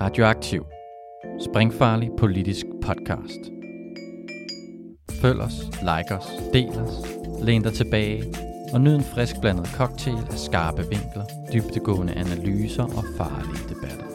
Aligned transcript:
Radioaktiv. 0.00 0.64
Springfarlig 1.40 2.10
politisk 2.18 2.66
podcast. 2.82 3.40
Følg 5.22 5.40
os, 5.40 5.52
like 5.80 6.14
os, 6.14 6.26
del 6.52 6.68
os, 6.68 6.94
læn 7.42 7.62
dig 7.62 7.72
tilbage 7.72 8.34
og 8.72 8.80
nyd 8.80 8.94
en 8.94 9.02
frisk 9.02 9.34
blandet 9.40 9.66
cocktail 9.66 10.16
af 10.30 10.38
skarpe 10.38 10.82
vinkler, 10.82 11.24
dybtegående 11.52 12.12
analyser 12.12 12.82
og 12.82 13.04
farlige 13.16 13.68
debatter. 13.68 14.06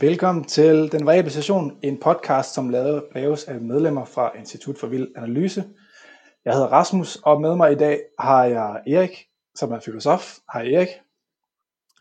Velkommen 0.00 0.44
til 0.44 0.92
Den 0.92 1.06
Variable 1.06 1.30
Station, 1.30 1.78
en 1.82 1.98
podcast, 2.00 2.54
som 2.54 2.68
laves 3.14 3.44
af 3.44 3.60
medlemmer 3.60 4.04
fra 4.04 4.38
Institut 4.38 4.78
for 4.78 4.86
Vild 4.86 5.08
Analyse. 5.16 5.64
Jeg 6.44 6.54
hedder 6.54 6.68
Rasmus, 6.68 7.16
og 7.16 7.40
med 7.40 7.56
mig 7.56 7.72
i 7.72 7.74
dag 7.74 8.00
har 8.18 8.44
jeg 8.44 8.82
Erik, 8.86 9.28
som 9.54 9.72
er 9.72 9.80
filosof. 9.80 10.38
Hej 10.52 10.62
Erik. 10.62 10.88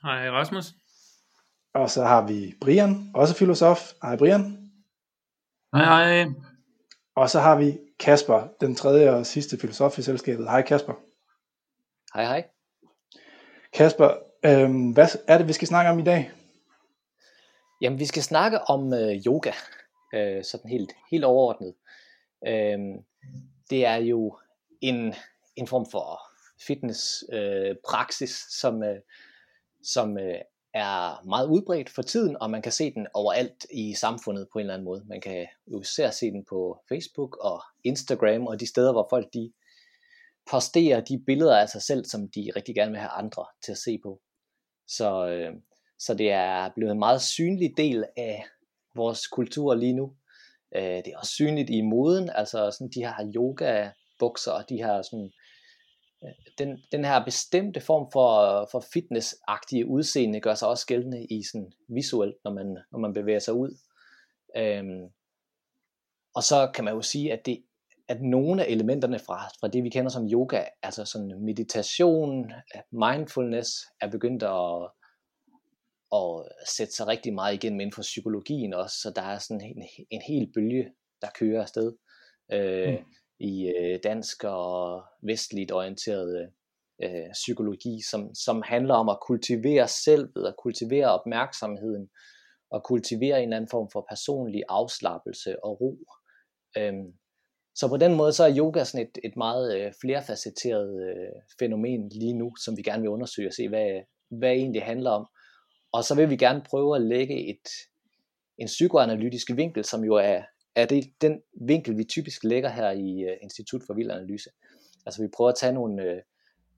Hej 0.04 0.30
Rasmus. 0.30 0.66
Og 1.74 1.90
så 1.90 2.04
har 2.04 2.28
vi 2.28 2.54
Brian, 2.62 3.12
også 3.16 3.36
filosof. 3.36 3.92
Hej 4.04 4.18
Brian. 4.18 4.72
Hej 5.76 5.86
hej. 5.86 6.26
Og 7.16 7.30
så 7.30 7.40
har 7.40 7.56
vi 7.56 7.80
Kasper, 8.00 8.48
den 8.62 8.76
tredje 8.76 9.12
og 9.12 9.26
sidste 9.26 9.58
filosof 9.58 9.98
i 9.98 10.02
selskabet. 10.02 10.50
Hej 10.50 10.62
Kasper. 10.62 10.94
Hej 12.14 12.26
hej. 12.26 12.48
Kasper, 13.74 14.14
øhm, 14.46 14.92
hvad 14.92 15.08
er 15.28 15.38
det, 15.38 15.48
vi 15.48 15.54
skal 15.54 15.68
snakke 15.68 15.92
om 15.92 16.00
i 16.00 16.04
dag? 16.04 16.32
Jamen, 17.82 18.00
vi 18.00 18.06
skal 18.06 18.24
snakke 18.24 18.62
om 18.62 18.94
øh, 18.94 19.16
yoga, 19.26 19.52
øh, 20.14 20.44
sådan 20.44 20.70
helt, 20.70 20.92
helt 21.12 21.24
overordnet. 21.24 21.74
Øh, 22.48 22.80
det 23.72 23.86
er 23.86 23.96
jo 23.96 24.38
en, 24.82 25.14
en 25.56 25.68
form 25.68 25.86
for 25.92 26.22
fitness 26.68 27.24
øh, 27.34 27.76
praksis, 27.90 28.46
som, 28.50 28.84
øh, 28.84 29.00
som 29.84 30.18
øh, 30.18 30.40
er 30.74 31.26
meget 31.26 31.48
udbredt 31.48 31.90
for 31.90 32.02
tiden, 32.02 32.38
og 32.42 32.52
man 32.52 32.62
kan 32.62 32.72
se 32.72 32.94
den 32.94 33.08
overalt 33.14 33.66
i 33.74 33.94
samfundet 33.94 34.48
på 34.54 34.60
en 34.60 34.62
eller 34.62 34.74
anden 34.74 34.86
måde. 34.86 35.04
Man 35.06 35.22
kan 35.22 35.48
jo 35.68 35.82
især 35.82 36.12
se 36.12 36.32
den 36.32 36.46
på 36.50 36.84
Facebook 36.90 37.38
og 37.38 37.62
Instagram, 37.84 38.48
og 38.48 38.60
de 38.60 38.68
steder, 38.68 38.92
hvor 38.92 39.08
folk 39.10 39.34
de 39.34 39.52
posterer 40.52 41.02
de 41.02 41.24
billeder 41.26 41.58
af 41.58 41.70
sig 41.70 41.82
selv, 41.82 42.06
som 42.06 42.30
de 42.30 42.52
rigtig 42.56 42.76
gerne 42.76 42.92
vil 42.92 43.00
have 43.00 43.10
andre 43.10 43.46
til 43.66 43.72
at 43.72 43.78
se 43.78 44.00
på. 44.04 44.22
Så, 44.88 45.28
øh, 45.28 45.54
så 46.00 46.14
det 46.14 46.32
er 46.32 46.70
blevet 46.76 46.92
en 46.92 47.00
meget 47.00 47.22
synlig 47.22 47.74
del 47.78 48.06
af 48.18 48.46
vores 48.96 49.28
kultur 49.28 49.76
lige 49.76 49.94
nu. 49.94 50.14
Øh, 50.76 50.84
det 50.84 51.08
er 51.08 51.18
også 51.18 51.32
synligt 51.32 51.70
i 51.70 51.82
moden, 51.82 52.30
altså 52.36 52.72
sådan 52.72 52.92
de 52.96 53.06
her 53.06 53.32
yoga 53.36 53.90
bukser 54.20 54.52
og 54.52 54.70
de 54.70 54.78
her 54.78 55.02
sådan 55.02 55.32
øh, 56.24 56.32
den, 56.58 56.84
den 56.92 57.06
her 57.06 57.26
bestemte 57.26 57.82
form 57.82 58.12
for, 58.14 58.68
for 58.72 58.84
fitnessagtige 58.94 59.88
udseende 59.88 60.40
gør 60.40 60.56
sig 60.56 60.68
også 60.68 60.86
gældende 60.88 61.26
i 61.26 61.44
sådan 61.52 61.72
visuelt, 61.90 62.36
når 62.44 62.54
man, 62.54 62.78
når 62.92 63.00
man 63.00 63.14
bevæger 63.14 63.40
sig 63.40 63.54
ud. 63.54 63.78
Øhm, 64.58 65.10
og 66.36 66.44
så 66.44 66.72
kan 66.74 66.86
man 66.86 66.94
jo 66.94 67.02
sige, 67.02 67.34
at, 67.34 67.46
det, 67.46 67.64
at 68.08 68.22
nogle 68.22 68.66
af 68.66 68.70
elementerne 68.70 69.20
fra, 69.20 69.48
fra 69.60 69.68
det, 69.68 69.84
vi 69.84 69.90
kender 69.90 70.10
som 70.10 70.28
yoga, 70.34 70.64
altså 70.84 71.06
sådan 71.06 71.46
meditation, 71.46 72.52
mindfulness, 72.92 73.70
er 74.02 74.10
begyndt 74.10 74.44
at, 74.44 74.92
at 76.16 76.48
sætte 76.68 76.94
sig 76.94 77.08
rigtig 77.08 77.34
meget 77.34 77.54
igennem 77.54 77.80
inden 77.80 77.94
for 77.94 78.02
psykologien 78.02 78.74
også, 78.74 78.96
så 79.02 79.12
der 79.16 79.22
er 79.22 79.38
sådan 79.38 79.62
en, 79.62 79.84
en 80.10 80.22
hel 80.22 80.52
bølge, 80.54 80.92
der 81.22 81.28
kører 81.40 81.62
afsted 81.62 81.94
øh, 82.52 82.90
mm. 82.90 83.06
i 83.40 83.74
øh, 83.80 84.00
dansk 84.04 84.44
og 84.44 85.04
vestligt 85.24 85.72
orienteret 85.72 86.52
øh, 87.04 87.32
psykologi, 87.34 88.02
som, 88.10 88.36
som 88.36 88.62
handler 88.66 88.96
om 88.96 89.10
at 89.10 89.20
kultivere 89.28 89.88
selvet 89.88 90.48
og 90.48 90.56
kultivere 90.64 91.12
opmærksomheden 91.20 92.10
og 92.72 92.84
kultivere 92.84 93.38
en 93.38 93.44
eller 93.44 93.58
anden 93.58 93.72
form 93.72 93.90
for 93.92 94.06
personlig 94.10 94.64
afslappelse 94.70 95.64
og 95.66 95.82
ro. 95.82 95.98
Øhm, 96.78 97.14
så 97.76 97.88
på 97.88 97.98
den 97.98 98.14
måde 98.16 98.34
så 98.34 98.44
er 98.44 98.58
yoga 98.58 98.84
sådan 98.84 99.08
et, 99.08 99.18
et 99.24 99.36
meget 99.38 99.78
øh, 99.78 99.94
flerfacetteret 100.02 100.92
øh, 101.08 101.36
fænomen 101.60 102.10
lige 102.10 102.34
nu, 102.34 102.56
som 102.64 102.78
vi 102.78 102.82
gerne 102.82 103.02
vil 103.02 103.10
undersøge 103.10 103.48
og 103.48 103.54
se, 103.54 103.70
hvad, 103.70 104.02
hvad 104.40 104.52
egentlig 104.52 104.84
handler 104.84 105.12
om. 105.12 105.28
Og 105.92 106.04
så 106.04 106.16
vil 106.16 106.30
vi 106.30 106.38
gerne 106.38 106.62
prøve 106.62 106.96
at 106.96 107.02
lægge 107.02 107.50
et, 107.50 107.68
en 108.58 108.68
psykoanalytisk 108.68 109.48
vinkel, 109.56 109.86
som 109.86 110.04
jo 110.04 110.14
er, 110.16 110.44
er 110.76 110.86
det, 110.86 111.14
den 111.22 111.42
vinkel, 111.68 111.98
vi 111.98 112.04
typisk 112.04 112.44
lægger 112.44 112.70
her 112.70 112.92
i 112.92 113.22
øh, 113.22 113.38
Institut 113.42 113.82
for 113.88 113.94
Vild 113.94 114.12
Analyse. 114.12 114.50
Altså 115.06 115.22
vi 115.22 115.28
prøver 115.36 115.50
at 115.50 115.58
tage 115.58 115.74
nogle, 115.74 116.04
øh, 116.04 116.22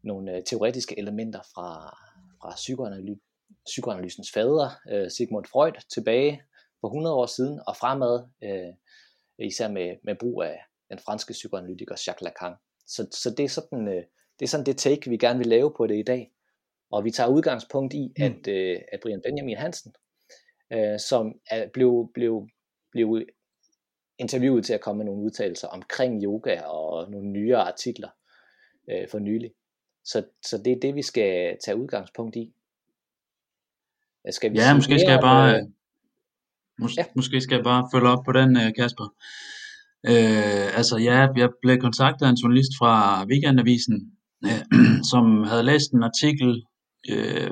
nogle 0.03 0.35
øh, 0.35 0.43
teoretiske 0.43 0.99
elementer 0.99 1.41
fra, 1.53 1.97
fra 2.41 2.53
psykoanaly, 2.55 3.15
psykoanalysens 3.65 4.31
fader, 4.31 4.69
Sigmund 5.09 5.45
Freud, 5.45 5.73
tilbage 5.93 6.41
for 6.81 6.87
100 6.87 7.15
år 7.15 7.25
siden 7.25 7.59
og 7.67 7.77
fremad, 7.77 8.23
især 9.39 9.67
med, 9.67 9.95
med 10.03 10.15
brug 10.15 10.43
af 10.43 10.59
den 10.89 10.99
franske 10.99 11.33
psykoanalytiker 11.33 11.95
Jacques 12.07 12.21
Lacan. 12.21 12.53
Så, 12.87 13.07
så 13.11 13.29
det, 13.37 13.43
er 13.43 13.49
sådan, 13.49 13.87
det 14.39 14.45
er 14.45 14.47
sådan 14.47 14.65
det 14.65 14.77
take, 14.77 15.09
vi 15.09 15.17
gerne 15.17 15.39
vil 15.39 15.47
lave 15.47 15.73
på 15.77 15.87
det 15.87 15.99
i 15.99 16.03
dag. 16.03 16.32
Og 16.93 17.05
vi 17.05 17.11
tager 17.11 17.29
udgangspunkt 17.29 17.93
i, 17.93 18.13
mm. 18.17 18.23
at, 18.23 18.47
øh, 18.47 18.79
at 18.91 18.99
Brian 19.01 19.21
Benjamin 19.25 19.57
Hansen, 19.57 19.93
øh, 20.73 20.99
som 20.99 21.33
er, 21.51 21.67
blev, 21.73 22.11
blev, 22.13 22.47
blev 22.91 23.25
interviewet 24.19 24.65
til 24.65 24.73
at 24.73 24.81
komme 24.81 24.97
med 24.97 25.05
nogle 25.05 25.23
udtalelser 25.25 25.67
omkring 25.67 26.23
yoga 26.23 26.61
og 26.61 27.11
nogle 27.11 27.29
nyere 27.29 27.61
artikler 27.61 28.09
øh, 28.91 29.07
for 29.11 29.19
nylig. 29.19 29.51
Så, 30.05 30.25
så 30.45 30.57
det 30.57 30.73
er 30.73 30.79
det, 30.81 30.95
vi 30.95 31.01
skal 31.01 31.57
tage 31.65 31.77
udgangspunkt 31.77 32.35
i. 32.35 32.53
Skal 34.31 34.51
vi 34.51 34.57
ja, 34.57 34.75
måske 34.75 34.99
skal 34.99 35.11
jeg 35.11 35.21
bare... 35.21 35.55
Øh, 35.55 35.61
mås- 36.81 36.97
ja. 36.97 37.05
Måske 37.15 37.41
skal 37.41 37.55
jeg 37.55 37.63
bare 37.63 37.89
følge 37.93 38.09
op 38.09 38.23
på 38.25 38.31
den, 38.31 38.57
øh, 38.57 38.73
Kasper. 38.77 39.07
Øh, 40.11 40.77
altså 40.77 40.97
ja, 40.97 41.27
jeg 41.35 41.49
blev 41.61 41.77
kontaktet 41.79 42.25
af 42.25 42.29
en 42.29 42.35
journalist 42.35 42.71
fra 42.79 43.25
Weekendavisen, 43.25 43.97
øh, 44.45 44.61
som 45.11 45.43
havde 45.43 45.63
læst 45.63 45.91
en 45.91 46.03
artikel 46.03 46.63
øh, 47.09 47.51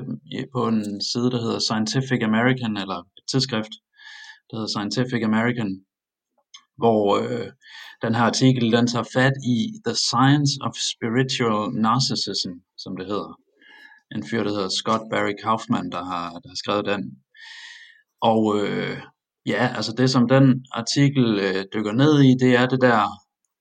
på 0.54 0.68
en 0.68 1.00
side, 1.10 1.30
der 1.30 1.40
hedder 1.40 1.58
Scientific 1.58 2.22
American, 2.22 2.76
eller 2.76 2.98
et 3.18 3.24
tidsskrift, 3.30 3.74
der 4.48 4.56
hedder 4.56 4.72
Scientific 4.74 5.22
American, 5.24 5.70
hvor 6.76 7.04
øh, 7.22 7.48
den 8.02 8.14
her 8.14 8.22
artikel, 8.22 8.72
den 8.72 8.86
tager 8.86 9.08
fat 9.18 9.32
i 9.56 9.56
The 9.86 9.94
Science 10.08 10.52
of 10.66 10.74
Spiritual 10.92 11.60
Narcissism, 11.84 12.52
som 12.78 12.96
det 12.96 13.06
hedder. 13.06 13.38
En 14.14 14.26
fyr, 14.28 14.42
der 14.44 14.50
hedder 14.50 14.68
Scott 14.68 15.02
Barry 15.10 15.34
Kaufman, 15.42 15.90
der 15.90 16.04
har, 16.04 16.30
der 16.42 16.48
har 16.48 16.60
skrevet 16.62 16.86
den. 16.86 17.02
Og 18.20 18.40
øh, 18.60 18.96
ja, 19.46 19.72
altså 19.76 19.92
det 19.98 20.10
som 20.10 20.28
den 20.28 20.66
artikel 20.72 21.38
øh, 21.46 21.64
dykker 21.74 21.92
ned 21.92 22.14
i, 22.28 22.30
det 22.44 22.56
er 22.60 22.66
det 22.66 22.80
der 22.80 22.98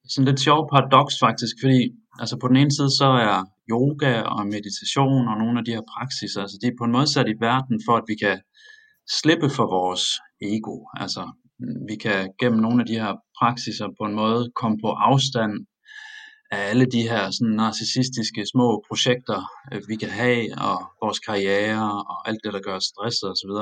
sådan 0.09 0.29
lidt 0.29 0.39
sjovt 0.39 0.69
paradoks 0.71 1.15
faktisk, 1.19 1.55
fordi 1.63 1.79
altså 2.19 2.37
på 2.41 2.47
den 2.47 2.57
ene 2.57 2.71
side 2.71 2.91
så 3.01 3.09
er 3.29 3.37
yoga 3.73 4.21
og 4.21 4.47
meditation 4.55 5.27
og 5.31 5.37
nogle 5.37 5.59
af 5.59 5.65
de 5.65 5.75
her 5.77 5.85
praksiser, 5.93 6.41
altså 6.41 6.57
de 6.61 6.67
er 6.67 6.79
på 6.79 6.83
en 6.83 6.91
måde 6.91 7.13
sat 7.13 7.27
i 7.29 7.41
verden 7.49 7.77
for, 7.85 7.95
at 7.97 8.03
vi 8.07 8.15
kan 8.23 8.37
slippe 9.19 9.49
for 9.57 9.67
vores 9.79 10.03
ego. 10.51 10.75
Altså 11.03 11.23
vi 11.89 11.95
kan 12.05 12.19
gennem 12.39 12.59
nogle 12.61 12.81
af 12.81 12.87
de 12.87 12.99
her 13.03 13.13
praksiser 13.39 13.87
på 13.99 14.03
en 14.09 14.15
måde 14.21 14.51
komme 14.59 14.77
på 14.85 14.89
afstand 15.09 15.53
af 16.51 16.61
alle 16.69 16.85
de 16.85 17.01
her 17.11 17.23
sådan 17.31 17.55
narcissistiske 17.61 18.41
små 18.53 18.67
projekter, 18.87 19.39
øh, 19.71 19.81
vi 19.87 19.95
kan 19.95 20.11
have, 20.21 20.41
og 20.67 20.77
vores 21.03 21.19
karriere 21.19 21.87
og 22.11 22.17
alt 22.29 22.41
det, 22.43 22.53
der 22.53 22.61
gør 22.67 22.75
os 22.75 22.89
stresset 22.91 23.27
osv. 23.33 23.53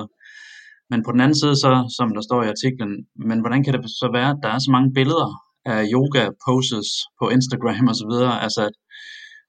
Men 0.92 1.04
på 1.04 1.12
den 1.12 1.22
anden 1.22 1.40
side, 1.42 1.56
så, 1.56 1.72
som 1.98 2.08
der 2.16 2.24
står 2.30 2.44
i 2.44 2.52
artiklen, 2.56 2.92
men 3.30 3.40
hvordan 3.40 3.64
kan 3.64 3.74
det 3.74 3.82
så 4.02 4.08
være, 4.18 4.30
at 4.32 4.42
der 4.44 4.50
er 4.50 4.60
så 4.60 4.72
mange 4.76 4.94
billeder 4.94 5.32
af 5.74 5.82
yoga 5.96 6.24
poses 6.46 6.90
på 7.20 7.26
Instagram 7.36 7.88
og 7.92 7.96
så 8.02 8.06
videre, 8.12 8.36
altså 8.46 8.62
at 8.70 8.76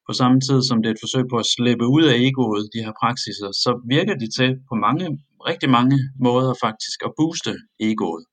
på 0.08 0.12
samme 0.20 0.38
tid 0.46 0.58
som 0.68 0.78
det 0.78 0.88
er 0.88 0.94
et 0.94 1.04
forsøg 1.04 1.24
på 1.30 1.36
at 1.42 1.50
slippe 1.56 1.86
ud 1.96 2.04
af 2.12 2.16
egoet, 2.28 2.64
de 2.74 2.84
her 2.84 2.94
praksiser, 3.02 3.50
så 3.64 3.70
virker 3.94 4.14
de 4.22 4.28
til 4.38 4.50
på 4.70 4.74
mange, 4.86 5.06
rigtig 5.50 5.70
mange 5.78 5.96
måder 6.26 6.52
faktisk 6.64 6.98
at 7.06 7.12
booste 7.18 7.52
egoet. 7.88 8.24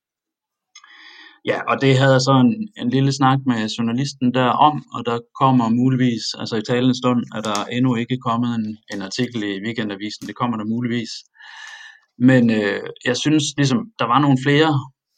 Ja, 1.52 1.60
og 1.72 1.76
det 1.84 1.98
havde 2.00 2.16
jeg 2.18 2.26
så 2.30 2.36
en, 2.46 2.52
en 2.82 2.90
lille 2.90 3.12
snak 3.20 3.40
med 3.50 3.70
journalisten 3.78 4.34
der 4.34 4.50
om, 4.70 4.76
og 4.96 5.02
der 5.10 5.18
kommer 5.42 5.70
muligvis, 5.82 6.24
altså 6.40 6.56
i 6.58 6.68
talende 6.70 6.98
stund, 7.02 7.22
at 7.36 7.44
der 7.50 7.60
endnu 7.78 7.96
ikke 7.96 8.18
kommet 8.28 8.52
en, 8.60 8.68
en 8.94 9.02
artikel 9.02 9.40
i 9.44 9.62
Weekendavisen, 9.66 10.28
det 10.28 10.36
kommer 10.36 10.58
der 10.58 10.74
muligvis. 10.76 11.12
Men 12.30 12.44
øh, 12.60 12.82
jeg 13.06 13.18
synes 13.18 13.44
ligesom, 13.58 13.80
der 14.00 14.06
var 14.06 14.20
nogle 14.22 14.38
flere 14.46 14.72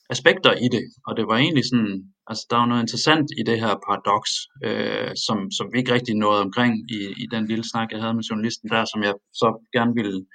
aspekter 0.09 0.53
i 0.65 0.67
det, 0.75 0.85
og 1.07 1.17
det 1.17 1.25
var 1.29 1.37
egentlig 1.37 1.65
sådan, 1.71 1.93
altså 2.29 2.43
der 2.49 2.57
var 2.57 2.65
noget 2.65 2.83
interessant 2.83 3.27
i 3.39 3.43
det 3.49 3.57
her 3.63 3.73
paradoks, 3.85 4.31
øh, 4.67 5.11
som, 5.25 5.37
som 5.57 5.65
vi 5.71 5.77
ikke 5.79 5.93
rigtig 5.93 6.15
nåede 6.15 6.41
omkring 6.47 6.73
i, 6.97 6.99
i 7.23 7.25
den 7.33 7.43
lille 7.47 7.65
snak, 7.71 7.87
jeg 7.91 8.01
havde 8.01 8.13
med 8.13 8.27
journalisten 8.29 8.69
der, 8.69 8.85
som 8.85 9.03
jeg 9.03 9.13
så 9.41 9.49
gerne 9.75 9.93
ville 9.99 10.25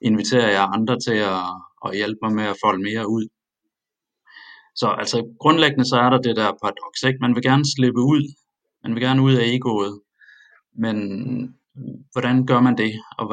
invitere 0.00 0.48
jer 0.56 0.66
andre 0.76 0.96
til 1.06 1.18
at, 1.34 1.46
at 1.86 1.96
hjælpe 1.98 2.20
mig 2.22 2.32
med 2.32 2.46
at 2.52 2.60
folde 2.64 2.82
mere 2.88 3.08
ud. 3.16 3.24
Så 4.80 4.86
altså 5.02 5.18
grundlæggende 5.40 5.88
så 5.88 5.96
er 5.96 6.10
der 6.10 6.20
det 6.26 6.36
der 6.36 6.58
paradoks, 6.62 7.02
ikke? 7.08 7.18
Man 7.20 7.34
vil 7.34 7.42
gerne 7.42 7.64
slippe 7.76 8.00
ud, 8.00 8.22
man 8.82 8.94
vil 8.94 9.02
gerne 9.02 9.22
ud 9.22 9.34
af 9.34 9.46
egoet, 9.46 9.94
men 10.84 10.96
hvordan 12.12 12.46
gør 12.46 12.60
man 12.60 12.76
det, 12.78 12.92
og 13.18 13.24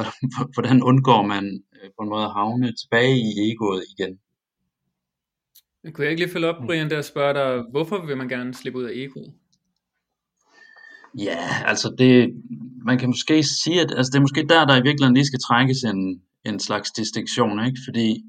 hvordan, 0.54 0.84
undgår 0.90 1.22
man 1.34 1.64
øh, 1.76 1.90
på 1.96 2.04
en 2.04 2.10
måde 2.10 2.26
at 2.26 2.34
havne 2.34 2.68
tilbage 2.82 3.16
i 3.30 3.32
egoet 3.50 3.84
igen? 3.94 4.20
Kunne 5.84 6.04
jeg 6.04 6.12
ikke 6.12 6.24
lige 6.24 6.34
følge 6.34 6.48
op, 6.48 6.66
Brian, 6.66 6.90
der 6.90 7.02
spørger 7.02 7.34
dig, 7.34 7.64
hvorfor 7.72 8.06
vil 8.06 8.18
man 8.18 8.30
gerne 8.30 8.54
slippe 8.54 8.80
ud 8.80 8.84
af 8.84 8.92
egoet? 8.96 9.34
Ja, 11.18 11.48
altså 11.66 11.96
det, 11.98 12.34
man 12.86 12.98
kan 12.98 13.10
måske 13.10 13.44
sige, 13.44 13.82
at 13.82 13.92
altså 13.98 14.10
det 14.12 14.18
er 14.18 14.22
måske 14.22 14.48
der, 14.50 14.66
der 14.66 14.76
i 14.76 14.88
virkeligheden 14.88 15.14
lige 15.14 15.26
skal 15.26 15.40
trækkes 15.48 15.84
en, 15.84 16.22
en 16.46 16.60
slags 16.60 16.92
distinktion, 16.92 17.66
ikke? 17.66 17.80
fordi 17.88 18.24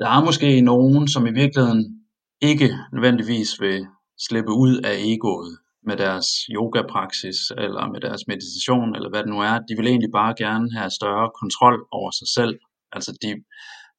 der 0.00 0.08
er 0.08 0.24
måske 0.24 0.60
nogen, 0.60 1.08
som 1.08 1.26
i 1.26 1.32
virkeligheden 1.32 2.04
ikke 2.40 2.68
nødvendigvis 2.92 3.60
vil 3.60 3.86
slippe 4.28 4.52
ud 4.52 4.80
af 4.84 4.94
egoet 4.98 5.58
med 5.86 5.96
deres 5.96 6.26
yoga-praksis, 6.50 7.38
eller 7.50 7.92
med 7.92 8.00
deres 8.00 8.22
meditation, 8.26 8.94
eller 8.96 9.10
hvad 9.10 9.22
det 9.22 9.30
nu 9.34 9.40
er. 9.40 9.54
De 9.68 9.76
vil 9.76 9.86
egentlig 9.86 10.12
bare 10.12 10.34
gerne 10.38 10.72
have 10.78 10.90
større 10.90 11.30
kontrol 11.40 11.78
over 11.90 12.10
sig 12.10 12.28
selv. 12.36 12.54
Altså 12.92 13.10
de, 13.22 13.30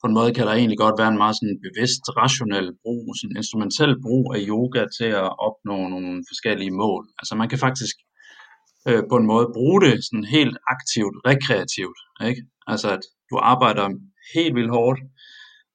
på 0.01 0.06
en 0.07 0.18
måde 0.19 0.34
kan 0.34 0.48
der 0.48 0.54
egentlig 0.54 0.80
godt 0.86 1.00
være 1.01 1.12
en 1.13 1.24
meget 1.24 1.36
sådan 1.40 1.60
bevidst, 1.68 2.04
rationel 2.22 2.68
brug, 2.84 3.04
sådan 3.19 3.40
instrumentel 3.42 3.94
brug 4.06 4.25
af 4.36 4.40
yoga 4.51 4.81
til 4.98 5.10
at 5.24 5.30
opnå 5.48 5.78
nogle 5.94 6.12
forskellige 6.31 6.74
mål. 6.84 7.04
Altså 7.19 7.34
man 7.42 7.50
kan 7.50 7.60
faktisk 7.68 7.96
øh, 8.88 9.04
på 9.12 9.16
en 9.22 9.30
måde 9.31 9.48
bruge 9.57 9.80
det 9.86 9.96
sådan 10.07 10.28
helt 10.38 10.57
aktivt, 10.75 11.16
rekreativt. 11.31 12.00
Ikke? 12.30 12.42
Altså 12.72 12.88
at 12.98 13.04
du 13.30 13.36
arbejder 13.54 13.86
helt 14.36 14.56
vildt 14.56 14.75
hårdt, 14.78 15.00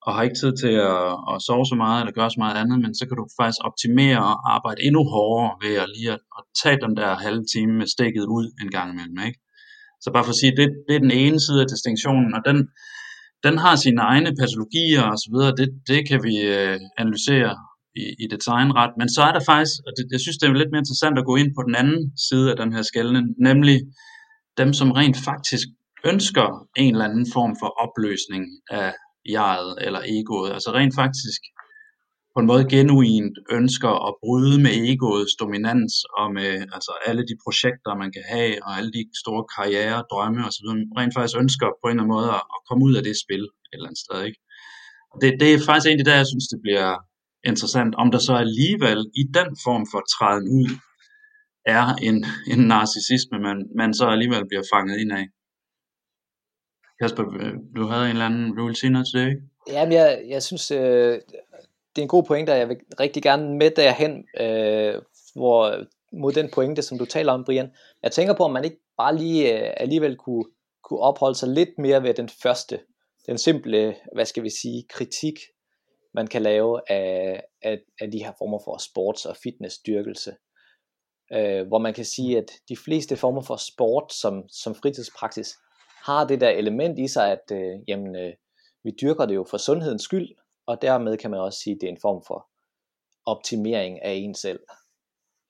og 0.07 0.11
har 0.15 0.23
ikke 0.23 0.41
tid 0.43 0.53
til 0.63 0.75
at, 0.93 1.07
at 1.33 1.37
sove 1.47 1.67
så 1.73 1.77
meget 1.85 1.99
eller 2.01 2.19
gøre 2.19 2.31
så 2.31 2.41
meget 2.45 2.57
andet, 2.63 2.79
men 2.85 2.93
så 2.99 3.05
kan 3.09 3.17
du 3.21 3.25
faktisk 3.41 3.61
optimere 3.69 4.21
og 4.31 4.37
arbejde 4.57 4.81
endnu 4.87 5.03
hårdere 5.15 5.53
ved 5.65 5.75
at 5.83 5.89
lige 5.97 6.11
at, 6.17 6.21
at 6.39 6.43
tage 6.63 6.79
den 6.85 6.93
der 7.01 7.11
halve 7.25 7.45
time 7.55 7.73
med 7.81 7.89
stikket 7.97 8.25
ud 8.37 8.47
en 8.63 8.71
gang 8.77 8.89
imellem. 8.95 9.19
Ikke? 9.29 9.39
Så 10.03 10.09
bare 10.15 10.25
for 10.25 10.35
at 10.35 10.41
sige, 10.43 10.57
det, 10.61 10.69
det 10.89 10.95
er 10.97 11.05
den 11.07 11.17
ene 11.25 11.39
side 11.47 11.61
af 11.65 11.69
distinktionen, 11.75 12.31
og 12.37 12.43
den, 12.49 12.59
den 13.47 13.59
har 13.59 13.77
sine 13.77 14.01
egne 14.01 14.31
patologier 14.41 15.03
og 15.13 15.19
så 15.23 15.29
videre, 15.35 15.53
det, 15.61 15.69
det 15.91 16.01
kan 16.09 16.21
vi 16.27 16.35
øh, 16.57 16.81
analysere 16.99 17.53
i, 18.03 18.05
i 18.25 18.27
designret, 18.35 18.91
men 19.01 19.09
så 19.15 19.21
er 19.29 19.33
der 19.33 19.45
faktisk, 19.53 19.75
og 19.87 19.93
det, 19.97 20.05
jeg 20.15 20.21
synes 20.21 20.39
det 20.39 20.47
er 20.47 20.53
lidt 20.53 20.73
mere 20.73 20.85
interessant 20.85 21.19
at 21.19 21.29
gå 21.31 21.35
ind 21.43 21.51
på 21.57 21.63
den 21.69 21.75
anden 21.83 22.01
side 22.29 22.47
af 22.53 22.57
den 22.63 22.71
her 22.75 22.83
skældne, 22.83 23.23
nemlig 23.49 23.77
dem, 24.61 24.71
som 24.73 24.91
rent 24.99 25.19
faktisk 25.31 25.67
ønsker 26.11 26.47
en 26.77 26.93
eller 26.95 27.09
anden 27.09 27.27
form 27.37 27.53
for 27.61 27.71
opløsning 27.85 28.43
af 28.71 28.91
jeget 29.37 29.75
eller 29.87 30.01
egoet. 30.17 30.51
Altså 30.57 30.71
rent 30.79 30.95
faktisk 31.03 31.41
på 32.35 32.41
en 32.41 32.47
måde 32.53 32.65
genuint 32.75 33.37
ønsker 33.59 33.93
at 34.09 34.15
bryde 34.23 34.57
med 34.65 34.73
egoets 34.91 35.35
dominans 35.43 35.93
og 36.21 36.27
med 36.39 36.51
altså 36.77 36.93
alle 37.07 37.23
de 37.31 37.37
projekter, 37.45 38.01
man 38.03 38.11
kan 38.17 38.25
have, 38.35 38.53
og 38.65 38.71
alle 38.79 38.93
de 38.97 39.03
store 39.23 39.45
karriere, 39.57 40.05
drømme 40.13 40.41
osv. 40.49 40.69
Rent 40.99 41.15
faktisk 41.15 41.39
ønsker 41.43 41.69
på 41.81 41.85
en 41.87 41.91
eller 41.91 42.03
anden 42.03 42.15
måde 42.17 42.29
at 42.57 42.61
komme 42.69 42.83
ud 42.87 42.95
af 42.99 43.03
det 43.09 43.17
spil 43.25 43.45
et 43.45 43.77
eller 43.77 43.89
andet 43.89 44.05
sted. 44.07 44.19
Ikke? 44.29 44.41
Det, 45.21 45.31
det 45.41 45.49
er 45.51 45.59
faktisk 45.69 45.89
egentlig 45.89 46.09
der, 46.11 46.23
jeg 46.23 46.31
synes, 46.33 46.47
det 46.53 46.61
bliver 46.67 46.91
interessant, 47.51 47.93
om 48.03 48.09
der 48.15 48.21
så 48.29 48.35
alligevel 48.45 49.01
i 49.21 49.25
den 49.39 49.51
form 49.67 49.85
for 49.93 50.03
træden 50.15 50.47
ud 50.61 50.71
er 51.77 51.85
en, 52.09 52.17
en 52.53 52.61
narcissisme, 52.73 53.39
man, 53.47 53.59
man 53.81 53.95
så 53.95 54.07
alligevel 54.15 54.45
bliver 54.51 54.65
fanget 54.75 54.97
ind 55.03 55.13
af. 55.21 55.27
Kasper, 57.01 57.25
øh, 57.41 57.55
du 57.77 57.83
havde 57.91 58.05
en 58.05 58.11
eller 58.11 58.27
anden, 58.27 58.57
du 58.57 58.63
ville 58.65 58.81
sige 58.83 58.91
noget 58.91 59.07
til 59.11 59.21
det, 59.21 59.29
ikke? 59.29 59.43
Jamen, 59.69 59.93
jeg, 59.93 60.25
jeg 60.29 60.43
synes, 60.43 60.71
øh, 60.71 61.19
det 61.97 62.03
er 62.03 62.05
en 62.05 62.09
god 62.09 62.25
pointe, 62.25 62.51
og 62.51 62.59
jeg 62.59 62.69
vil 62.69 62.77
rigtig 63.01 63.23
gerne 63.23 63.57
med 63.57 63.71
derhen, 63.71 64.25
øh, 64.41 65.03
hvor, 65.35 65.85
mod 66.13 66.33
den 66.33 66.51
pointe, 66.51 66.83
som 66.83 66.99
du 66.99 67.05
taler 67.05 67.33
om, 67.33 67.45
Brian. 67.45 67.71
Jeg 68.03 68.13
tænker 68.13 68.35
på, 68.35 68.45
om 68.45 68.53
man 68.53 68.65
ikke 68.65 68.81
bare 68.97 69.17
lige 69.17 69.69
øh, 69.69 69.75
alligevel 69.77 70.17
kunne, 70.17 70.45
kunne 70.85 71.01
opholde 71.01 71.35
sig 71.35 71.49
lidt 71.49 71.79
mere 71.79 72.03
ved 72.03 72.15
den 72.15 72.29
første, 72.29 72.81
den 73.27 73.39
simple, 73.39 73.97
hvad 74.15 74.25
skal 74.25 74.43
vi 74.43 74.51
sige, 74.51 74.85
kritik, 74.89 75.35
man 76.15 76.27
kan 76.27 76.43
lave 76.43 76.81
af, 76.91 77.43
af, 77.63 77.81
af 78.01 78.11
de 78.11 78.25
her 78.25 78.33
former 78.39 78.59
for 78.65 78.77
sports- 78.77 79.29
og 79.29 79.37
fitnessstyrkelse. 79.37 80.37
Øh, 81.33 81.67
hvor 81.67 81.79
man 81.79 81.95
kan 81.95 82.05
sige, 82.05 82.39
at 82.39 82.51
de 82.69 82.77
fleste 82.77 83.17
former 83.17 83.43
for 83.43 83.57
sport 83.57 84.13
som, 84.13 84.49
som 84.49 84.75
fritidspraksis, 84.75 85.55
har 86.05 86.27
det 86.27 86.41
der 86.41 86.49
element 86.49 86.99
i 86.99 87.09
sig, 87.09 87.33
at 87.33 87.53
øh, 87.53 87.81
jamen, 87.89 88.17
øh, 88.17 88.33
vi 88.85 88.91
dyrker 89.01 89.27
det 89.27 89.35
jo 89.35 89.47
for 89.51 89.57
sundhedens 89.57 90.03
skyld, 90.03 90.29
og 90.67 90.83
dermed 90.83 91.17
kan 91.17 91.31
man 91.31 91.41
også 91.41 91.59
sige, 91.59 91.75
at 91.75 91.81
det 91.81 91.87
er 91.87 91.93
en 91.93 92.01
form 92.03 92.23
for 92.27 92.49
optimering 93.27 94.03
af 94.03 94.13
en 94.13 94.35
selv. 94.35 94.61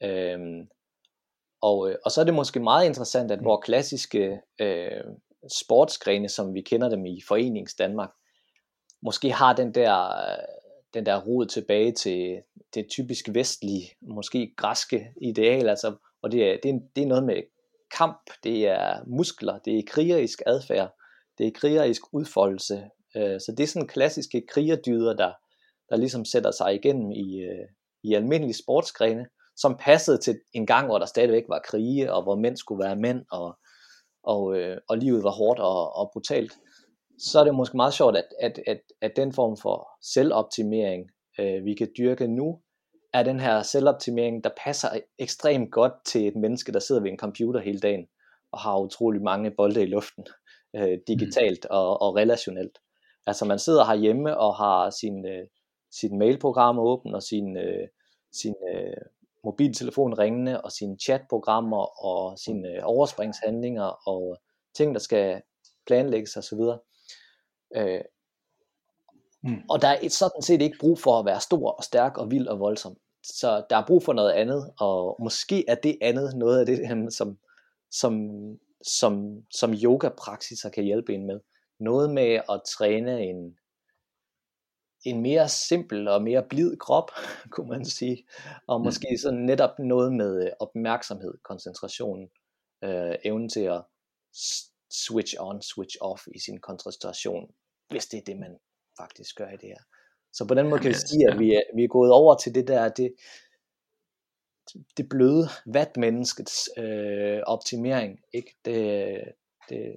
Øhm, 0.02 0.68
og, 1.62 1.90
øh, 1.90 1.96
og 2.04 2.10
så 2.10 2.20
er 2.20 2.24
det 2.24 2.34
måske 2.34 2.60
meget 2.60 2.86
interessant, 2.86 3.30
at 3.30 3.44
vores 3.44 3.64
klassiske 3.64 4.40
øh, 4.60 5.04
sportsgrene, 5.60 6.28
som 6.28 6.54
vi 6.54 6.60
kender 6.60 6.88
dem 6.88 7.06
i 7.06 7.20
Forenings 7.28 7.74
Danmark, 7.74 8.10
måske 9.02 9.32
har 9.32 9.52
den 9.56 9.74
der, 9.74 10.10
den 10.94 11.06
der 11.06 11.22
rod 11.22 11.46
tilbage 11.46 11.92
til 11.92 12.42
det 12.74 12.86
typisk 12.90 13.28
vestlige, 13.32 13.90
måske 14.00 14.54
græske 14.56 15.12
ideal, 15.22 15.68
altså, 15.68 15.96
og 16.22 16.32
det 16.32 16.50
er, 16.50 16.56
det, 16.62 16.70
er, 16.70 16.78
det 16.96 17.02
er 17.02 17.06
noget 17.06 17.24
med 17.24 17.42
kamp, 17.96 18.30
det 18.44 18.68
er 18.68 19.04
muskler, 19.06 19.58
det 19.58 19.78
er 19.78 19.82
krigerisk 19.86 20.42
adfærd, 20.46 20.94
det 21.38 21.46
er 21.46 21.50
krigerisk 21.54 22.02
udfoldelse. 22.12 22.90
Øh, 23.16 23.40
så 23.40 23.54
det 23.56 23.62
er 23.62 23.66
sådan 23.66 23.88
klassiske 23.88 24.42
krigerdyder, 24.52 25.16
der, 25.16 25.32
der 25.90 25.96
ligesom 25.96 26.24
sætter 26.24 26.50
sig 26.50 26.74
igennem 26.74 27.12
i, 27.12 27.40
øh, 27.40 27.68
i 28.02 28.14
almindelige 28.14 28.62
sportsgrene, 28.62 29.26
som 29.56 29.76
passede 29.80 30.18
til 30.18 30.40
en 30.52 30.66
gang, 30.66 30.86
hvor 30.86 30.98
der 30.98 31.06
stadigvæk 31.06 31.44
var 31.48 31.62
krige, 31.64 32.12
og 32.12 32.22
hvor 32.22 32.36
mænd 32.36 32.56
skulle 32.56 32.84
være 32.84 32.96
mænd, 32.96 33.24
og, 33.30 33.58
og, 34.22 34.56
øh, 34.58 34.78
og 34.88 34.98
livet 34.98 35.24
var 35.24 35.30
hårdt 35.30 35.60
og, 35.60 35.96
og 35.96 36.10
brutalt. 36.12 36.52
Så 37.18 37.40
er 37.40 37.44
det 37.44 37.54
måske 37.54 37.76
meget 37.76 37.94
sjovt, 37.94 38.16
at, 38.16 38.28
at, 38.40 38.60
at, 38.66 38.80
at 39.00 39.12
den 39.16 39.32
form 39.32 39.56
for 39.56 39.88
selvoptimering, 40.02 41.10
øh, 41.40 41.64
vi 41.64 41.74
kan 41.74 41.88
dyrke 41.98 42.26
nu, 42.26 42.60
er 43.12 43.22
den 43.22 43.40
her 43.40 43.62
selvoptimering, 43.62 44.44
der 44.44 44.50
passer 44.64 44.88
ekstremt 45.18 45.72
godt 45.72 45.92
til 46.06 46.28
et 46.28 46.36
menneske, 46.36 46.72
der 46.72 46.78
sidder 46.78 47.02
ved 47.02 47.10
en 47.10 47.18
computer 47.18 47.60
hele 47.60 47.80
dagen, 47.80 48.06
og 48.52 48.60
har 48.60 48.78
utrolig 48.78 49.22
mange 49.22 49.50
bolde 49.50 49.82
i 49.82 49.86
luften, 49.86 50.26
øh, 50.76 50.98
digitalt 51.08 51.66
og, 51.66 52.02
og 52.02 52.16
relationelt. 52.16 52.78
Altså 53.26 53.44
man 53.44 53.58
sidder 53.58 53.84
herhjemme 53.84 54.38
og 54.38 54.56
har 54.56 54.90
sin, 54.90 55.26
øh, 55.26 55.46
sin 55.90 56.18
mailprogram 56.18 56.78
åben, 56.78 57.14
og 57.14 57.22
sin, 57.22 57.56
øh, 57.56 57.88
sin 58.32 58.54
øh, 58.74 58.96
mobiltelefon 59.44 60.18
ringende, 60.18 60.60
og 60.60 60.72
sine 60.72 60.98
chatprogrammer, 60.98 62.04
og 62.04 62.38
sine 62.38 62.68
øh, 62.68 62.80
overspringshandlinger, 62.82 64.08
og 64.08 64.36
ting, 64.74 64.94
der 64.94 65.00
skal 65.00 65.42
planlægges 65.86 66.36
osv. 66.36 66.60
Øh, 67.76 68.00
Mm. 69.46 69.62
Og 69.70 69.82
der 69.82 69.88
er 69.88 70.08
sådan 70.08 70.42
set 70.42 70.62
ikke 70.62 70.78
brug 70.80 70.98
for 70.98 71.18
at 71.18 71.26
være 71.26 71.40
stor 71.40 71.70
og 71.70 71.84
stærk 71.84 72.18
og 72.18 72.30
vild 72.30 72.46
og 72.46 72.60
voldsom 72.60 72.96
så 73.24 73.64
der 73.70 73.76
er 73.76 73.86
brug 73.86 74.02
for 74.02 74.12
noget 74.12 74.32
andet, 74.32 74.70
og 74.78 75.16
måske 75.20 75.64
er 75.68 75.74
det 75.74 75.98
andet 76.00 76.36
noget 76.36 76.60
af 76.60 76.66
det, 76.66 76.78
som, 77.18 77.38
som, 77.90 78.30
som, 78.82 79.42
som 79.50 79.72
yoga-praksiser 79.72 80.70
kan 80.70 80.84
hjælpe 80.84 81.14
en 81.14 81.26
med. 81.26 81.40
Noget 81.80 82.10
med 82.10 82.40
at 82.50 82.62
træne 82.66 83.22
en, 83.22 83.58
en 85.04 85.22
mere 85.22 85.48
simpel 85.48 86.08
og 86.08 86.22
mere 86.22 86.46
blid 86.48 86.76
krop, 86.76 87.10
kunne 87.52 87.68
man 87.68 87.84
sige, 87.84 88.26
og 88.66 88.80
mm. 88.80 88.84
måske 88.84 89.18
sådan 89.22 89.40
netop 89.40 89.78
noget 89.78 90.12
med 90.12 90.50
opmærksomhed, 90.60 91.34
koncentration, 91.42 92.30
øh, 92.84 93.14
evnen 93.24 93.48
til 93.48 93.60
at 93.60 93.82
switch 94.92 95.34
on, 95.40 95.62
switch 95.62 95.96
off 96.00 96.26
i 96.34 96.38
sin 96.38 96.60
koncentration, 96.60 97.54
hvis 97.88 98.06
det 98.06 98.18
er 98.18 98.24
det, 98.26 98.38
man 98.38 98.58
faktisk 98.98 99.36
gør 99.36 99.48
i 99.48 99.56
det 99.56 99.68
her. 99.68 99.82
Så 100.32 100.46
på 100.48 100.54
den 100.54 100.68
måde 100.68 100.80
kan 100.80 100.88
vi 100.88 100.94
sige, 100.94 101.30
at 101.30 101.38
vi 101.38 101.54
er, 101.54 101.62
vi 101.76 101.84
er 101.84 101.88
gået 101.88 102.12
over 102.12 102.34
til 102.34 102.54
det 102.54 102.68
der, 102.68 102.88
det, 102.88 103.14
det 104.96 105.08
bløde 105.08 105.48
vatmenneskets 105.66 106.70
øh, 106.76 107.40
optimering. 107.46 108.20
Ikke? 108.32 108.56
Det, 108.64 109.18
det, 109.68 109.96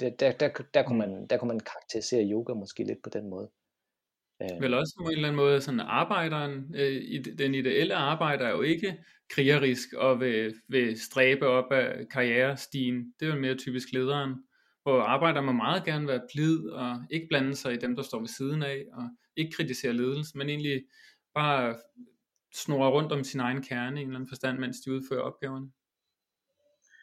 det, 0.00 0.20
der, 0.20 0.32
der, 0.32 0.48
der, 0.74 0.82
kunne 0.82 0.98
man, 0.98 1.26
der 1.26 1.36
kunne 1.36 1.48
man 1.48 1.60
karakterisere 1.60 2.30
yoga 2.30 2.54
måske 2.54 2.84
lidt 2.84 3.02
på 3.04 3.10
den 3.10 3.30
måde. 3.30 3.50
Øh. 4.42 4.60
Vel 4.60 4.74
også 4.74 4.94
på 4.98 5.08
en 5.08 5.12
eller 5.12 5.28
anden 5.28 5.36
måde, 5.36 5.60
sådan 5.60 5.80
arbejderen, 5.80 6.74
øh, 6.74 7.24
den 7.38 7.54
ideelle 7.54 7.94
arbejder 7.94 8.46
er 8.46 8.50
jo 8.50 8.62
ikke 8.62 8.98
krigerisk 9.30 9.92
og 9.92 10.20
vil, 10.20 10.54
vil 10.68 11.00
stræbe 11.00 11.46
op 11.46 11.72
af 11.72 12.08
karrierestigen. 12.08 13.14
Det 13.20 13.28
er 13.28 13.34
jo 13.34 13.40
mere 13.40 13.54
typisk 13.54 13.92
lederen, 13.92 14.34
hvor 14.82 15.00
arbejder 15.00 15.40
man 15.40 15.56
meget 15.56 15.84
gerne 15.84 16.06
være 16.06 16.26
blid 16.32 16.68
og 16.68 17.04
ikke 17.10 17.26
blande 17.28 17.54
sig 17.54 17.74
i 17.74 17.78
dem, 17.78 17.96
der 17.96 18.02
står 18.02 18.18
ved 18.18 18.28
siden 18.28 18.62
af, 18.62 18.84
og 18.92 19.10
ikke 19.36 19.52
kritisere 19.52 19.92
ledelsen, 19.92 20.38
men 20.38 20.48
egentlig 20.48 20.84
bare 21.34 21.76
snurre 22.54 22.90
rundt 22.90 23.12
om 23.12 23.24
sin 23.24 23.40
egen 23.40 23.62
kerne 23.62 24.00
i 24.00 24.02
en 24.02 24.08
eller 24.08 24.18
anden 24.18 24.28
forstand, 24.28 24.58
mens 24.58 24.80
de 24.80 24.92
udfører 24.92 25.22
opgaverne. 25.22 25.70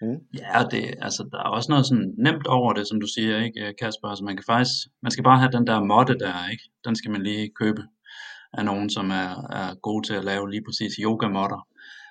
Mm. 0.04 0.20
Ja, 0.44 0.60
det, 0.72 0.84
altså, 1.06 1.22
der 1.32 1.38
er 1.38 1.50
også 1.58 1.72
noget 1.72 1.86
sådan 1.86 2.14
nemt 2.18 2.48
over 2.48 2.74
det, 2.74 2.88
som 2.88 3.02
du 3.02 3.08
siger, 3.16 3.44
ikke 3.46 3.68
øh, 3.68 3.74
Kasper? 3.82 4.08
Altså, 4.08 4.24
man 4.24 4.36
kan 4.38 4.46
faktisk, 4.54 4.76
man 5.04 5.12
skal 5.12 5.24
bare 5.24 5.40
have 5.40 5.52
den 5.52 5.68
der 5.68 5.84
måtte 5.94 6.16
der, 6.24 6.50
ikke? 6.52 6.64
Den 6.86 6.96
skal 6.96 7.12
man 7.12 7.24
lige 7.24 7.52
købe 7.62 7.82
af 8.54 8.66
nogen, 8.66 8.90
som 8.90 9.06
er, 9.12 9.30
er 9.60 9.76
gode 9.88 10.08
til 10.08 10.14
at 10.14 10.24
lave 10.24 10.52
lige 10.52 10.66
præcis 10.68 10.94
yoga-modder. 11.06 11.68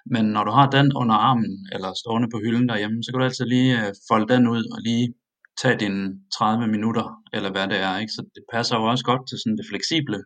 Men 0.06 0.24
når 0.24 0.44
du 0.44 0.50
har 0.50 0.70
den 0.70 0.92
under 1.00 1.14
armen, 1.14 1.68
eller 1.72 1.90
stående 2.02 2.28
på 2.32 2.38
hylden 2.44 2.68
derhjemme, 2.68 3.02
så 3.02 3.08
kan 3.10 3.18
du 3.18 3.24
altid 3.24 3.46
lige 3.46 3.72
øh, 3.80 3.92
folde 4.08 4.28
den 4.34 4.48
ud 4.48 4.64
og 4.74 4.78
lige 4.88 5.14
tage 5.62 5.78
dine 5.78 6.02
30 6.38 6.66
minutter, 6.66 7.06
eller 7.32 7.50
hvad 7.50 7.68
det 7.68 7.78
er. 7.80 7.98
Ikke? 7.98 8.12
Så 8.12 8.22
det 8.34 8.44
passer 8.52 8.76
jo 8.76 8.84
også 8.84 9.04
godt 9.04 9.28
til 9.28 9.38
sådan 9.38 9.56
det 9.56 9.66
fleksible 9.70 10.20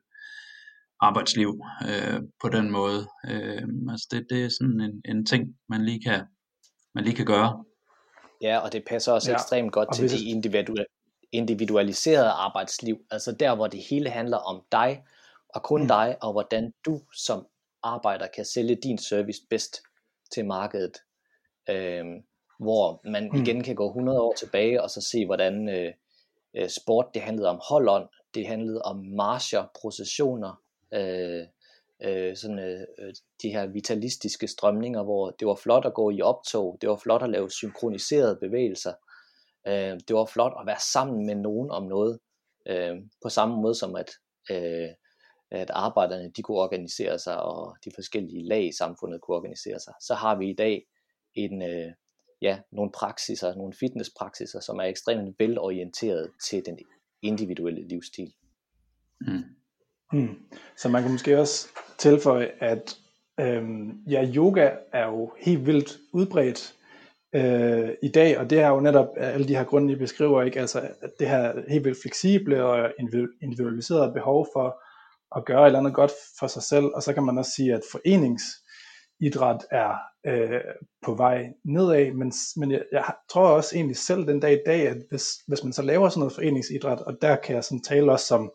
arbejdsliv 1.01 1.51
øh, 1.91 2.21
på 2.43 2.49
den 2.49 2.71
måde. 2.71 3.01
Øh, 3.31 3.63
altså 3.93 4.07
det, 4.11 4.27
det 4.31 4.45
er 4.45 4.49
sådan 4.49 4.81
en, 4.81 4.95
en 5.11 5.27
ting, 5.27 5.43
man 5.69 5.85
lige 5.85 6.01
kan, 6.07 6.21
man 6.97 7.05
lige 7.05 7.17
kan 7.17 7.26
gøre. 7.26 7.65
Ja, 8.43 8.59
og 8.59 8.73
det 8.73 8.85
passer 8.87 9.12
også 9.12 9.31
ja. 9.31 9.37
ekstremt 9.37 9.73
godt 9.73 9.95
til 9.95 10.11
det 10.11 10.21
individuelle, 10.21 10.87
individualiserede 11.33 12.31
arbejdsliv, 12.31 12.99
altså 13.11 13.33
der, 13.33 13.55
hvor 13.55 13.67
det 13.67 13.81
hele 13.91 14.11
handler 14.11 14.37
om 14.37 14.62
dig, 14.73 15.05
og 15.49 15.62
kun 15.62 15.83
mm. 15.83 15.88
dig, 15.88 16.17
og 16.23 16.33
hvordan 16.33 16.73
du 16.87 17.00
som 17.15 17.47
arbejder 17.83 18.26
kan 18.37 18.45
sælge 18.45 18.75
din 18.75 18.99
service 18.99 19.41
bedst 19.50 19.83
til 20.33 20.47
markedet. 20.47 20.97
Øhm, 21.71 22.23
hvor 22.59 23.00
man 23.05 23.31
mm. 23.33 23.43
igen 23.43 23.62
kan 23.62 23.75
gå 23.75 23.87
100 23.88 24.21
år 24.21 24.35
tilbage 24.38 24.83
og 24.83 24.91
så 24.91 25.00
se, 25.00 25.26
hvordan 25.26 25.69
øh, 25.69 25.93
øh, 26.55 26.69
sport 26.69 27.07
det 27.15 27.23
handlede 27.23 27.49
om 27.49 27.61
holdånd, 27.69 28.09
det 28.35 28.47
handlede 28.47 28.83
om 28.83 28.97
marcher, 28.97 29.65
processioner, 29.81 30.62
øh, 30.95 31.47
øh, 32.05 32.37
sådan, 32.37 32.59
øh, 32.59 32.81
øh, 32.99 33.15
de 33.43 33.49
her 33.49 33.67
vitalistiske 33.67 34.49
strømninger, 34.49 35.03
hvor 35.03 35.31
det 35.31 35.49
var 35.49 35.55
flot 35.55 35.87
at 35.87 35.95
gå 35.95 36.11
i 36.11 36.21
optog, 36.21 36.79
det 36.81 36.88
var 36.88 36.97
flot 36.97 37.23
at 37.23 37.31
lave 37.31 37.50
synkroniserede 37.50 38.38
bevægelser, 38.41 38.93
øh, 39.67 40.00
det 40.09 40.17
var 40.17 40.25
flot 40.25 40.53
at 40.61 40.67
være 40.67 40.81
sammen 40.93 41.26
med 41.26 41.35
nogen 41.35 41.71
om 41.71 41.83
noget, 41.83 42.19
øh, 42.67 42.97
på 43.23 43.29
samme 43.29 43.57
måde 43.62 43.75
som 43.75 43.97
at, 43.97 44.11
øh, 44.50 44.88
at 45.50 45.71
arbejderne 45.71 46.33
de 46.37 46.43
kunne 46.43 46.59
organisere 46.59 47.19
sig, 47.19 47.43
og 47.43 47.76
de 47.85 47.91
forskellige 47.95 48.49
lag 48.49 48.69
i 48.69 48.73
samfundet 48.73 49.21
kunne 49.21 49.37
organisere 49.37 49.81
sig. 49.81 49.95
Så 50.00 50.15
har 50.15 50.38
vi 50.38 50.50
i 50.50 50.55
dag 50.55 50.87
en, 51.35 51.62
øh, 51.62 51.93
ja, 52.43 52.59
nogle 52.73 52.93
praksiser, 52.93 53.55
nogle 53.55 53.73
fitnesspraksiser, 53.73 54.61
som 54.61 54.79
er 54.79 54.85
ekstremt 54.85 55.38
velorienteret 55.38 56.31
til 56.49 56.67
den 56.67 56.79
individuelle 57.23 57.88
livsstil. 57.88 58.35
Mm. 59.21 59.56
Mm. 60.13 60.39
Så 60.77 60.89
man 60.89 61.03
kan 61.03 61.13
måske 61.13 61.41
også 61.41 61.69
tilføje, 61.99 62.51
at 62.61 62.97
øhm, 63.41 63.91
ja, 64.11 64.27
yoga 64.35 64.71
er 64.93 65.07
jo 65.07 65.33
helt 65.39 65.67
vildt 65.67 65.97
udbredt 66.13 66.75
øh, 67.35 67.91
i 68.03 68.09
dag, 68.09 68.39
og 68.39 68.51
det 68.51 68.61
er 68.61 68.69
jo 68.69 68.81
netop 68.81 69.09
øh, 69.19 69.35
alle 69.35 69.49
de 69.49 69.57
her 69.57 69.65
grunde, 69.65 69.93
I 69.93 69.97
beskriver, 69.97 70.43
ikke? 70.43 70.61
Altså 70.61 70.89
det 71.19 71.29
her 71.29 71.53
helt 71.69 71.85
vildt 71.85 72.03
fleksible 72.03 72.65
og 72.65 72.93
individualiserede 73.43 74.13
behov 74.13 74.49
for 74.53 74.83
at 75.37 75.45
gøre 75.45 75.63
et 75.63 75.67
eller 75.67 75.79
andet 75.79 75.95
godt 75.95 76.13
for 76.39 76.47
sig 76.47 76.63
selv, 76.63 76.85
og 76.85 77.03
så 77.03 77.13
kan 77.13 77.25
man 77.25 77.39
også 77.39 77.51
sige, 77.57 77.75
at 77.75 77.83
foreningsidræt 77.93 79.67
er 79.71 79.95
øh, 80.27 80.61
på 81.05 81.15
vej 81.15 81.47
nedad, 81.65 82.13
men, 82.13 82.33
men 82.57 82.71
jeg, 82.71 82.83
jeg 82.93 83.05
tror 83.31 83.49
også 83.49 83.77
egentlig 83.77 83.97
selv 83.97 84.27
den 84.27 84.41
dag 84.41 84.53
i 84.53 84.63
dag, 84.67 84.89
at 84.89 84.97
hvis, 85.11 85.29
hvis 85.47 85.65
man 85.65 85.73
så 85.73 85.83
laver 85.83 86.09
sådan 86.09 86.21
noget 86.21 86.35
foreningsidræt, 86.35 86.99
og 86.99 87.17
der 87.23 87.37
kan 87.37 87.55
jeg 87.55 87.65
sådan 87.65 87.83
tale 87.83 88.13
også 88.13 88.27
som 88.27 88.53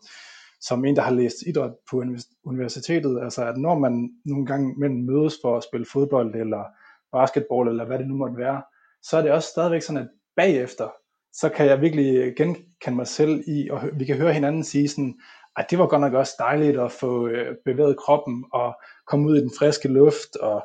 som 0.62 0.84
en, 0.84 0.96
der 0.96 1.02
har 1.02 1.12
læst 1.12 1.36
idræt 1.46 1.72
på 1.90 2.04
universitetet, 2.44 3.20
altså 3.22 3.46
at 3.46 3.56
når 3.56 3.78
man 3.78 4.10
nogle 4.24 4.46
gange 4.46 4.74
mellem 4.78 4.98
mødes 4.98 5.34
for 5.42 5.56
at 5.56 5.64
spille 5.64 5.86
fodbold 5.92 6.34
eller 6.34 6.64
basketball 7.12 7.68
eller 7.68 7.84
hvad 7.84 7.98
det 7.98 8.08
nu 8.08 8.14
måtte 8.14 8.36
være, 8.36 8.62
så 9.02 9.16
er 9.16 9.22
det 9.22 9.32
også 9.32 9.48
stadigvæk 9.48 9.82
sådan, 9.82 10.02
at 10.02 10.08
bagefter, 10.36 10.88
så 11.32 11.48
kan 11.48 11.66
jeg 11.66 11.80
virkelig 11.80 12.36
genkende 12.36 12.96
mig 12.96 13.06
selv 13.06 13.44
i, 13.46 13.70
og 13.70 13.80
vi 13.92 14.04
kan 14.04 14.16
høre 14.16 14.32
hinanden 14.32 14.64
sige 14.64 14.88
sådan, 14.88 15.14
at 15.56 15.66
det 15.70 15.78
var 15.78 15.86
godt 15.86 16.00
nok 16.00 16.12
også 16.12 16.34
dejligt 16.38 16.80
at 16.80 16.92
få 16.92 17.26
øh, 17.26 17.56
bevæget 17.64 17.96
kroppen 17.96 18.44
og 18.52 18.74
komme 19.06 19.28
ud 19.28 19.36
i 19.36 19.40
den 19.40 19.52
friske 19.58 19.88
luft 19.88 20.36
og 20.36 20.62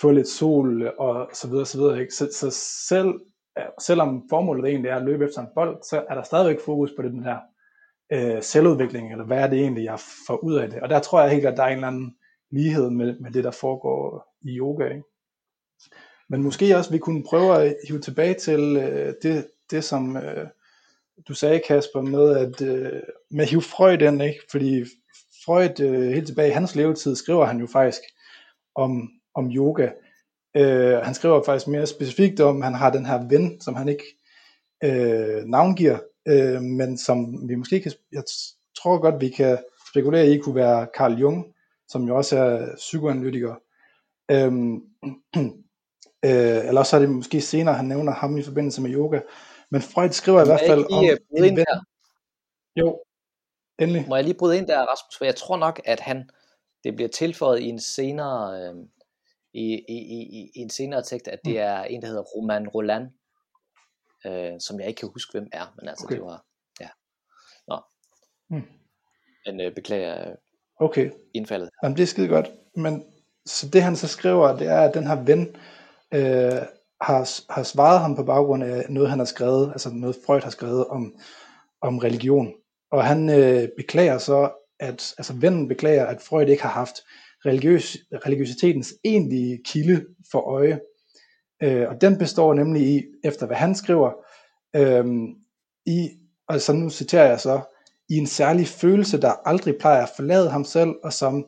få 0.00 0.10
lidt 0.10 0.28
sol 0.28 0.92
og 0.98 1.30
så 1.32 1.48
videre, 1.48 1.66
så 1.66 1.78
videre. 1.78 2.00
Ikke? 2.00 2.14
Så, 2.14 2.28
så 2.32 2.50
selv, 2.88 3.20
selvom 3.80 4.28
formålet 4.30 4.70
egentlig 4.70 4.88
er 4.88 4.96
at 4.96 5.04
løbe 5.04 5.24
efter 5.24 5.40
en 5.40 5.48
bold, 5.54 5.82
så 5.82 6.04
er 6.10 6.14
der 6.14 6.22
stadigvæk 6.22 6.60
fokus 6.60 6.90
på 6.96 7.02
det 7.02 7.12
den 7.12 7.24
her 7.24 7.38
øh, 8.12 8.42
selvudvikling, 8.42 9.12
eller 9.12 9.24
hvad 9.24 9.38
er 9.38 9.46
det 9.46 9.58
egentlig, 9.58 9.84
jeg 9.84 10.00
får 10.26 10.36
ud 10.36 10.54
af 10.54 10.70
det. 10.70 10.80
Og 10.80 10.90
der 10.90 11.00
tror 11.00 11.20
jeg 11.20 11.30
helt, 11.30 11.46
at 11.46 11.56
der 11.56 11.62
er 11.62 11.68
en 11.68 11.74
eller 11.74 11.88
anden 11.88 12.16
lighed 12.50 12.90
med, 12.90 13.18
med 13.20 13.30
det, 13.30 13.44
der 13.44 13.50
foregår 13.50 14.24
i 14.42 14.58
yoga. 14.58 14.84
Ikke? 14.84 15.02
Men 16.28 16.42
måske 16.42 16.76
også, 16.76 16.90
vi 16.90 16.98
kunne 16.98 17.24
prøve 17.24 17.56
at 17.56 17.76
hive 17.88 18.00
tilbage 18.00 18.34
til 18.34 18.76
øh, 18.76 19.14
det, 19.22 19.46
det, 19.70 19.84
som 19.84 20.16
øh, 20.16 20.46
du 21.28 21.34
sagde, 21.34 21.62
Kasper, 21.68 22.00
med 22.00 22.36
at 22.36 22.62
øh, 22.62 23.02
med 23.30 23.46
hive 23.46 23.62
Freud 23.62 24.02
ind, 24.02 24.22
ikke? 24.22 24.40
fordi 24.50 24.84
Freud 25.44 25.80
øh, 25.80 26.10
helt 26.12 26.26
tilbage 26.26 26.48
i 26.48 26.52
hans 26.52 26.74
levetid 26.74 27.16
skriver 27.16 27.44
han 27.44 27.60
jo 27.60 27.66
faktisk 27.66 28.00
om, 28.74 29.08
om 29.34 29.50
yoga. 29.50 29.88
Øh, 30.56 30.98
han 30.98 31.14
skriver 31.14 31.42
faktisk 31.42 31.68
mere 31.68 31.86
specifikt 31.86 32.40
om, 32.40 32.62
at 32.62 32.64
han 32.64 32.74
har 32.74 32.90
den 32.90 33.06
her 33.06 33.28
ven, 33.28 33.60
som 33.60 33.74
han 33.74 33.88
ikke 33.88 34.04
øh, 34.84 35.44
navngiver, 35.44 35.98
øh, 36.28 36.62
men 36.62 36.98
som 36.98 37.48
vi 37.48 37.54
måske 37.54 37.80
kan, 37.80 37.92
jeg 38.12 38.22
tror 38.76 38.98
godt, 38.98 39.20
vi 39.20 39.28
kan 39.28 39.58
spekulere 39.90 40.26
i, 40.26 40.38
kunne 40.38 40.54
være 40.54 40.88
Carl 40.96 41.12
Jung, 41.12 41.54
som 41.88 42.04
jo 42.04 42.16
også 42.16 42.38
er 42.38 42.76
psykoanalytiker. 42.76 43.54
Øhm, 44.30 44.74
øh, 46.26 46.68
eller 46.68 46.78
også 46.78 46.96
er 46.96 47.00
det 47.00 47.10
måske 47.10 47.40
senere, 47.40 47.74
han 47.74 47.84
nævner 47.84 48.12
ham 48.12 48.36
i 48.36 48.42
forbindelse 48.42 48.82
med 48.82 48.90
yoga. 48.90 49.20
Men 49.70 49.82
Freud 49.82 50.10
skriver 50.10 50.42
i 50.42 50.46
hvert 50.46 50.60
fald 50.66 50.84
om... 50.92 51.04
Øh, 51.04 51.46
ind 51.46 51.56
der? 51.56 51.84
Jo, 52.76 53.00
endelig. 53.78 54.04
Må 54.08 54.14
jeg 54.16 54.24
lige 54.24 54.38
bryde 54.38 54.58
ind 54.58 54.66
der, 54.66 54.80
Rasmus? 54.80 55.18
For 55.18 55.24
jeg 55.24 55.36
tror 55.36 55.56
nok, 55.56 55.80
at 55.84 56.00
han, 56.00 56.30
det 56.84 56.96
bliver 56.96 57.08
tilføjet 57.08 57.60
i 57.60 57.68
en 57.68 57.80
senere, 57.80 58.60
øh, 58.60 58.74
i, 59.54 59.84
i, 59.88 59.98
i, 59.98 60.50
i 60.54 60.58
en 60.58 60.70
senere 60.70 61.02
tekst, 61.02 61.28
at 61.28 61.38
det 61.44 61.54
mm. 61.54 61.60
er 61.60 61.82
en, 61.82 62.02
der 62.02 62.08
hedder 62.08 62.22
Roman 62.22 62.68
Roland, 62.68 63.06
øh, 64.26 64.60
som 64.60 64.80
jeg 64.80 64.88
ikke 64.88 64.98
kan 64.98 65.10
huske, 65.12 65.32
hvem 65.32 65.48
er, 65.52 65.74
men 65.78 65.88
altså 65.88 66.04
okay. 66.04 66.14
det 66.14 66.24
var, 66.24 66.44
ja. 66.80 66.88
Nå. 67.68 67.80
Hmm. 68.50 68.68
Men 69.46 69.60
øh, 69.60 69.74
beklager 69.74 70.34
okay. 70.80 71.10
indfaldet. 71.34 71.70
Jamen 71.82 71.96
det 71.96 72.02
er 72.02 72.06
skide 72.06 72.28
godt, 72.28 72.50
men 72.76 73.04
så 73.46 73.68
det 73.68 73.82
han 73.82 73.96
så 73.96 74.08
skriver, 74.08 74.56
det 74.56 74.66
er, 74.66 74.80
at 74.80 74.94
den 74.94 75.06
her 75.06 75.22
ven 75.22 75.56
øh, 76.14 76.62
har, 77.00 77.52
har 77.52 77.62
svaret 77.62 78.00
ham 78.00 78.16
på 78.16 78.24
baggrund 78.24 78.64
af 78.64 78.84
noget, 78.88 79.10
han 79.10 79.18
har 79.18 79.26
skrevet, 79.26 79.70
altså 79.72 79.90
noget 79.90 80.16
Freud 80.26 80.40
har 80.40 80.50
skrevet 80.50 80.86
om, 80.86 81.14
om 81.80 81.98
religion. 81.98 82.52
Og 82.90 83.04
han 83.04 83.30
øh, 83.30 83.68
beklager 83.76 84.18
så, 84.18 84.50
at, 84.80 85.14
altså 85.18 85.32
vennen 85.32 85.68
beklager, 85.68 86.06
at 86.06 86.20
Freud 86.20 86.46
ikke 86.46 86.62
har 86.62 86.70
haft 86.70 86.94
religiøs, 87.46 87.96
religiøsitetens 88.26 88.94
egentlige 89.04 89.60
kilde 89.64 90.06
for 90.30 90.40
øje. 90.40 90.80
Øh, 91.62 91.88
og 91.88 92.00
den 92.00 92.18
består 92.18 92.54
nemlig 92.54 92.82
i, 92.82 93.02
efter 93.24 93.46
hvad 93.46 93.56
han 93.56 93.74
skriver, 93.74 94.12
øh, 94.76 95.04
i, 95.86 96.10
altså 96.48 96.72
nu 96.72 96.90
citerer 96.90 97.28
jeg 97.28 97.40
så, 97.40 97.60
i 98.08 98.14
en 98.14 98.26
særlig 98.26 98.68
følelse, 98.68 99.20
der 99.20 99.48
aldrig 99.48 99.74
plejer 99.80 100.02
at 100.02 100.12
forlade 100.16 100.50
ham 100.50 100.64
selv, 100.64 100.94
og 101.02 101.12
som 101.12 101.46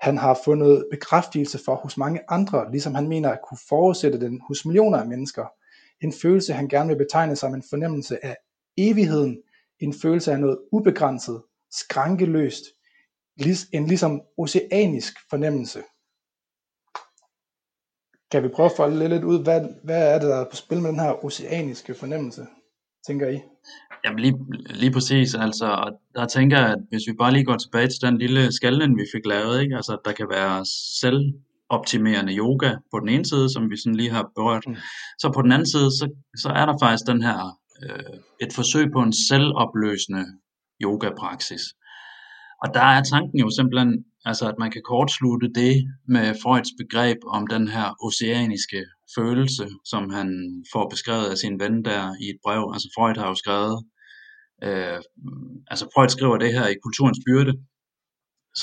han 0.00 0.18
har 0.18 0.38
fundet 0.44 0.86
bekræftelse 0.90 1.58
for 1.64 1.74
hos 1.74 1.96
mange 1.96 2.20
andre, 2.28 2.70
ligesom 2.70 2.94
han 2.94 3.08
mener 3.08 3.30
at 3.30 3.40
kunne 3.48 3.58
forudsætte 3.68 4.20
den 4.20 4.40
hos 4.48 4.64
millioner 4.64 4.98
af 4.98 5.06
mennesker. 5.06 5.46
En 6.00 6.12
følelse, 6.12 6.52
han 6.52 6.68
gerne 6.68 6.88
vil 6.88 6.96
betegne 6.96 7.36
som 7.36 7.54
en 7.54 7.62
fornemmelse 7.70 8.24
af 8.24 8.36
evigheden, 8.76 9.42
en 9.80 9.94
følelse 10.02 10.32
af 10.32 10.40
noget 10.40 10.58
ubegrænset, 10.72 11.42
skrankeløst, 11.70 12.64
en 13.72 13.86
ligesom 13.86 14.22
oceanisk 14.38 15.14
fornemmelse. 15.30 15.82
Kan 18.30 18.42
vi 18.42 18.48
prøve 18.48 18.66
at 18.66 18.76
folde 18.76 19.08
lidt 19.08 19.24
ud, 19.24 19.42
hvad, 19.42 19.60
hvad 19.84 20.14
er 20.14 20.18
det, 20.18 20.28
der 20.28 20.36
er 20.36 20.50
på 20.50 20.56
spil 20.56 20.80
med 20.80 20.90
den 20.90 21.00
her 21.00 21.24
oceaniske 21.24 21.94
fornemmelse, 21.94 22.46
tænker 23.06 23.28
I? 23.28 23.40
Jamen 24.04 24.18
lige, 24.18 24.36
lige 24.74 24.92
præcis, 24.92 25.34
altså 25.34 25.96
der 26.14 26.26
tænker 26.26 26.58
jeg, 26.58 26.70
at 26.72 26.78
hvis 26.88 27.02
vi 27.08 27.12
bare 27.12 27.32
lige 27.32 27.44
går 27.44 27.56
tilbage 27.56 27.86
til 27.86 28.02
den 28.02 28.18
lille 28.18 28.52
skallen, 28.52 28.96
vi 28.96 29.04
fik 29.14 29.26
lavet, 29.26 29.62
ikke? 29.62 29.76
altså 29.76 29.98
der 30.04 30.12
kan 30.12 30.26
være 30.30 30.66
selvoptimerende 31.00 32.36
yoga 32.36 32.70
på 32.92 33.00
den 33.00 33.08
ene 33.08 33.26
side, 33.26 33.52
som 33.52 33.70
vi 33.70 33.76
sådan 33.76 33.96
lige 33.96 34.10
har 34.10 34.30
berørt, 34.34 34.64
mm. 34.66 34.76
så 35.18 35.32
på 35.34 35.42
den 35.42 35.52
anden 35.52 35.70
side, 35.74 35.90
så, 35.90 36.08
så 36.42 36.48
er 36.48 36.66
der 36.66 36.76
faktisk 36.82 37.06
den 37.06 37.22
her, 37.22 37.58
øh, 37.84 38.14
et 38.40 38.52
forsøg 38.52 38.86
på 38.92 39.00
en 39.02 39.12
selvopløsende 39.12 40.24
yoga-praksis. 40.84 41.62
Og 42.62 42.74
der 42.74 42.86
er 42.96 43.02
tanken 43.02 43.38
jo 43.38 43.50
simpelthen, 43.58 44.04
altså 44.28 44.44
at 44.48 44.58
man 44.58 44.70
kan 44.70 44.82
kortslutte 44.92 45.48
det 45.60 45.74
med 46.08 46.26
Freuds 46.42 46.72
begreb 46.80 47.18
om 47.36 47.46
den 47.46 47.68
her 47.68 47.88
oceaniske 48.06 48.80
følelse, 49.16 49.68
som 49.84 50.10
han 50.10 50.28
får 50.72 50.88
beskrevet 50.88 51.26
af 51.32 51.38
sin 51.38 51.60
ven 51.60 51.84
der 51.84 52.02
i 52.24 52.26
et 52.32 52.38
brev. 52.44 52.62
Altså 52.74 52.88
Freud 52.94 53.16
har 53.22 53.28
jo 53.28 53.34
skrevet, 53.34 53.78
øh, 54.66 55.00
altså 55.70 55.84
Freud 55.94 56.08
skriver 56.08 56.36
det 56.38 56.52
her 56.52 56.66
i 56.68 56.80
Kulturens 56.84 57.20
Byrde, 57.26 57.54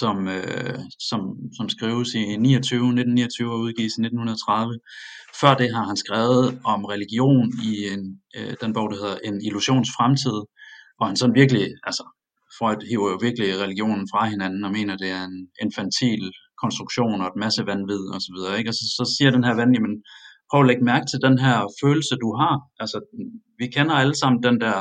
som, 0.02 0.28
øh, 0.28 0.80
som, 1.10 1.22
som 1.58 1.70
skrives 1.70 2.10
i 2.14 2.24
29, 2.38 2.78
1929 2.78 3.54
og 3.54 3.60
udgives 3.60 3.94
i 3.98 4.02
1930. 4.02 4.80
Før 5.42 5.54
det 5.62 5.70
har 5.76 5.86
han 5.92 5.98
skrevet 5.98 6.60
om 6.74 6.86
religion 6.86 7.48
i 7.70 7.72
en, 7.94 8.04
øh, 8.38 8.54
den 8.62 8.74
bog, 8.74 8.88
der 8.92 8.98
hedder 9.02 9.18
En 9.28 9.38
illusions 9.48 9.90
fremtid, 9.98 10.38
hvor 10.98 11.06
han 11.06 11.18
sådan 11.18 11.36
virkelig, 11.42 11.66
altså 11.90 12.04
Freud 12.58 12.82
hiver 12.90 13.10
jo 13.12 13.18
virkelig 13.28 13.48
religionen 13.64 14.08
fra 14.12 14.22
hinanden 14.34 14.64
og 14.68 14.72
mener, 14.72 14.98
det 15.04 15.10
er 15.18 15.24
en 15.32 15.40
infantil 15.66 16.22
konstruktion 16.64 17.22
og 17.22 17.28
et 17.28 17.42
masse 17.46 17.62
vanvid 17.70 18.06
og 18.16 18.20
så 18.26 18.32
videre, 18.36 18.58
ikke? 18.60 18.70
Og 18.72 18.76
så, 18.80 18.86
så 18.98 19.06
siger 19.16 19.32
den 19.32 19.44
her 19.48 19.56
ven, 19.62 19.74
jamen, 19.76 19.96
prøv 20.50 20.62
at 20.62 20.68
lægge 20.68 20.90
mærke 20.92 21.08
til 21.12 21.20
den 21.28 21.38
her 21.46 21.58
følelse, 21.82 22.16
du 22.24 22.30
har. 22.42 22.56
Altså, 22.84 22.98
vi 23.60 23.66
kender 23.76 23.96
alle 23.96 24.16
sammen 24.22 24.44
den 24.44 24.58
der 24.66 24.78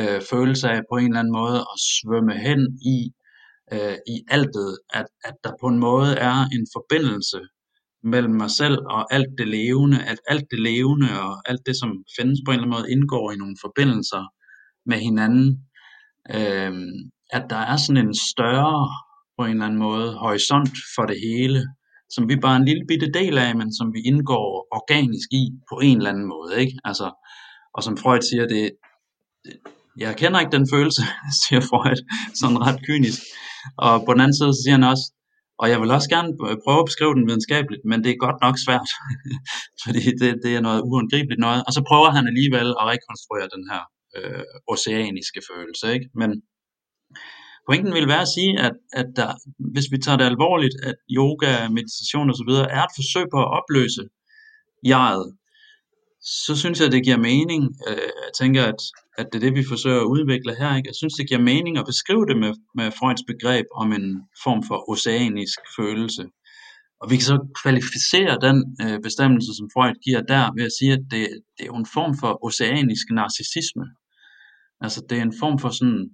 øh, 0.00 0.20
følelse 0.32 0.66
af 0.74 0.80
på 0.90 0.96
en 0.96 1.06
eller 1.06 1.22
anden 1.22 1.38
måde 1.40 1.58
at 1.72 1.78
svømme 1.94 2.34
hen 2.46 2.60
i, 2.96 2.98
øh, 3.74 3.96
i 4.14 4.16
altet, 4.36 4.70
at, 4.98 5.06
at 5.28 5.36
der 5.44 5.52
på 5.60 5.66
en 5.72 5.78
måde 5.88 6.10
er 6.28 6.36
en 6.56 6.66
forbindelse 6.76 7.40
mellem 8.02 8.34
mig 8.42 8.50
selv 8.50 8.78
og 8.96 9.14
alt 9.14 9.32
det 9.38 9.48
levende, 9.48 9.98
at 10.12 10.18
alt 10.28 10.46
det 10.50 10.60
levende 10.70 11.08
og 11.26 11.32
alt 11.50 11.62
det, 11.66 11.76
som 11.82 11.90
findes 12.18 12.38
på 12.44 12.50
en 12.50 12.54
eller 12.54 12.66
anden 12.66 12.76
måde, 12.78 12.92
indgår 12.94 13.26
i 13.32 13.36
nogle 13.36 13.56
forbindelser 13.64 14.22
med 14.90 14.98
hinanden. 15.08 15.46
Øh, 16.36 16.72
at 17.32 17.44
der 17.50 17.62
er 17.72 17.76
sådan 17.76 18.06
en 18.06 18.14
større, 18.14 18.88
på 19.38 19.44
en 19.44 19.50
eller 19.50 19.66
anden 19.66 19.78
måde, 19.78 20.08
horisont 20.24 20.76
for 20.94 21.04
det 21.10 21.18
hele, 21.28 21.60
som 22.14 22.28
vi 22.28 22.36
bare 22.36 22.54
er 22.54 22.60
en 22.60 22.70
lille 22.70 22.84
bitte 22.88 23.10
del 23.20 23.38
af, 23.38 23.56
men 23.56 23.72
som 23.78 23.92
vi 23.94 24.00
indgår 24.10 24.46
organisk 24.78 25.28
i 25.32 25.44
på 25.70 25.76
en 25.88 25.96
eller 25.96 26.10
anden 26.10 26.28
måde. 26.34 26.60
Ikke? 26.62 26.78
Altså, 26.84 27.08
og 27.74 27.82
som 27.82 27.96
Freud 27.96 28.22
siger, 28.30 28.46
det, 28.46 28.70
det 29.44 29.52
jeg 30.04 30.16
kender 30.16 30.40
ikke 30.40 30.56
den 30.58 30.66
følelse, 30.74 31.02
siger 31.42 31.60
Freud, 31.70 32.00
sådan 32.40 32.62
ret 32.66 32.80
kynisk. 32.86 33.20
Og 33.84 33.94
på 34.06 34.10
den 34.12 34.20
anden 34.22 34.36
side, 34.38 34.52
så 34.54 34.60
siger 34.62 34.76
han 34.78 34.90
også, 34.92 35.06
og 35.60 35.66
jeg 35.72 35.78
vil 35.80 35.90
også 35.96 36.08
gerne 36.16 36.30
prøve 36.64 36.82
at 36.82 36.88
beskrive 36.90 37.14
den 37.18 37.28
videnskabeligt, 37.28 37.82
men 37.90 37.98
det 38.04 38.10
er 38.10 38.24
godt 38.26 38.38
nok 38.44 38.56
svært, 38.66 38.88
fordi 39.84 40.02
det, 40.20 40.30
det 40.44 40.52
er 40.58 40.62
noget 40.68 40.80
uangribeligt 40.88 41.40
noget. 41.46 41.60
Og 41.66 41.72
så 41.76 41.80
prøver 41.90 42.10
han 42.16 42.24
alligevel 42.30 42.68
at 42.80 42.88
rekonstruere 42.92 43.48
den 43.56 43.64
her 43.72 43.82
øh, 44.16 44.44
oceaniske 44.66 45.40
følelse. 45.50 45.94
Ikke? 45.94 46.08
Men 46.14 46.30
pointen 47.68 47.94
vil 47.94 48.08
være 48.08 48.26
at 48.26 48.34
sige, 48.36 48.52
at, 48.66 48.72
at 48.92 49.06
der, 49.16 49.30
hvis 49.72 49.88
vi 49.92 49.98
tager 49.98 50.18
det 50.18 50.24
alvorligt, 50.24 50.76
at 50.82 50.96
yoga, 51.18 51.68
meditation 51.68 52.30
osv. 52.30 52.50
er 52.78 52.82
et 52.84 52.96
forsøg 53.00 53.26
på 53.34 53.38
at 53.44 53.52
opløse 53.58 54.04
jeget, 54.92 55.28
så 56.22 56.56
synes 56.56 56.80
jeg, 56.80 56.92
det 56.92 57.04
giver 57.04 57.26
mening. 57.30 57.62
Øh, 57.88 58.10
jeg 58.24 58.32
tænker, 58.40 58.62
at, 58.72 58.80
at 59.18 59.26
det 59.32 59.38
er 59.38 59.44
det, 59.46 59.54
vi 59.60 59.64
forsøger 59.72 60.00
at 60.00 60.12
udvikle 60.14 60.54
her. 60.60 60.76
Ikke? 60.76 60.88
Jeg 60.88 60.98
synes, 61.00 61.14
det 61.14 61.28
giver 61.28 61.40
mening 61.52 61.78
at 61.78 61.86
beskrive 61.86 62.26
det 62.26 62.36
med, 62.36 62.52
med 62.74 62.90
Freuds 62.98 63.24
begreb 63.32 63.66
om 63.74 63.92
en 63.92 64.06
form 64.44 64.62
for 64.68 64.90
oceanisk 64.92 65.58
følelse. 65.78 66.24
Og 67.00 67.10
vi 67.10 67.14
kan 67.16 67.30
så 67.32 67.38
kvalificere 67.62 68.34
den 68.46 68.58
øh, 68.84 68.98
bestemmelse, 69.06 69.50
som 69.58 69.70
Freud 69.74 69.96
giver 70.06 70.22
der, 70.32 70.44
ved 70.56 70.64
at 70.70 70.76
sige, 70.78 70.92
at 70.92 71.04
det, 71.12 71.22
det 71.56 71.64
er 71.66 71.72
en 71.72 71.92
form 71.96 72.12
for 72.22 72.32
oceanisk 72.48 73.06
narcissisme. 73.18 73.84
Altså 74.80 75.00
det 75.08 75.18
er 75.18 75.22
en 75.22 75.38
form 75.40 75.58
for 75.58 75.70
sådan 75.78 76.10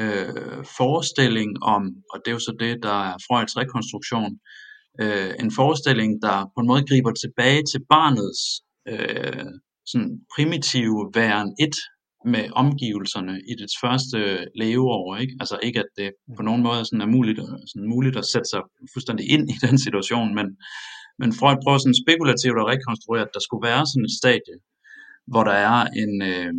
øh, 0.00 0.64
forestilling 0.78 1.62
om, 1.62 1.82
og 2.12 2.16
det 2.20 2.28
er 2.30 2.36
jo 2.38 2.46
så 2.48 2.56
det, 2.60 2.82
der 2.82 2.96
er 3.10 3.16
Freuds 3.26 3.56
rekonstruktion, 3.56 4.38
øh, 5.02 5.34
en 5.42 5.50
forestilling, 5.60 6.22
der 6.22 6.36
på 6.54 6.60
en 6.60 6.66
måde 6.66 6.88
griber 6.88 7.12
tilbage 7.12 7.62
til 7.70 7.80
barnets 7.94 8.42
øh, 8.92 9.46
sådan 9.90 10.12
primitive 10.34 11.10
væren 11.14 11.50
et 11.66 11.76
med 12.34 12.44
omgivelserne 12.62 13.34
i 13.50 13.54
dets 13.60 13.76
første 13.82 14.18
leveår. 14.60 15.16
Ikke? 15.22 15.34
Altså 15.40 15.58
ikke, 15.62 15.78
at 15.84 15.90
det 15.96 16.10
på 16.36 16.42
nogen 16.42 16.62
måde 16.62 16.84
sådan 16.84 17.04
er 17.06 17.14
muligt, 17.16 17.38
sådan 17.70 17.88
muligt 17.94 18.16
at 18.16 18.30
sætte 18.32 18.48
sig 18.52 18.62
fuldstændig 18.92 19.24
ind 19.34 19.44
i 19.54 19.56
den 19.66 19.76
situation, 19.86 20.34
men, 20.38 20.46
men 21.20 21.30
Freud 21.38 21.58
prøver 21.64 21.78
sådan 21.78 22.02
spekulativt 22.04 22.58
at 22.60 22.70
rekonstruere, 22.72 23.24
at 23.26 23.34
der 23.34 23.42
skulle 23.46 23.66
være 23.70 23.84
sådan 23.86 24.08
et 24.08 24.18
stadie, 24.20 24.56
hvor 25.32 25.44
der 25.50 25.56
er 25.70 25.78
en, 26.02 26.12
øh, 26.32 26.52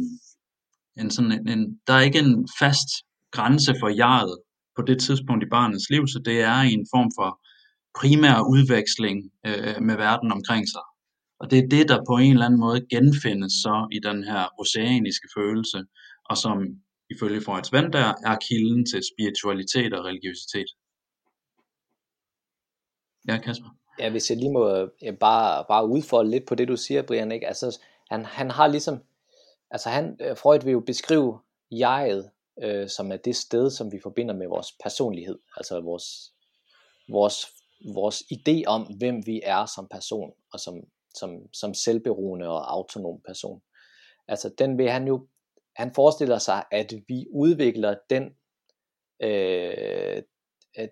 en 1.00 1.12
sådan 1.12 1.32
en, 1.32 1.48
en, 1.50 1.80
der 1.88 1.94
er 1.94 2.02
ikke 2.02 2.20
en 2.20 2.48
fast 2.60 2.90
grænse 3.32 3.76
for 3.80 3.90
jaret 3.90 4.38
på 4.76 4.82
det 4.82 5.00
tidspunkt 5.02 5.44
i 5.44 5.50
barnets 5.50 5.90
liv, 5.90 6.08
så 6.08 6.22
det 6.26 6.42
er 6.42 6.62
i 6.62 6.74
en 6.74 6.88
form 6.94 7.10
for 7.18 7.30
primær 8.00 8.38
udveksling 8.54 9.18
øh, 9.48 9.82
med 9.88 9.96
verden 9.96 10.32
omkring 10.32 10.66
sig. 10.70 10.86
Og 11.40 11.52
det 11.52 11.60
er 11.60 11.68
det, 11.68 11.90
der 11.90 12.06
på 12.10 12.16
en 12.18 12.32
eller 12.32 12.46
anden 12.46 12.60
måde 12.60 12.86
genfindes 12.94 13.54
så 13.66 13.88
i 13.92 14.00
den 14.08 14.24
her 14.24 14.44
oceaniske 14.62 15.28
følelse, 15.38 15.80
og 16.30 16.38
som 16.38 16.58
ifølge 17.14 17.42
Freuds 17.42 17.74
vand 17.74 17.94
der 17.94 18.14
er 18.30 18.38
kilden 18.48 18.86
til 18.86 19.02
spiritualitet 19.12 19.94
og 19.94 20.06
religiøsitet. 20.06 20.70
Ja, 23.28 23.38
Kasper? 23.38 23.70
Ja, 24.00 24.10
hvis 24.10 24.30
jeg 24.30 24.38
lige 24.38 24.54
må 24.54 24.90
ja, 25.02 25.12
bare, 25.12 25.66
bare 25.68 25.88
udfolde 25.88 26.32
lidt 26.32 26.48
på 26.48 26.56
det, 26.56 26.68
du 26.68 26.78
siger, 26.78 27.02
Brian, 27.02 27.32
ikke? 27.32 27.48
Altså, 27.48 27.80
han, 28.12 28.26
han 28.26 28.52
har 28.52 28.68
ligesom, 28.68 29.00
altså 29.72 29.90
han, 29.90 30.18
øh, 30.22 30.38
Freud 30.38 30.60
vil 30.64 30.72
jo 30.72 30.80
beskrive 30.80 31.40
jeget, 31.72 32.32
øh, 32.64 32.90
som 32.90 33.12
er 33.12 33.18
det 33.18 33.36
sted, 33.36 33.70
som 33.70 33.92
vi 33.92 34.00
forbinder 34.04 34.36
med 34.36 34.48
vores 34.48 34.68
personlighed, 34.84 35.40
altså 35.58 35.82
vores, 35.82 36.34
vores, 37.10 37.48
vores 37.94 38.24
idé 38.34 38.64
om, 38.68 38.82
hvem 38.98 39.26
vi 39.26 39.42
er 39.44 39.66
som 39.66 39.88
person, 39.88 40.32
og 40.54 40.60
som, 40.60 40.76
som, 41.16 41.54
som 41.54 41.74
selvberoende 41.74 42.48
og 42.48 42.74
autonom 42.74 43.22
person. 43.28 43.62
Altså 44.28 44.50
den 44.58 44.78
vil 44.78 44.90
han 44.90 45.08
jo, 45.08 45.28
han 45.76 45.94
forestiller 45.94 46.38
sig, 46.38 46.64
at 46.72 46.94
vi 47.08 47.26
udvikler 47.32 47.96
den, 48.10 48.36
øh, 49.20 50.24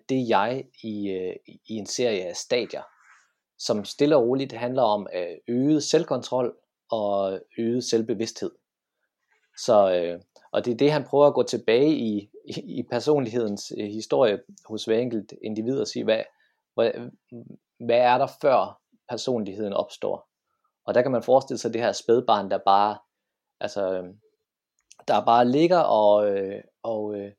det 0.08 0.28
jeg 0.28 0.64
i, 0.82 1.08
øh, 1.08 1.36
i 1.46 1.74
en 1.74 1.86
serie 1.86 2.24
af 2.24 2.36
stadier, 2.36 2.82
som 3.58 3.84
stille 3.84 4.16
og 4.16 4.22
roligt 4.22 4.52
handler 4.52 4.82
om 4.82 5.06
øget 5.48 5.82
selvkontrol 5.82 6.56
og 6.90 7.40
øget 7.58 7.84
selvbevidsthed. 7.84 8.50
Så, 9.58 9.92
øh, 9.92 10.20
og 10.52 10.64
det 10.64 10.72
er 10.72 10.76
det, 10.76 10.92
han 10.92 11.04
prøver 11.04 11.26
at 11.26 11.34
gå 11.34 11.42
tilbage 11.42 11.94
i, 11.94 12.30
i, 12.44 12.78
i 12.78 12.82
personlighedens 12.90 13.72
øh, 13.78 13.86
historie 13.86 14.40
hos 14.68 14.84
hver 14.84 14.98
enkelt 14.98 15.34
individ 15.42 15.80
og 15.80 15.86
sige, 15.86 16.04
hvad, 16.04 16.22
hvad, 16.74 16.90
hvad 17.78 17.98
er 17.98 18.18
der 18.18 18.26
før 18.42 18.80
personligheden 19.08 19.72
opstår. 19.72 20.28
Og 20.84 20.94
der 20.94 21.02
kan 21.02 21.12
man 21.12 21.22
forestille 21.22 21.58
sig 21.58 21.72
det 21.72 21.80
her 21.80 21.92
spædbarn, 21.92 22.50
der 22.50 22.58
bare, 22.58 22.98
altså, 23.60 23.92
øh, 23.92 24.04
der 25.08 25.24
bare 25.24 25.48
ligger 25.48 25.78
og, 25.78 26.30
øh, 26.30 26.62
og, 26.82 27.18
øh, 27.18 27.32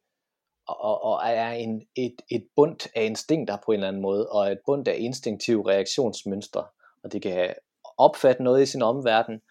og, 0.67 1.03
og 1.03 1.21
er 1.23 1.51
en, 1.51 1.88
et, 1.95 2.21
et 2.32 2.47
bundt 2.55 2.88
af 2.95 3.03
instinkter 3.03 3.58
på 3.65 3.71
en 3.71 3.75
eller 3.75 3.88
anden 3.88 4.01
måde, 4.01 4.29
og 4.29 4.51
et 4.51 4.60
bundt 4.65 4.88
af 4.88 4.95
instinktive 4.99 5.69
reaktionsmønstre, 5.69 6.65
og 7.03 7.12
det 7.12 7.21
kan 7.21 7.53
opfatte 7.97 8.43
noget 8.43 8.62
i 8.62 8.65
sin 8.65 8.82
omverden, 8.82 9.41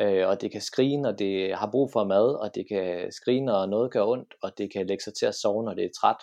øh, 0.00 0.28
og 0.28 0.40
det 0.40 0.52
kan 0.52 0.60
skrige, 0.60 0.96
når 0.96 1.12
det 1.12 1.54
har 1.54 1.70
brug 1.70 1.92
for 1.92 2.04
mad, 2.04 2.34
og 2.40 2.54
det 2.54 2.68
kan 2.68 3.12
skrige, 3.12 3.40
når 3.40 3.66
noget 3.66 3.92
gør 3.92 4.04
ondt, 4.04 4.34
og 4.42 4.58
det 4.58 4.72
kan 4.72 4.86
lægge 4.86 5.04
sig 5.04 5.14
til 5.14 5.26
at 5.26 5.34
sove, 5.34 5.64
når 5.64 5.74
det 5.74 5.84
er 5.84 5.90
træt, 6.00 6.16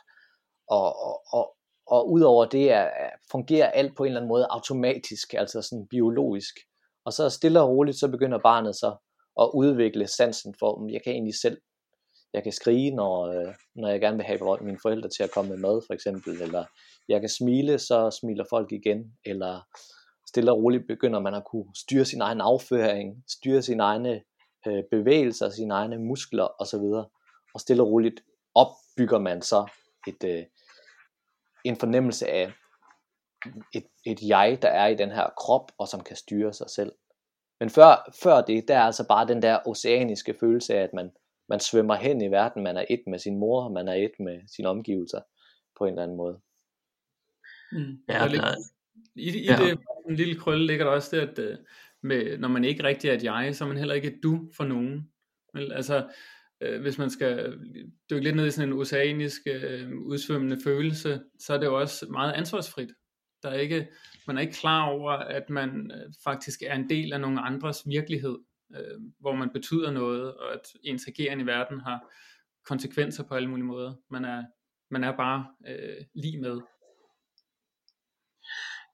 og, 0.67 0.99
og, 1.05 1.21
og, 1.33 1.53
og 1.87 2.11
udover 2.11 2.45
det 2.45 2.71
er, 2.71 2.89
fungerer 3.31 3.69
alt 3.69 3.97
på 3.97 4.03
en 4.03 4.07
eller 4.07 4.19
anden 4.19 4.29
måde 4.29 4.47
automatisk, 4.49 5.33
altså 5.33 5.61
sådan 5.61 5.87
biologisk. 5.87 6.55
Og 7.05 7.13
så 7.13 7.29
stille 7.29 7.61
og 7.61 7.69
roligt, 7.69 7.99
så 7.99 8.07
begynder 8.07 8.39
barnet 8.39 8.75
så 8.75 8.95
at 9.41 9.51
udvikle 9.53 10.07
sansen 10.07 10.55
for, 10.59 10.85
at 10.85 10.93
jeg 10.93 11.01
kan 11.03 11.13
egentlig 11.13 11.39
selv, 11.41 11.57
jeg 12.33 12.43
kan 12.43 12.51
skrige, 12.51 12.95
når, 12.95 13.27
øh, 13.27 13.53
når 13.75 13.89
jeg 13.89 14.01
gerne 14.01 14.17
vil 14.17 14.25
have 14.25 14.57
mine 14.61 14.79
forældre 14.81 15.09
til 15.09 15.23
at 15.23 15.31
komme 15.31 15.49
med 15.49 15.57
mad, 15.57 15.81
for 15.87 15.93
eksempel, 15.93 16.41
eller 16.41 16.65
jeg 17.09 17.19
kan 17.19 17.29
smile, 17.29 17.79
så 17.79 18.19
smiler 18.21 18.45
folk 18.49 18.71
igen, 18.71 19.13
eller 19.25 19.61
stille 20.37 20.51
og 20.51 20.63
roligt 20.63 20.87
begynder 20.87 21.19
man 21.19 21.33
at 21.33 21.45
kunne 21.45 21.65
styre 21.75 22.05
sin 22.05 22.21
egen 22.21 22.41
afføring, 22.41 23.23
styre 23.27 23.61
sine 23.61 23.83
egne 23.83 24.23
øh, 24.67 24.83
bevægelser, 24.91 25.49
sine 25.49 25.73
egne 25.73 25.97
muskler 25.97 26.61
osv. 26.61 26.85
Og 27.53 27.59
stille 27.59 27.83
og 27.83 27.89
roligt 27.89 28.23
opbygger 28.55 29.19
man 29.19 29.41
så 29.41 29.67
et, 30.07 30.23
øh, 30.23 30.43
en 31.63 31.75
fornemmelse 31.75 32.27
af 32.27 32.53
et, 33.73 33.85
et 34.05 34.19
jeg, 34.21 34.59
der 34.61 34.69
er 34.69 34.87
i 34.87 34.95
den 34.95 35.11
her 35.11 35.29
krop, 35.37 35.71
og 35.77 35.87
som 35.87 36.03
kan 36.03 36.15
styre 36.15 36.53
sig 36.53 36.69
selv. 36.69 36.91
Men 37.59 37.69
før, 37.69 38.11
før 38.23 38.41
det, 38.41 38.67
der 38.67 38.77
er 38.77 38.83
altså 38.83 39.07
bare 39.07 39.27
den 39.27 39.41
der 39.41 39.59
oceaniske 39.65 40.35
følelse 40.39 40.75
af, 40.75 40.83
at 40.83 40.93
man, 40.93 41.11
man 41.49 41.59
svømmer 41.59 41.95
hen 41.95 42.21
i 42.21 42.31
verden, 42.31 42.63
man 42.63 42.77
er 42.77 42.85
et 42.89 43.03
med 43.07 43.19
sin 43.19 43.39
mor, 43.39 43.69
man 43.69 43.87
er 43.87 43.93
et 43.93 44.13
med 44.19 44.41
sine 44.55 44.69
omgivelser, 44.69 45.21
på 45.77 45.85
en 45.85 45.89
eller 45.89 46.03
anden 46.03 46.17
måde. 46.17 46.39
Mm. 47.71 47.97
Ja, 48.09 48.13
der, 48.13 48.55
I, 49.17 49.37
i 49.37 49.45
ja. 49.45 49.55
det 49.55 49.79
en 50.09 50.15
lille 50.15 50.35
krølle 50.35 50.67
ligger 50.67 50.85
der 50.85 50.91
også 50.91 51.15
det, 51.15 51.21
at 51.21 51.39
øh, 51.39 51.57
med, 52.03 52.37
når 52.37 52.47
man 52.47 52.63
ikke 52.63 52.83
rigtig 52.83 53.09
er 53.09 53.13
et 53.13 53.23
jeg, 53.23 53.55
så 53.55 53.63
er 53.63 53.67
man 53.67 53.77
heller 53.77 53.95
ikke 53.95 54.07
et 54.07 54.19
du 54.23 54.49
for 54.57 54.63
nogen. 54.63 55.09
Altså, 55.55 56.07
øh, 56.61 56.81
hvis 56.81 56.97
man 56.97 57.09
skal 57.09 57.57
dykke 58.09 58.23
lidt 58.23 58.35
ned 58.35 58.47
i 58.47 58.51
sådan 58.51 58.69
en 58.69 58.79
oceanisk 58.79 59.41
øh, 59.47 59.91
udsvømmende 59.97 60.57
følelse, 60.63 61.21
så 61.39 61.53
er 61.53 61.57
det 61.57 61.65
jo 61.65 61.79
også 61.79 62.05
meget 62.09 62.33
ansvarsfrit. 62.33 62.89
Der 63.43 63.49
er 63.49 63.59
ikke, 63.59 63.87
man 64.27 64.37
er 64.37 64.41
ikke 64.41 64.53
klar 64.53 64.85
over, 64.85 65.11
at 65.11 65.49
man 65.49 65.91
øh, 65.91 66.13
faktisk 66.23 66.61
er 66.67 66.75
en 66.75 66.89
del 66.89 67.13
af 67.13 67.21
nogle 67.21 67.41
andres 67.41 67.83
virkelighed, 67.87 68.37
øh, 68.75 69.01
hvor 69.19 69.35
man 69.35 69.49
betyder 69.53 69.91
noget, 69.91 70.33
og 70.33 70.53
at 70.53 70.61
ens 70.83 71.07
ageren 71.07 71.39
i 71.39 71.45
verden 71.45 71.79
har 71.79 72.13
konsekvenser 72.65 73.23
på 73.23 73.35
alle 73.35 73.49
mulige 73.49 73.65
måder. 73.65 73.93
Man 74.11 74.25
er, 74.25 74.43
man 74.91 75.03
er 75.03 75.17
bare 75.17 75.47
øh, 75.67 76.05
lige 76.15 76.41
med. 76.41 76.59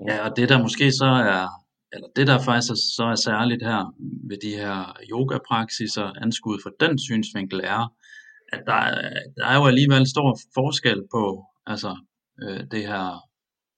Ja, 0.07 0.29
og 0.29 0.35
det 0.37 0.49
der 0.49 0.61
måske 0.61 0.91
så 0.91 1.05
er, 1.05 1.47
eller 1.93 2.07
det 2.15 2.27
der 2.27 2.39
faktisk 2.39 2.71
er, 2.71 2.75
så 2.97 3.03
er 3.03 3.15
særligt 3.15 3.63
her 3.63 3.95
ved 4.29 4.37
de 4.45 4.55
her 4.61 4.97
yoga-praksiser 5.11 6.11
anskuet 6.23 6.59
for 6.63 6.71
den 6.79 6.99
synsvinkel 6.99 7.59
er, 7.63 7.93
at 8.53 8.61
der, 8.67 8.81
der 9.37 9.45
er 9.45 9.55
jo 9.55 9.65
alligevel 9.65 10.09
stor 10.09 10.39
forskel 10.53 10.99
på 11.11 11.45
altså, 11.65 11.97
øh, 12.43 12.61
det 12.71 12.87
her 12.87 13.05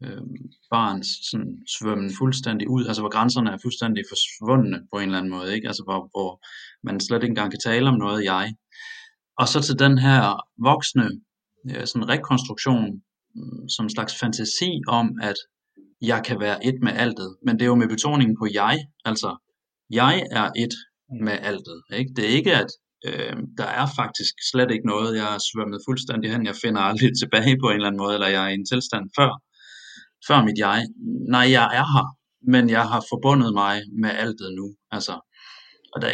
øh, 0.03 0.21
barns 0.71 1.07
sådan, 1.31 1.57
svømmen 1.75 2.11
fuldstændig 2.17 2.69
ud, 2.69 2.85
altså 2.85 3.01
hvor 3.01 3.09
grænserne 3.09 3.51
er 3.51 3.57
fuldstændig 3.61 4.03
forsvundne 4.11 4.87
på 4.91 4.99
en 4.99 5.05
eller 5.05 5.17
anden 5.17 5.31
måde, 5.31 5.55
ikke? 5.55 5.67
Altså 5.67 5.83
hvor, 5.83 6.01
hvor 6.13 6.31
man 6.83 6.99
slet 6.99 7.23
ikke 7.23 7.31
engang 7.31 7.51
kan 7.51 7.59
tale 7.59 7.89
om 7.89 7.97
noget 7.97 8.23
jeg. 8.23 8.55
Og 9.39 9.47
så 9.47 9.61
til 9.61 9.79
den 9.79 9.97
her 9.97 10.21
voksne 10.69 11.07
øh, 11.69 11.85
sådan 11.87 12.09
rekonstruktion, 12.09 12.85
mm, 13.35 13.69
som 13.69 13.85
en 13.85 13.89
slags 13.95 14.19
fantasi 14.19 14.71
om, 14.87 15.19
at 15.21 15.37
jeg 16.01 16.21
kan 16.25 16.39
være 16.39 16.65
et 16.65 16.75
med 16.81 16.91
altet, 16.91 17.37
men 17.45 17.55
det 17.55 17.61
er 17.61 17.71
jo 17.73 17.75
med 17.75 17.89
betoningen 17.89 18.35
på 18.39 18.47
jeg, 18.53 18.77
altså 19.05 19.37
jeg 19.89 20.27
er 20.31 20.51
et 20.55 20.73
med 21.25 21.37
altet, 21.41 21.81
ikke? 21.93 22.11
Det 22.15 22.23
er 22.25 22.29
ikke, 22.39 22.53
at 22.53 22.71
øh, 23.07 23.37
der 23.57 23.65
er 23.65 23.87
faktisk 23.95 24.33
slet 24.51 24.71
ikke 24.71 24.87
noget, 24.87 25.17
jeg 25.17 25.35
er 25.35 25.39
svømmet 25.49 25.81
fuldstændig 25.87 26.31
hen, 26.31 26.45
jeg 26.45 26.55
finder 26.63 26.81
aldrig 26.81 27.11
tilbage 27.21 27.57
på 27.61 27.67
en 27.69 27.75
eller 27.75 27.87
anden 27.87 28.03
måde, 28.03 28.13
eller 28.13 28.27
jeg 28.27 28.43
er 28.45 28.49
i 28.49 28.53
en 28.53 28.69
tilstand 28.71 29.05
før, 29.19 29.31
før 30.27 30.43
mit 30.47 30.57
jeg. 30.57 30.79
Nej, 31.35 31.45
jeg 31.57 31.65
er 31.79 31.85
her, 31.95 32.07
men 32.53 32.69
jeg 32.69 32.85
har 32.91 33.01
forbundet 33.11 33.53
mig 33.53 33.75
med 34.03 34.09
altet 34.09 34.49
nu. 34.59 34.67
Altså, 34.91 35.15
og 35.93 36.01
der, 36.01 36.09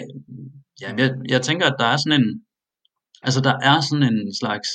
ja, 0.81 0.89
jeg, 0.97 1.09
jeg 1.29 1.41
tænker, 1.41 1.65
at 1.67 1.75
der 1.79 1.85
er 1.85 1.97
sådan 1.97 2.21
en, 2.21 2.27
altså 3.21 3.41
der 3.41 3.55
er 3.69 3.81
sådan 3.81 4.03
en 4.13 4.35
slags 4.41 4.67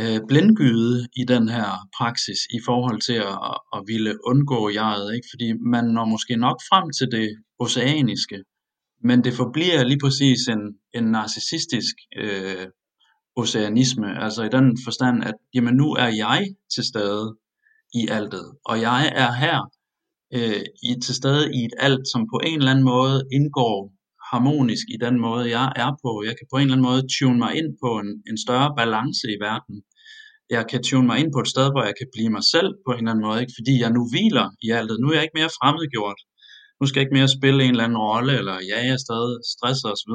øh, 0.00 0.20
blindgyde 0.28 1.08
i 1.16 1.24
den 1.24 1.48
her 1.48 1.68
praksis 1.98 2.40
i 2.50 2.60
forhold 2.64 3.00
til 3.00 3.18
at, 3.32 3.56
at 3.74 3.80
ville 3.86 4.26
undgå 4.26 4.70
jeget, 4.70 5.14
ikke? 5.14 5.28
fordi 5.32 5.52
man 5.52 5.84
når 5.84 6.04
måske 6.04 6.36
nok 6.36 6.58
frem 6.70 6.86
til 6.98 7.08
det 7.16 7.28
oceaniske, 7.58 8.38
men 9.02 9.24
det 9.24 9.34
forbliver 9.34 9.84
lige 9.84 10.02
præcis 10.04 10.40
en, 10.48 10.62
en 10.94 11.04
narcissistisk 11.04 11.94
øh, 12.16 12.66
oceanisme, 13.36 14.22
altså 14.24 14.42
i 14.42 14.48
den 14.48 14.78
forstand, 14.84 15.24
at 15.24 15.34
jamen 15.54 15.74
nu 15.74 15.92
er 15.92 16.10
jeg 16.24 16.46
til 16.74 16.84
stede, 16.84 17.36
i 17.94 18.08
altet. 18.10 18.46
Og 18.64 18.80
jeg 18.80 19.12
er 19.14 19.32
her 19.32 19.58
øh, 20.36 20.62
i, 20.82 21.00
til 21.04 21.14
stede 21.14 21.54
i 21.54 21.64
et 21.64 21.74
alt, 21.78 22.08
som 22.12 22.22
på 22.32 22.40
en 22.46 22.58
eller 22.58 22.70
anden 22.70 22.84
måde 22.84 23.28
indgår 23.32 23.92
harmonisk 24.30 24.86
i 24.96 24.98
den 25.04 25.16
måde, 25.26 25.44
jeg 25.58 25.66
er 25.84 25.90
på. 26.04 26.12
Jeg 26.28 26.34
kan 26.38 26.46
på 26.50 26.56
en 26.56 26.62
eller 26.62 26.76
anden 26.76 26.88
måde 26.90 27.02
tune 27.16 27.38
mig 27.44 27.52
ind 27.60 27.70
på 27.82 27.90
en, 28.02 28.10
en 28.30 28.38
større 28.46 28.70
balance 28.80 29.26
i 29.36 29.38
verden. 29.48 29.76
Jeg 30.56 30.64
kan 30.70 30.80
tune 30.88 31.06
mig 31.10 31.16
ind 31.22 31.30
på 31.34 31.40
et 31.44 31.52
sted, 31.54 31.66
hvor 31.72 31.84
jeg 31.88 31.96
kan 32.00 32.08
blive 32.14 32.30
mig 32.36 32.44
selv 32.54 32.70
på 32.86 32.90
en 32.92 32.98
eller 32.98 33.12
anden 33.12 33.26
måde, 33.28 33.40
ikke? 33.42 33.56
fordi 33.58 33.74
jeg 33.82 33.90
nu 33.96 34.02
hviler 34.12 34.46
i 34.66 34.68
altet. 34.78 34.96
Nu 35.00 35.06
er 35.08 35.16
jeg 35.16 35.26
ikke 35.26 35.40
mere 35.40 35.56
fremmedgjort. 35.58 36.20
Nu 36.78 36.84
skal 36.86 36.98
jeg 36.98 37.06
ikke 37.06 37.18
mere 37.18 37.36
spille 37.38 37.60
en 37.62 37.74
eller 37.74 37.86
anden 37.86 38.02
rolle, 38.08 38.32
eller 38.40 38.56
ja, 38.70 38.76
jeg 38.86 38.94
er 38.98 39.02
stadig 39.06 39.34
stresset 39.54 39.88
osv. 39.94 40.14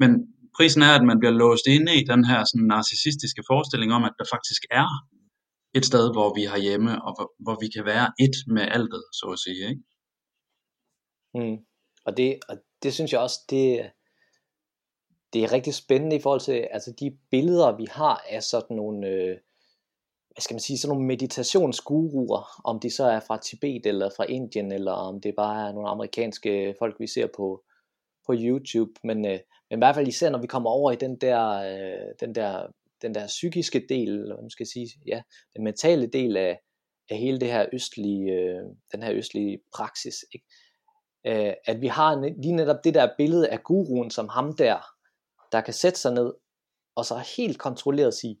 Men 0.00 0.10
prisen 0.56 0.82
er, 0.88 0.92
at 0.98 1.04
man 1.10 1.18
bliver 1.20 1.36
låst 1.42 1.66
inde 1.76 1.92
i 2.00 2.02
den 2.12 2.22
her 2.30 2.40
sådan 2.48 2.66
narcissistiske 2.72 3.42
forestilling 3.50 3.90
om, 3.96 4.02
at 4.08 4.14
der 4.20 4.26
faktisk 4.34 4.62
er 4.80 4.88
et 5.78 5.84
sted, 5.90 6.04
hvor 6.16 6.28
vi 6.38 6.44
har 6.52 6.60
hjemme, 6.66 6.92
og 7.06 7.10
hvor, 7.16 7.28
hvor 7.44 7.56
vi 7.62 7.68
kan 7.74 7.84
være 7.92 8.06
et 8.24 8.36
med 8.54 8.64
altet, 8.76 9.04
så 9.18 9.26
at 9.34 9.42
sige. 9.46 9.62
Ikke? 9.70 9.82
Mm. 11.38 11.56
Og, 12.06 12.12
det, 12.18 12.28
og 12.50 12.56
det 12.82 12.94
synes 12.94 13.12
jeg 13.12 13.20
også, 13.20 13.40
det, 13.50 13.90
det 15.32 15.44
er 15.44 15.52
rigtig 15.52 15.74
spændende 15.74 16.16
i 16.16 16.20
forhold 16.20 16.40
til 16.40 16.68
altså 16.70 16.92
de 17.00 17.18
billeder, 17.30 17.76
vi 17.76 17.86
har 17.90 18.24
af 18.28 18.42
sådan 18.42 18.76
nogle, 18.76 19.06
øh, 19.06 19.38
hvad 20.30 20.40
skal 20.40 20.54
man 20.54 20.60
sige, 20.60 20.78
sådan 20.78 20.94
nogle 20.94 21.06
meditationsguruer, 21.06 22.60
om 22.64 22.80
de 22.80 22.90
så 22.90 23.04
er 23.04 23.20
fra 23.20 23.38
Tibet 23.38 23.86
eller 23.86 24.10
fra 24.16 24.24
Indien, 24.24 24.72
eller 24.72 24.92
om 24.92 25.20
det 25.20 25.34
bare 25.36 25.68
er 25.68 25.72
nogle 25.72 25.88
amerikanske 25.88 26.74
folk, 26.78 27.00
vi 27.00 27.06
ser 27.06 27.28
på, 27.36 27.64
på 28.26 28.34
YouTube, 28.36 28.92
men, 29.04 29.26
øh, 29.26 29.38
men 29.70 29.78
i 29.78 29.80
hvert 29.80 29.94
fald 29.94 30.08
især 30.08 30.30
når 30.30 30.40
vi 30.40 30.46
kommer 30.46 30.70
over 30.70 30.92
i 30.92 30.96
den 30.96 31.16
der, 31.16 31.48
øh, 31.48 32.14
den 32.20 32.34
der 32.34 32.66
den 33.02 33.14
der 33.14 33.26
psykiske 33.26 33.86
del, 33.88 34.08
eller 34.08 34.34
hvad 34.34 34.42
man 34.42 34.50
skal 34.50 34.66
sige, 34.66 34.88
ja, 35.06 35.22
den 35.56 35.64
mentale 35.64 36.06
del 36.06 36.36
af, 36.36 36.58
af 37.10 37.18
hele 37.18 37.40
det 37.40 37.48
her 37.48 37.66
østlige, 37.72 38.32
øh, 38.32 38.62
den 38.92 39.02
her 39.02 39.12
østlige 39.12 39.58
praksis, 39.76 40.14
ikke? 40.34 40.46
Øh, 41.24 41.52
at 41.64 41.80
vi 41.80 41.86
har 41.86 42.14
lige 42.42 42.56
netop 42.56 42.84
det 42.84 42.94
der 42.94 43.08
billede 43.18 43.48
af 43.48 43.62
guruen 43.62 44.10
som 44.10 44.28
ham 44.28 44.56
der, 44.56 44.78
der 45.52 45.60
kan 45.60 45.74
sætte 45.74 46.00
sig 46.00 46.12
ned, 46.12 46.32
og 46.94 47.04
så 47.04 47.24
helt 47.36 47.58
kontrolleret 47.58 48.14
sige, 48.14 48.40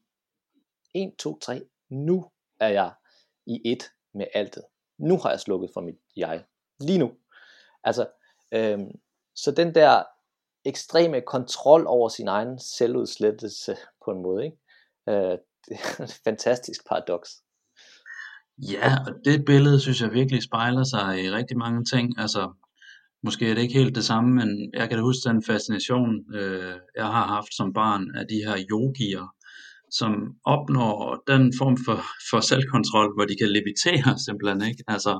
1, 0.94 1.12
2, 1.18 1.38
3, 1.38 1.62
nu 1.90 2.30
er 2.60 2.68
jeg 2.68 2.92
i 3.46 3.60
et 3.64 3.90
med 4.14 4.26
altet. 4.34 4.62
Nu 4.98 5.18
har 5.18 5.30
jeg 5.30 5.40
slukket 5.40 5.70
for 5.74 5.80
mit 5.80 5.98
jeg. 6.16 6.44
Lige 6.80 6.98
nu. 6.98 7.12
Altså, 7.84 8.06
øhm, 8.52 8.90
så 9.34 9.50
den 9.50 9.74
der 9.74 10.02
ekstreme 10.64 11.20
kontrol 11.20 11.86
over 11.86 12.08
sin 12.08 12.28
egen 12.28 12.58
selvudslettelse 12.58 13.76
på 14.04 14.10
en 14.10 14.22
måde. 14.22 14.44
Ikke? 14.44 14.56
Øh, 15.08 15.38
det 15.68 15.78
er 15.98 16.04
et 16.04 16.20
fantastisk 16.24 16.88
paradoks. 16.88 17.42
Ja, 18.58 18.96
og 19.06 19.14
det 19.24 19.44
billede 19.44 19.80
synes 19.80 20.00
jeg 20.00 20.10
virkelig 20.12 20.42
spejler 20.42 20.84
sig 20.84 21.24
i 21.24 21.30
rigtig 21.30 21.58
mange 21.58 21.84
ting. 21.84 22.18
Altså, 22.18 22.52
måske 23.24 23.50
er 23.50 23.54
det 23.54 23.62
ikke 23.62 23.78
helt 23.78 23.94
det 23.94 24.04
samme, 24.04 24.30
men 24.34 24.70
jeg 24.74 24.88
kan 24.88 24.98
da 24.98 25.04
huske 25.04 25.28
den 25.28 25.42
fascination, 25.42 26.34
øh, 26.34 26.74
jeg 26.96 27.06
har 27.06 27.26
haft 27.26 27.56
som 27.56 27.72
barn 27.72 28.02
af 28.14 28.24
de 28.28 28.38
her 28.46 28.64
yogier, 28.70 29.26
som 29.90 30.12
opnår 30.44 31.22
den 31.26 31.52
form 31.58 31.76
for, 31.84 31.98
for 32.30 32.40
selvkontrol, 32.40 33.14
hvor 33.16 33.24
de 33.24 33.36
kan 33.40 33.52
levitere 33.58 34.18
simpelthen, 34.26 34.62
ikke? 34.70 34.84
Altså, 34.88 35.14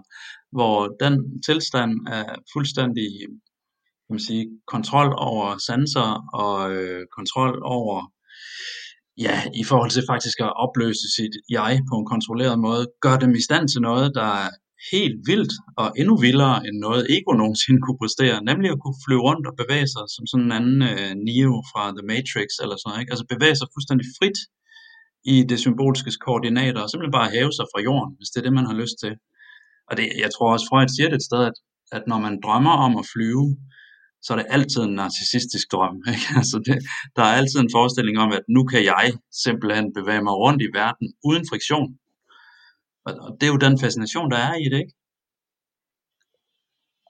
hvor 0.52 0.96
den 1.02 1.42
tilstand 1.46 1.92
er 2.08 2.24
fuldstændig 2.54 3.10
kan 4.12 4.14
man 4.14 4.28
sige, 4.30 4.46
kontrol 4.66 5.10
over 5.30 5.46
sanser 5.68 6.10
og 6.42 6.72
øh, 6.76 7.02
kontrol 7.18 7.54
over, 7.78 8.12
ja, 9.26 9.36
i 9.60 9.64
forhold 9.64 9.90
til 9.90 10.04
faktisk 10.12 10.40
at 10.40 10.56
opløse 10.64 11.06
sit 11.16 11.34
jeg 11.48 11.80
på 11.90 11.94
en 11.98 12.06
kontrolleret 12.06 12.58
måde, 12.58 12.84
gør 13.00 13.16
dem 13.24 13.32
i 13.34 13.42
stand 13.48 13.68
til 13.68 13.80
noget, 13.80 14.12
der 14.14 14.32
helt 14.90 15.18
vildt 15.30 15.54
og 15.82 15.88
endnu 16.00 16.14
vildere 16.26 16.56
end 16.66 16.76
noget 16.86 17.02
ego 17.16 17.30
nogensinde 17.42 17.80
kunne 17.82 18.00
præstere, 18.02 18.36
nemlig 18.50 18.68
at 18.70 18.80
kunne 18.82 19.02
flyve 19.04 19.22
rundt 19.28 19.44
og 19.50 19.54
bevæge 19.62 19.88
sig 19.94 20.04
som 20.14 20.24
sådan 20.30 20.46
en 20.46 20.56
anden 20.58 20.80
øh, 20.90 21.10
Neo 21.26 21.54
fra 21.70 21.82
The 21.96 22.06
Matrix 22.12 22.48
eller 22.62 22.76
sådan 22.76 22.88
noget, 22.88 23.00
ikke? 23.02 23.12
altså 23.14 23.26
bevæge 23.34 23.56
sig 23.58 23.68
fuldstændig 23.74 24.06
frit 24.18 24.38
i 25.32 25.36
det 25.50 25.58
symboliske 25.66 26.12
koordinater 26.26 26.80
og 26.82 26.88
simpelthen 26.88 27.18
bare 27.20 27.34
hæve 27.36 27.52
sig 27.58 27.66
fra 27.72 27.80
jorden, 27.88 28.12
hvis 28.18 28.30
det 28.30 28.38
er 28.38 28.46
det, 28.46 28.58
man 28.58 28.68
har 28.70 28.76
lyst 28.82 28.96
til. 29.02 29.12
Og 29.88 29.92
det, 29.98 30.06
jeg 30.24 30.30
tror 30.32 30.48
også, 30.54 30.66
Freud 30.68 30.90
siger 30.94 31.08
det 31.08 31.18
et 31.20 31.28
sted, 31.30 31.42
at, 31.50 31.56
at 31.96 32.02
når 32.10 32.18
man 32.26 32.34
drømmer 32.44 32.74
om 32.86 32.92
at 33.00 33.08
flyve, 33.14 33.46
så 34.24 34.28
er 34.32 34.38
det 34.38 34.52
altid 34.56 34.82
en 34.84 34.94
narcissistisk 35.00 35.66
drøm. 35.74 35.96
Ikke? 36.14 36.28
Altså 36.40 36.56
det, 36.66 36.76
der 37.16 37.24
er 37.28 37.34
altid 37.40 37.58
en 37.60 37.74
forestilling 37.76 38.16
om, 38.24 38.30
at 38.38 38.44
nu 38.56 38.62
kan 38.72 38.82
jeg 38.92 39.06
simpelthen 39.44 39.86
bevæge 39.98 40.22
mig 40.26 40.34
rundt 40.44 40.60
i 40.66 40.70
verden 40.80 41.06
uden 41.28 41.44
friktion. 41.50 41.88
Og, 43.06 43.12
og 43.24 43.30
det 43.40 43.46
er 43.46 43.52
jo 43.52 43.64
den 43.66 43.78
fascination, 43.80 44.30
der 44.30 44.36
er 44.36 44.54
i 44.54 44.64
det, 44.72 44.78
ikke? 44.78 44.94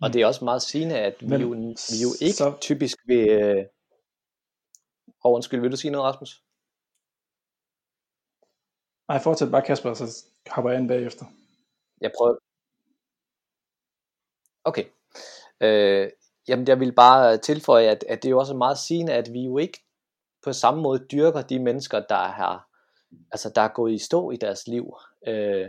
Og 0.03 0.13
det 0.13 0.23
er 0.23 0.27
også 0.27 0.45
meget 0.45 0.63
sigende, 0.63 0.99
at 0.99 1.17
vi, 1.21 1.27
Men, 1.27 1.41
jo, 1.41 1.49
vi 1.93 1.99
jo 2.07 2.11
ikke 2.27 2.37
så... 2.37 2.59
typisk 2.61 2.97
vil... 3.07 3.29
Øh... 3.29 3.65
Oh, 5.25 5.35
undskyld, 5.35 5.61
vil 5.61 5.73
du 5.73 5.77
sige 5.77 5.91
noget, 5.91 6.07
Rasmus? 6.09 6.43
Nej, 9.09 9.23
fortsæt 9.23 9.51
bare 9.51 9.63
Kasper, 9.63 9.95
så 9.95 10.25
hopper 10.51 10.71
jeg 10.71 10.81
ind 10.81 10.89
bagefter. 10.89 11.25
Jeg 12.01 12.13
prøver. 12.19 12.37
Okay. 14.65 14.85
Øh, 15.61 16.11
Jamen, 16.49 16.69
jeg 16.69 16.81
vil 16.81 16.93
bare 16.95 17.39
tilføje, 17.39 17.87
at, 17.87 18.05
at 18.09 18.23
det 18.23 18.29
er 18.29 18.31
jo 18.31 18.39
også 18.39 18.55
meget 18.55 18.79
sigende, 18.79 19.13
at 19.13 19.33
vi 19.33 19.45
jo 19.45 19.59
ikke 19.59 19.85
på 20.45 20.53
samme 20.53 20.83
måde 20.83 21.07
dyrker 21.13 21.43
de 21.43 21.59
mennesker, 21.59 22.01
der 22.09 22.25
har, 22.25 22.69
altså, 23.33 23.53
der 23.55 23.61
er 23.63 23.69
gået 23.69 23.93
i 23.93 23.99
stå 23.99 24.31
i 24.31 24.37
deres 24.37 24.67
liv. 24.67 24.95
Øh, 25.27 25.67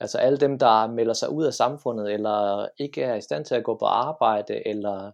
altså 0.00 0.18
alle 0.18 0.38
dem, 0.38 0.58
der 0.58 0.86
melder 0.86 1.12
sig 1.12 1.30
ud 1.30 1.44
af 1.44 1.54
samfundet, 1.54 2.12
eller 2.12 2.68
ikke 2.78 3.02
er 3.02 3.14
i 3.14 3.20
stand 3.20 3.44
til 3.44 3.54
at 3.54 3.64
gå 3.64 3.76
på 3.78 3.84
arbejde, 3.84 4.68
eller 4.68 5.12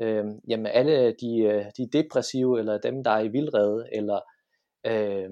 øh, 0.00 0.24
jamen 0.48 0.66
alle 0.66 1.14
de, 1.20 1.38
øh, 1.38 1.64
de 1.76 1.88
depressive, 1.92 2.58
eller 2.58 2.78
dem, 2.78 3.04
der 3.04 3.10
er 3.10 3.20
i 3.20 3.28
vildrede, 3.28 3.88
eller, 3.92 4.20
øh, 4.86 5.30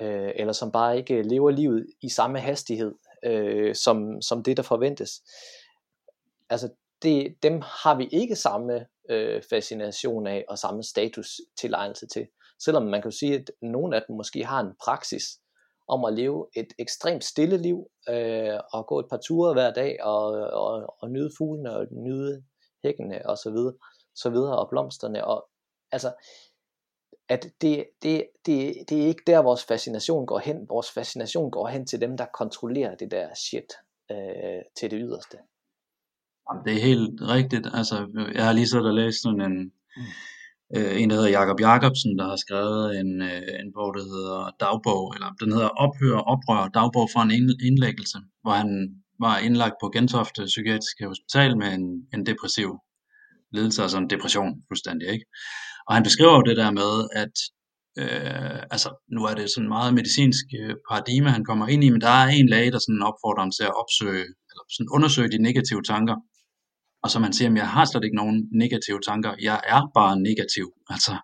øh, 0.00 0.32
eller 0.36 0.52
som 0.52 0.72
bare 0.72 0.96
ikke 0.96 1.22
lever 1.22 1.50
livet 1.50 1.86
i 2.02 2.08
samme 2.08 2.40
hastighed, 2.40 2.94
øh, 3.24 3.74
som, 3.74 4.22
som 4.22 4.42
det, 4.42 4.56
der 4.56 4.62
forventes. 4.62 5.10
Altså 6.50 6.68
det, 7.02 7.34
dem 7.42 7.60
har 7.60 7.96
vi 7.96 8.08
ikke 8.12 8.36
samme 8.36 8.86
øh, 9.10 9.42
fascination 9.50 10.26
af 10.26 10.44
og 10.48 10.58
samme 10.58 10.82
status 10.82 11.40
tilegnelse 11.60 12.06
til. 12.06 12.26
Selvom 12.64 12.82
man 12.82 13.02
kan 13.02 13.12
sige, 13.12 13.34
at 13.34 13.50
nogle 13.62 13.96
af 13.96 14.02
dem 14.08 14.16
måske 14.16 14.44
har 14.44 14.60
en 14.60 14.72
praksis 14.84 15.22
om 15.88 16.04
at 16.04 16.14
leve 16.14 16.46
et 16.56 16.72
ekstremt 16.78 17.24
stille 17.24 17.56
liv 17.56 17.86
øh, 18.08 18.58
og 18.72 18.86
gå 18.86 18.98
et 19.00 19.06
par 19.10 19.20
ture 19.26 19.52
hver 19.52 19.72
dag 19.72 19.98
og, 20.02 20.24
og, 20.64 20.96
og 20.98 21.10
nyde 21.10 21.30
fuglene 21.38 21.76
og 21.76 21.86
nyde 21.90 22.42
hækkene 22.84 23.26
og 23.26 23.38
så 23.38 23.50
videre, 23.50 23.74
så 24.14 24.30
videre 24.30 24.58
og 24.58 24.68
blomsterne 24.70 25.24
og 25.24 25.48
altså 25.92 26.12
at 27.28 27.46
det, 27.60 27.84
det, 28.02 28.26
det, 28.46 28.74
det 28.88 29.02
er 29.02 29.06
ikke 29.06 29.22
der 29.26 29.42
vores 29.42 29.64
fascination 29.64 30.26
går 30.26 30.38
hen. 30.38 30.66
Vores 30.68 30.90
fascination 30.90 31.50
går 31.50 31.66
hen 31.66 31.86
til 31.86 32.00
dem 32.00 32.16
der 32.16 32.26
kontrollerer 32.34 32.94
det 32.96 33.10
der 33.10 33.28
shit 33.34 33.72
øh, 34.10 34.62
til 34.78 34.90
det 34.90 35.00
yderste. 35.02 35.36
Det 36.64 36.72
er 36.76 36.80
helt 36.80 37.20
rigtigt. 37.20 37.66
Altså, 37.74 37.96
jeg 38.34 38.44
har 38.46 38.52
lige 38.52 38.68
så 38.68 38.78
og 38.78 38.94
læst 38.94 39.22
sådan 39.22 39.40
en, 39.40 39.72
øh, 40.76 41.00
en, 41.00 41.10
der 41.10 41.16
hedder 41.16 41.36
Jakob 41.38 41.60
Jakobsen, 41.60 42.18
der 42.18 42.26
har 42.32 42.36
skrevet 42.44 43.00
en, 43.00 43.10
øh, 43.30 43.52
en 43.62 43.70
bog, 43.76 43.90
der 43.96 44.04
hedder 44.14 44.40
Dagbog, 44.60 45.04
eller 45.14 45.28
den 45.40 45.52
hedder 45.52 45.70
Ophør 45.84 46.18
Oprør, 46.32 46.68
Dagbog 46.78 47.08
for 47.12 47.20
en 47.20 47.32
indlæggelse, 47.68 48.18
hvor 48.42 48.54
han 48.62 48.70
var 49.24 49.38
indlagt 49.46 49.76
på 49.82 49.86
Gentofte 49.94 50.42
Psykiatriske 50.52 51.04
Hospital 51.12 51.50
med 51.60 51.68
en, 51.78 51.86
en 52.14 52.26
depressiv 52.26 52.70
lidelse, 53.54 53.82
altså 53.82 53.98
en 53.98 54.10
depression 54.10 54.52
fuldstændig, 54.68 55.06
ikke? 55.14 55.26
Og 55.86 55.94
han 55.96 56.02
beskriver 56.08 56.34
jo 56.36 56.48
det 56.48 56.56
der 56.62 56.70
med, 56.80 56.92
at 57.22 57.36
øh, 58.02 58.58
altså 58.74 58.88
nu 59.14 59.20
er 59.30 59.34
det 59.34 59.46
sådan 59.54 59.72
meget 59.76 59.94
medicinsk 59.94 60.46
øh, 60.60 60.74
paradigme, 60.88 61.30
han 61.36 61.44
kommer 61.44 61.66
ind 61.68 61.84
i, 61.84 61.90
men 61.90 62.00
der 62.00 62.14
er 62.22 62.28
en 62.28 62.48
læge, 62.54 62.72
der 62.74 62.78
sådan 62.78 63.08
opfordrer 63.10 63.44
ham 63.44 63.52
til 63.58 63.64
at 63.70 63.76
opsøge, 63.82 64.24
eller 64.50 64.64
sådan 64.74 64.92
undersøge 64.96 65.32
de 65.34 65.42
negative 65.48 65.82
tanker, 65.92 66.16
og 67.02 67.10
så 67.10 67.18
man 67.18 67.32
siger, 67.32 67.50
at 67.50 67.56
jeg 67.56 67.68
har 67.68 67.84
slet 67.84 68.04
ikke 68.04 68.16
nogen 68.16 68.48
negative 68.52 69.00
tanker. 69.08 69.32
Jeg 69.40 69.60
er 69.74 69.82
bare 69.94 70.20
negativ. 70.20 70.66
Altså, 70.90 71.14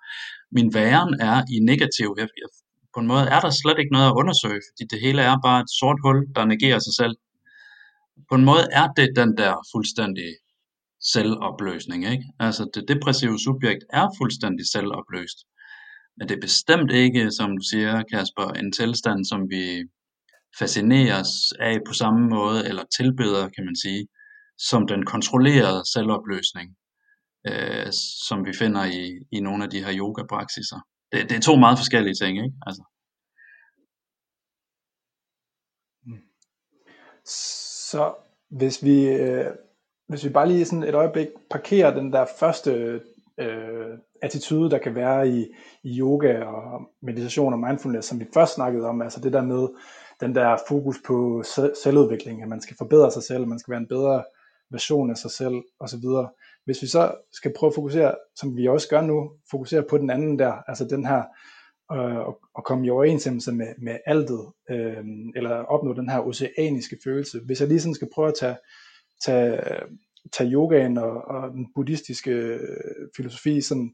min 0.52 0.74
væren 0.74 1.14
er 1.20 1.42
i 1.54 1.58
negativ. 1.70 2.08
Jeg, 2.18 2.28
jeg, 2.40 2.48
på 2.94 3.00
en 3.00 3.06
måde 3.06 3.26
er 3.36 3.40
der 3.40 3.50
slet 3.50 3.78
ikke 3.78 3.92
noget 3.92 4.08
at 4.08 4.18
undersøge, 4.20 4.60
fordi 4.68 4.84
det 4.90 5.00
hele 5.00 5.22
er 5.22 5.36
bare 5.44 5.60
et 5.60 5.70
sort 5.80 5.98
hul, 6.04 6.18
der 6.36 6.44
negerer 6.44 6.78
sig 6.78 6.94
selv. 7.00 7.14
På 8.28 8.34
en 8.34 8.44
måde 8.44 8.64
er 8.72 8.86
det 8.98 9.08
den 9.16 9.36
der 9.36 9.54
fuldstændig 9.72 10.30
selvopløsning. 11.12 12.00
Ikke? 12.12 12.24
Altså 12.40 12.70
det 12.74 12.88
depressive 12.88 13.38
subjekt 13.38 13.84
er 13.90 14.06
fuldstændig 14.18 14.66
selvopløst. 14.74 15.38
Men 16.16 16.28
det 16.28 16.34
er 16.36 16.46
bestemt 16.48 16.90
ikke, 16.92 17.30
som 17.30 17.48
du 17.58 17.62
siger, 17.70 18.02
Kasper, 18.12 18.48
en 18.48 18.72
tilstand, 18.72 19.24
som 19.24 19.40
vi 19.50 19.64
fascineres 20.58 21.30
af 21.60 21.78
på 21.86 21.92
samme 21.92 22.28
måde, 22.28 22.68
eller 22.68 22.84
tilbeder, 22.98 23.48
kan 23.48 23.64
man 23.64 23.76
sige, 23.76 24.08
som 24.58 24.86
den 24.86 25.06
kontrollerede 25.06 25.92
selvopløsning, 25.92 26.76
øh, 27.48 27.86
som 28.28 28.44
vi 28.44 28.52
finder 28.52 28.84
i, 28.84 29.26
i 29.32 29.40
nogle 29.40 29.64
af 29.64 29.70
de 29.70 29.84
her 29.84 29.92
yoga-praksiser. 29.98 30.80
Det, 31.12 31.30
det 31.30 31.36
er 31.36 31.40
to 31.40 31.56
meget 31.56 31.78
forskellige 31.78 32.14
ting, 32.14 32.38
ikke? 32.38 32.56
Altså. 32.66 32.82
Mm. 36.06 36.22
Så 37.90 38.14
hvis 38.48 38.84
vi, 38.84 39.08
øh, 39.08 39.46
hvis 40.08 40.24
vi 40.24 40.28
bare 40.28 40.48
lige 40.48 40.64
sådan 40.64 40.82
et 40.82 40.94
øjeblik 40.94 41.28
parkerer 41.50 41.94
den 41.94 42.12
der 42.12 42.26
første 42.40 43.00
øh, 43.38 43.98
attitude, 44.22 44.70
der 44.70 44.78
kan 44.78 44.94
være 44.94 45.28
i, 45.28 45.46
i 45.82 46.00
yoga 46.00 46.44
og 46.44 46.90
meditation 47.02 47.52
og 47.52 47.58
mindfulness, 47.58 48.08
som 48.08 48.20
vi 48.20 48.26
først 48.34 48.54
snakkede 48.54 48.86
om, 48.86 49.02
altså 49.02 49.20
det 49.20 49.32
der 49.32 49.42
med 49.42 49.68
den 50.20 50.34
der 50.34 50.56
fokus 50.68 50.96
på 51.06 51.42
selvudvikling, 51.82 52.42
at 52.42 52.48
man 52.48 52.60
skal 52.60 52.76
forbedre 52.76 53.10
sig 53.10 53.22
selv, 53.22 53.46
man 53.46 53.58
skal 53.58 53.70
være 53.70 53.80
en 53.80 53.88
bedre 53.88 54.24
version 54.70 55.10
af 55.10 55.16
sig 55.16 55.30
selv 55.30 55.62
osv. 55.80 56.04
Hvis 56.64 56.82
vi 56.82 56.86
så 56.86 57.14
skal 57.32 57.52
prøve 57.56 57.68
at 57.68 57.74
fokusere, 57.74 58.14
som 58.36 58.56
vi 58.56 58.68
også 58.68 58.88
gør 58.88 59.00
nu, 59.00 59.30
fokusere 59.50 59.82
på 59.90 59.98
den 59.98 60.10
anden 60.10 60.38
der, 60.38 60.52
altså 60.68 60.84
den 60.84 61.06
her, 61.06 61.22
øh, 61.92 62.34
at 62.58 62.64
komme 62.64 62.86
i 62.86 62.90
overensstemmelse 62.90 63.52
med, 63.52 63.74
med 63.82 63.98
altet, 64.06 64.52
øh, 64.70 65.04
eller 65.36 65.50
opnå 65.50 65.92
den 65.92 66.08
her 66.08 66.20
oceaniske 66.20 66.98
følelse. 67.04 67.40
Hvis 67.46 67.60
jeg 67.60 67.68
lige 67.68 67.80
sådan 67.80 67.94
skal 67.94 68.08
prøve 68.14 68.28
at 68.28 68.34
tage, 68.40 68.56
tage, 69.24 69.60
tage 70.32 70.50
yogaen 70.50 70.98
og, 70.98 71.24
og 71.24 71.50
den 71.50 71.66
buddhistiske 71.74 72.30
øh, 72.30 73.08
filosofi 73.16 73.60
sådan, 73.60 73.92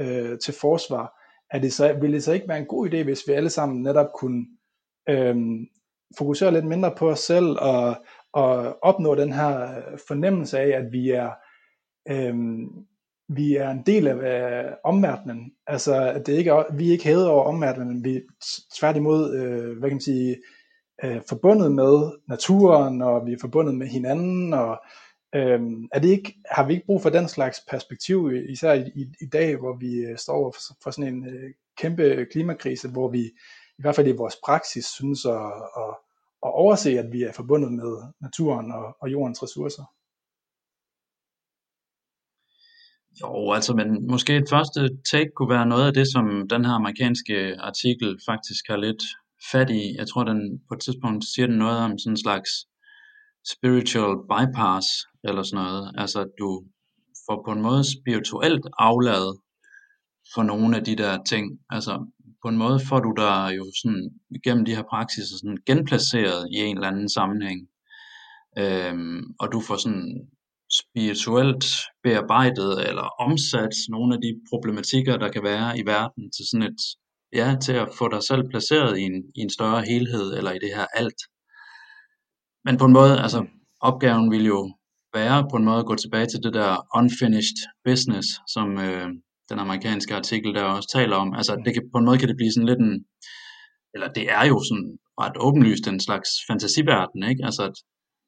øh, 0.00 0.38
til 0.38 0.54
forsvar, 0.60 1.12
er 1.50 1.58
det 1.58 1.72
så, 1.72 1.92
vil 2.00 2.12
det 2.12 2.24
så 2.24 2.32
ikke 2.32 2.48
være 2.48 2.58
en 2.58 2.66
god 2.66 2.88
idé, 2.88 3.02
hvis 3.02 3.22
vi 3.26 3.32
alle 3.32 3.50
sammen 3.50 3.82
netop 3.82 4.08
kunne 4.14 4.46
øh, 5.08 5.36
fokusere 6.18 6.52
lidt 6.52 6.64
mindre 6.64 6.94
på 6.98 7.10
os 7.10 7.20
selv 7.20 7.46
og, 7.60 7.96
og 8.34 8.78
opnå 8.82 9.14
den 9.14 9.32
her 9.32 9.62
øh, 9.62 9.98
fornemmelse 10.08 10.58
af, 10.58 10.68
at 10.68 10.92
vi 10.92 11.10
er, 11.10 11.30
øh, 12.08 12.34
vi 13.28 13.56
er 13.56 13.70
en 13.70 13.82
del 13.86 14.06
af 14.08 14.14
øh, 14.14 14.72
omverdenen. 14.84 15.52
Altså, 15.66 15.94
at 16.08 16.26
det 16.26 16.32
ikke 16.32 16.50
er, 16.50 16.74
vi 16.76 16.88
er 16.88 16.92
ikke 16.92 17.04
hævet 17.04 17.28
over 17.28 17.44
omverdenen, 17.44 18.04
vi 18.04 18.16
er 18.16 18.20
tværtimod, 18.78 19.34
øh, 19.34 19.78
hvad 19.78 19.90
kan 19.90 19.96
man 19.96 20.00
sige, 20.00 20.36
øh, 21.04 21.20
forbundet 21.28 21.72
med 21.72 22.12
naturen, 22.28 23.02
og 23.02 23.26
vi 23.26 23.32
er 23.32 23.38
forbundet 23.40 23.74
med 23.74 23.86
hinanden, 23.86 24.54
og 24.54 24.82
øhm, 25.34 25.88
er 25.92 25.98
det 25.98 26.08
ikke, 26.08 26.34
har 26.50 26.66
vi 26.66 26.72
ikke 26.74 26.86
brug 26.86 27.02
for 27.02 27.10
den 27.10 27.28
slags 27.28 27.60
perspektiv, 27.70 28.30
øh, 28.32 28.50
især 28.50 28.72
i, 28.72 28.90
i, 28.94 29.06
i 29.20 29.26
dag, 29.32 29.56
hvor 29.56 29.76
vi 29.76 29.96
øh, 29.96 30.18
står 30.18 30.34
over 30.34 30.52
for, 30.52 30.60
for 30.82 30.90
sådan 30.90 31.14
en 31.14 31.26
øh, 31.26 31.50
kæmpe 31.78 32.26
klimakrise, 32.32 32.88
hvor 32.88 33.08
vi 33.08 33.22
i 33.78 33.82
hvert 33.82 33.96
fald 33.96 34.08
i 34.08 34.16
vores 34.16 34.36
praksis 34.44 34.84
synes 34.84 35.24
at, 35.24 35.52
at 35.76 35.96
at 36.44 36.52
overse, 36.62 36.98
at 36.98 37.12
vi 37.12 37.22
er 37.22 37.32
forbundet 37.32 37.72
med 37.72 37.92
naturen 38.20 38.72
og, 38.72 38.96
og 39.00 39.12
jordens 39.12 39.42
ressourcer. 39.42 39.84
Jo, 43.20 43.52
altså, 43.52 43.74
men 43.74 44.06
måske 44.10 44.36
et 44.36 44.50
første 44.50 44.80
take 45.10 45.30
kunne 45.36 45.54
være 45.56 45.66
noget 45.66 45.86
af 45.86 45.94
det, 45.94 46.06
som 46.12 46.48
den 46.48 46.64
her 46.64 46.72
amerikanske 46.72 47.56
artikel 47.60 48.18
faktisk 48.28 48.64
har 48.68 48.76
lidt 48.76 49.02
fat 49.52 49.70
i. 49.70 49.94
Jeg 49.98 50.08
tror, 50.08 50.24
den 50.24 50.62
på 50.68 50.74
et 50.74 50.80
tidspunkt 50.80 51.24
siger 51.34 51.46
den 51.46 51.58
noget 51.58 51.78
om 51.78 51.98
sådan 51.98 52.12
en 52.12 52.24
slags 52.26 52.50
spiritual 53.54 54.14
bypass, 54.32 54.86
eller 55.24 55.42
sådan 55.42 55.64
noget. 55.64 55.92
Altså, 55.98 56.20
at 56.20 56.32
du 56.38 56.64
får 57.26 57.42
på 57.46 57.52
en 57.52 57.62
måde 57.62 57.84
spirituelt 57.96 58.66
afladet 58.78 59.34
for 60.34 60.42
nogle 60.42 60.76
af 60.76 60.84
de 60.84 60.96
der 60.96 61.24
ting. 61.24 61.60
Altså, 61.70 62.06
på 62.44 62.48
en 62.48 62.56
måde 62.56 62.80
får 62.88 63.00
du 63.00 63.12
dig 63.16 63.54
jo 63.58 63.64
sådan 63.82 64.10
gennem 64.44 64.64
de 64.64 64.76
her 64.76 64.82
praksiser 64.90 65.36
sådan 65.36 65.58
genplaceret 65.66 66.48
i 66.54 66.56
en 66.56 66.76
eller 66.76 66.88
anden 66.88 67.08
sammenhæng. 67.08 67.60
Øhm, 68.58 69.22
og 69.40 69.52
du 69.52 69.60
får 69.60 69.76
sådan 69.76 70.28
spirituelt 70.80 71.64
bearbejdet 72.02 72.88
eller 72.88 73.06
omsat 73.26 73.74
nogle 73.88 74.14
af 74.14 74.20
de 74.20 74.40
problematikker, 74.50 75.16
der 75.16 75.28
kan 75.32 75.42
være 75.42 75.78
i 75.78 75.82
verden 75.86 76.24
til 76.34 76.44
sådan 76.50 76.66
et, 76.70 76.80
ja, 77.32 77.56
til 77.64 77.72
at 77.72 77.88
få 77.98 78.08
dig 78.08 78.22
selv 78.22 78.42
placeret 78.50 78.98
i 78.98 79.02
en, 79.02 79.16
i 79.34 79.40
en 79.40 79.50
større 79.50 79.82
helhed 79.90 80.36
eller 80.38 80.52
i 80.52 80.58
det 80.64 80.72
her 80.76 80.86
alt. 80.94 81.20
Men 82.64 82.76
på 82.76 82.84
en 82.84 82.92
måde, 82.92 83.20
altså 83.24 83.46
opgaven 83.80 84.30
vil 84.30 84.44
jo 84.46 84.60
være 85.14 85.46
på 85.50 85.56
en 85.56 85.64
måde 85.64 85.78
at 85.78 85.86
gå 85.86 85.94
tilbage 85.94 86.26
til 86.26 86.42
det 86.42 86.54
der 86.54 86.96
unfinished 87.00 87.60
business, 87.84 88.28
som, 88.54 88.78
øh, 88.78 89.08
den 89.50 89.58
amerikanske 89.58 90.14
artikel 90.14 90.54
der 90.54 90.62
også 90.62 90.88
taler 90.98 91.16
om. 91.16 91.34
Altså 91.34 91.62
det 91.64 91.74
kan, 91.74 91.82
på 91.92 91.98
en 91.98 92.04
måde 92.04 92.18
kan 92.18 92.28
det 92.28 92.36
blive 92.36 92.52
sådan 92.52 92.70
lidt 92.70 92.78
en, 92.78 93.04
eller 93.94 94.08
det 94.08 94.24
er 94.38 94.44
jo 94.52 94.58
sådan 94.68 94.98
ret 95.22 95.36
åbenlyst 95.46 95.86
en 95.86 96.00
slags 96.00 96.28
fantasiverden, 96.48 97.22
ikke? 97.30 97.44
Altså 97.44 97.62
at, 97.62 97.76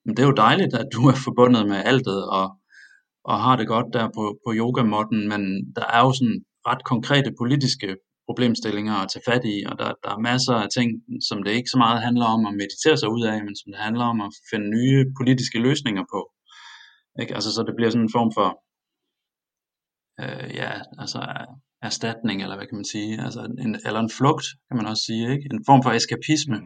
men 0.04 0.16
det 0.16 0.22
er 0.22 0.26
jo 0.26 0.42
dejligt, 0.46 0.74
at 0.74 0.88
du 0.94 1.00
er 1.12 1.16
forbundet 1.26 1.68
med 1.72 1.80
altet 1.92 2.20
og, 2.38 2.46
og 3.24 3.36
har 3.44 3.56
det 3.56 3.66
godt 3.74 3.88
der 3.92 4.06
på, 4.16 4.24
på 4.44 4.50
yogamotten, 4.60 5.28
men 5.32 5.42
der 5.76 5.86
er 5.96 6.00
jo 6.06 6.12
sådan 6.18 6.38
ret 6.68 6.82
konkrete 6.92 7.30
politiske 7.40 7.88
problemstillinger 8.28 8.94
at 8.94 9.10
tage 9.12 9.26
fat 9.30 9.44
i, 9.54 9.56
og 9.70 9.74
der, 9.80 9.90
der 10.04 10.10
er 10.14 10.26
masser 10.30 10.56
af 10.64 10.68
ting, 10.76 10.88
som 11.28 11.38
det 11.42 11.52
ikke 11.58 11.72
så 11.74 11.78
meget 11.84 12.02
handler 12.06 12.26
om 12.36 12.42
at 12.48 12.54
meditere 12.62 12.96
sig 12.98 13.08
ud 13.16 13.22
af, 13.32 13.36
men 13.46 13.54
som 13.60 13.68
det 13.72 13.80
handler 13.88 14.06
om 14.12 14.18
at 14.26 14.30
finde 14.50 14.66
nye 14.76 15.00
politiske 15.20 15.58
løsninger 15.66 16.04
på. 16.14 16.20
Ikke? 17.20 17.34
Altså, 17.36 17.50
så 17.54 17.60
det 17.66 17.74
bliver 17.76 17.90
sådan 17.90 18.06
en 18.06 18.16
form 18.18 18.30
for 18.38 18.48
øh, 20.20 20.54
ja, 20.54 20.72
altså 20.98 21.20
erstatning, 21.82 22.42
eller 22.42 22.56
hvad 22.56 22.66
kan 22.66 22.78
man 22.80 22.92
sige, 22.94 23.24
altså 23.26 23.40
en, 23.64 23.74
eller 23.86 24.00
en 24.00 24.16
flugt, 24.18 24.46
kan 24.68 24.76
man 24.76 24.86
også 24.86 25.02
sige, 25.06 25.32
ikke? 25.34 25.48
en 25.52 25.64
form 25.68 25.82
for 25.82 25.90
eskapisme. 25.90 26.58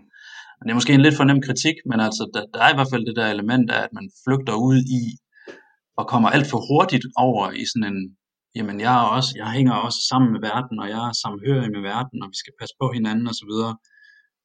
Det 0.65 0.71
er 0.71 0.81
måske 0.81 0.93
en 0.95 1.07
lidt 1.07 1.17
for 1.17 1.25
nem 1.25 1.43
kritik, 1.43 1.77
men 1.91 2.01
altså, 2.01 2.23
der, 2.35 2.43
der 2.55 2.61
er 2.65 2.73
i 2.73 2.77
hvert 2.77 2.93
fald 2.93 3.07
det 3.07 3.17
der 3.17 3.27
element 3.27 3.71
af, 3.71 3.81
at 3.87 3.93
man 3.99 4.07
flygter 4.25 4.55
ud 4.69 4.79
i, 5.01 5.05
og 5.99 6.09
kommer 6.13 6.29
alt 6.29 6.49
for 6.51 6.61
hurtigt 6.71 7.07
over 7.27 7.45
i 7.63 7.65
sådan 7.71 7.89
en, 7.93 8.01
jamen 8.57 8.81
jeg, 8.81 8.95
er 9.03 9.07
også, 9.17 9.31
jeg 9.37 9.51
hænger 9.59 9.75
også 9.87 10.01
sammen 10.11 10.31
med 10.33 10.41
verden, 10.51 10.77
og 10.83 10.89
jeg 10.95 11.03
er 11.09 11.15
samhørig 11.25 11.71
med 11.77 11.83
verden, 11.93 12.19
og 12.23 12.29
vi 12.33 12.39
skal 12.43 12.55
passe 12.61 12.75
på 12.81 12.87
hinanden 12.97 13.27
osv., 13.33 13.53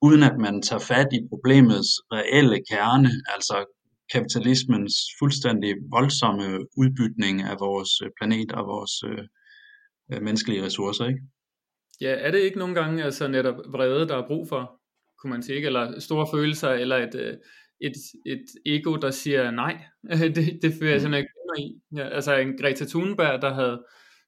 uden 0.06 0.24
at 0.30 0.38
man 0.46 0.56
tager 0.68 0.84
fat 0.92 1.10
i 1.18 1.20
problemets 1.32 1.90
reelle 2.16 2.58
kerne, 2.72 3.12
altså 3.36 3.56
kapitalismens 4.14 4.94
fuldstændig 5.20 5.76
voldsomme 5.92 6.60
udbytning 6.78 7.42
af 7.42 7.56
vores 7.60 8.02
øh, 8.04 8.10
planet 8.18 8.52
og 8.52 8.66
vores 8.68 9.04
øh, 9.04 9.24
øh, 10.12 10.22
menneskelige 10.22 10.64
ressourcer, 10.64 11.06
ikke? 11.08 11.22
Ja, 12.02 12.16
er 12.20 12.32
det 12.32 12.40
ikke 12.40 12.60
nogle 12.60 12.76
gange 12.76 13.04
altså 13.04 13.28
netop 13.28 13.56
vrede, 13.56 14.08
der 14.08 14.18
er 14.18 14.28
brug 14.28 14.48
for, 14.50 14.82
kunne 15.20 15.32
man 15.32 15.44
sige, 15.44 15.56
ikke? 15.56 15.66
eller 15.66 16.00
store 16.00 16.28
følelser, 16.34 16.70
eller 16.70 16.98
et, 16.98 17.16
øh, 17.16 17.34
et, 17.82 17.94
et 18.26 18.46
ego, 18.66 18.96
der 18.96 19.12
siger 19.12 19.52
nej, 19.52 19.82
det, 20.36 20.60
det 20.62 20.74
fører 20.80 20.92
jeg 20.92 20.98
mm. 20.98 21.02
simpelthen 21.02 21.14
ikke 21.16 21.30
i. 21.58 21.82
Ja, 21.96 22.10
altså 22.10 22.36
en 22.36 22.58
Greta 22.58 22.86
Thunberg, 22.86 23.42
der 23.42 23.54
havde 23.54 23.86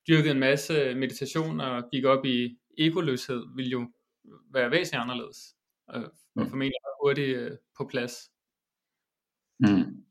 dyrket 0.08 0.32
en 0.32 0.40
masse 0.40 0.96
meditation 0.96 1.60
og 1.60 1.84
gik 1.92 2.06
op 2.06 2.26
i 2.26 2.58
egoløshed, 2.78 3.44
ville 3.56 3.72
jo 3.72 3.88
være 4.54 4.72
væsentligt 4.72 5.02
anderledes, 5.02 5.38
og 5.88 6.00
mm. 6.36 6.50
formentlig 6.50 6.80
hurtigt 7.04 7.40
på 7.78 7.88
plads. 7.92 8.14
Mm. 9.60 10.06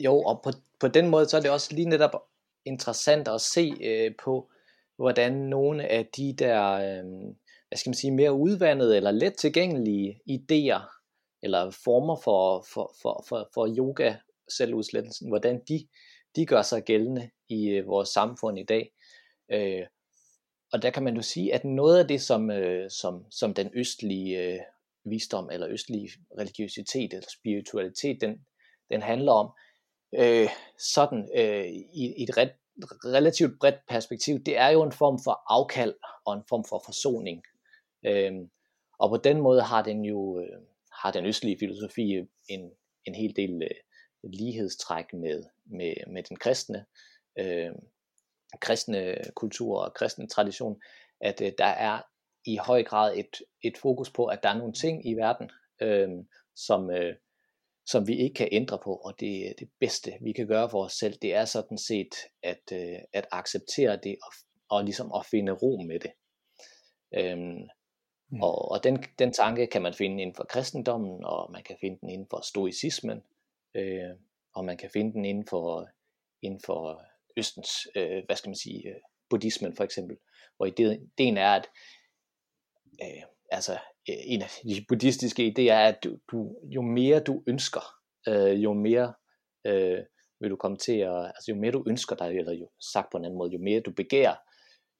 Jo, 0.00 0.20
og 0.22 0.40
på, 0.44 0.50
på 0.80 0.88
den 0.88 1.08
måde, 1.08 1.28
så 1.28 1.36
er 1.36 1.40
det 1.40 1.50
også 1.50 1.74
lige 1.74 1.88
netop 1.88 2.22
interessant 2.64 3.28
at 3.28 3.40
se 3.40 3.72
øh, 3.80 4.12
på, 4.24 4.50
hvordan 4.96 5.32
nogle 5.32 5.88
af 5.88 6.06
de 6.16 6.34
der, 6.38 6.72
øh, 6.72 7.04
hvad 7.68 7.76
skal 7.76 7.90
man 7.90 7.94
sige, 7.94 8.10
mere 8.10 8.32
udvandede 8.32 8.96
eller 8.96 9.10
let 9.10 9.34
tilgængelige 9.36 10.20
idéer, 10.30 11.00
eller 11.42 11.70
former 11.84 12.16
for, 12.24 12.66
for, 12.72 12.94
for, 13.02 13.24
for, 13.28 13.50
for 13.54 13.74
yoga, 13.78 14.14
selvudslettelsen, 14.50 15.28
hvordan 15.28 15.60
de, 15.68 15.88
de 16.36 16.46
gør 16.46 16.62
sig 16.62 16.82
gældende 16.82 17.30
i 17.48 17.68
øh, 17.68 17.86
vores 17.86 18.08
samfund 18.08 18.58
i 18.58 18.64
dag. 18.64 18.92
Øh, 19.52 19.86
og 20.72 20.82
der 20.82 20.90
kan 20.90 21.02
man 21.02 21.16
jo 21.16 21.22
sige, 21.22 21.54
at 21.54 21.64
noget 21.64 21.98
af 21.98 22.08
det, 22.08 22.22
som, 22.22 22.50
øh, 22.50 22.90
som, 22.90 23.24
som 23.30 23.54
den 23.54 23.70
østlige 23.74 24.42
øh, 24.42 24.60
visdom 25.04 25.50
eller 25.52 25.68
østlige 25.68 26.10
religiøsitet 26.38 27.12
eller 27.12 27.28
spiritualitet, 27.38 28.20
den, 28.20 28.46
den 28.90 29.02
handler 29.02 29.32
om, 29.32 29.50
øh, 30.18 30.48
sådan 30.78 31.28
øh, 31.36 31.66
i, 31.66 32.14
i 32.16 32.22
et 32.22 32.36
ret, 32.36 32.52
relativt 33.04 33.58
bredt 33.60 33.86
perspektiv, 33.88 34.44
det 34.44 34.58
er 34.58 34.68
jo 34.68 34.82
en 34.82 34.92
form 34.92 35.18
for 35.24 35.42
afkald 35.46 35.94
og 36.26 36.34
en 36.34 36.42
form 36.48 36.64
for 36.68 36.82
forsoning. 36.84 37.42
Øh, 38.06 38.32
og 38.98 39.10
på 39.10 39.16
den 39.16 39.40
måde 39.40 39.62
har 39.62 39.82
den 39.82 40.04
jo 40.04 40.40
øh, 40.40 40.60
har 41.02 41.10
den 41.10 41.26
østlige 41.26 41.58
filosofi 41.58 42.26
en, 42.48 42.70
en 43.04 43.14
hel 43.14 43.36
del 43.36 43.62
øh, 43.62 44.30
lighedstræk 44.32 45.12
med, 45.12 45.42
med, 45.66 45.94
med 46.12 46.22
den 46.22 46.36
kristne, 46.36 46.86
øh, 47.38 47.72
kristne 48.60 49.16
kultur 49.34 49.84
og 49.84 49.94
kristne 49.94 50.28
tradition, 50.28 50.80
at 51.20 51.40
øh, 51.40 51.52
der 51.58 51.64
er 51.64 52.02
i 52.46 52.56
høj 52.56 52.82
grad 52.82 53.16
et, 53.16 53.36
et 53.62 53.78
fokus 53.78 54.10
på, 54.10 54.26
at 54.26 54.42
der 54.42 54.48
er 54.48 54.58
nogle 54.58 54.72
ting 54.72 55.06
i 55.06 55.14
verden, 55.14 55.50
øh, 55.82 56.08
som, 56.56 56.90
øh, 56.90 57.14
som 57.86 58.06
vi 58.08 58.16
ikke 58.16 58.34
kan 58.34 58.48
ændre 58.52 58.78
på, 58.84 58.96
og 58.96 59.20
det, 59.20 59.54
det 59.58 59.70
bedste, 59.80 60.12
vi 60.20 60.32
kan 60.32 60.46
gøre 60.46 60.70
for 60.70 60.84
os 60.84 60.92
selv, 60.92 61.14
det 61.22 61.34
er 61.34 61.44
sådan 61.44 61.78
set 61.78 62.14
at, 62.42 62.72
øh, 62.72 62.98
at 63.12 63.26
acceptere 63.30 63.98
det 64.02 64.16
og, 64.22 64.32
og 64.68 64.84
ligesom 64.84 65.12
at 65.14 65.26
finde 65.30 65.52
ro 65.52 65.82
med 65.86 66.00
det. 66.00 66.12
Øhm, 67.16 67.68
mm. 68.28 68.42
og, 68.42 68.70
og 68.70 68.84
den, 68.84 69.04
den 69.18 69.32
tanke 69.32 69.66
kan 69.66 69.82
man 69.82 69.94
finde 69.94 70.22
inden 70.22 70.36
for 70.36 70.44
kristendommen, 70.44 71.24
og 71.24 71.52
man 71.52 71.62
kan 71.62 71.76
finde 71.80 71.98
den 72.00 72.10
inden 72.10 72.26
for 72.30 72.40
stoicismen, 72.40 73.22
øh, 73.74 74.10
og 74.54 74.64
man 74.64 74.76
kan 74.76 74.90
finde 74.90 75.12
den 75.12 75.24
inden 75.24 75.46
for, 75.46 75.88
inden 76.42 76.60
for 76.66 77.02
Østens, 77.36 77.70
øh, 77.96 78.22
hvad 78.26 78.36
skal 78.36 78.48
man 78.48 78.56
sige, 78.56 78.88
øh, 78.88 79.00
buddhismen 79.30 79.76
for 79.76 79.84
eksempel, 79.84 80.16
hvor 80.56 80.66
ideen 80.66 81.36
er, 81.36 81.50
at 81.50 81.68
øh, 83.02 83.22
altså 83.50 83.78
en 84.06 84.42
af 84.42 84.48
de 84.62 84.84
buddhistiske 84.88 85.46
idéer 85.46 85.72
er, 85.72 85.88
at 85.88 86.04
du, 86.04 86.18
du, 86.30 86.56
jo 86.62 86.82
mere 86.82 87.20
du 87.20 87.42
ønsker, 87.46 87.94
øh, 88.28 88.64
jo 88.64 88.72
mere 88.72 89.14
øh, 89.66 89.98
vil 90.40 90.50
du 90.50 90.56
komme 90.56 90.76
til 90.76 90.98
at, 90.98 91.26
altså 91.26 91.44
jo 91.48 91.54
mere 91.54 91.72
du 91.72 91.84
ønsker 91.86 92.16
dig, 92.16 92.36
eller 92.36 92.52
jo 92.52 92.70
sagt 92.92 93.12
på 93.12 93.18
en 93.18 93.24
anden 93.24 93.38
måde, 93.38 93.50
jo 93.52 93.58
mere 93.58 93.80
du 93.80 93.92
begærer, 93.92 94.36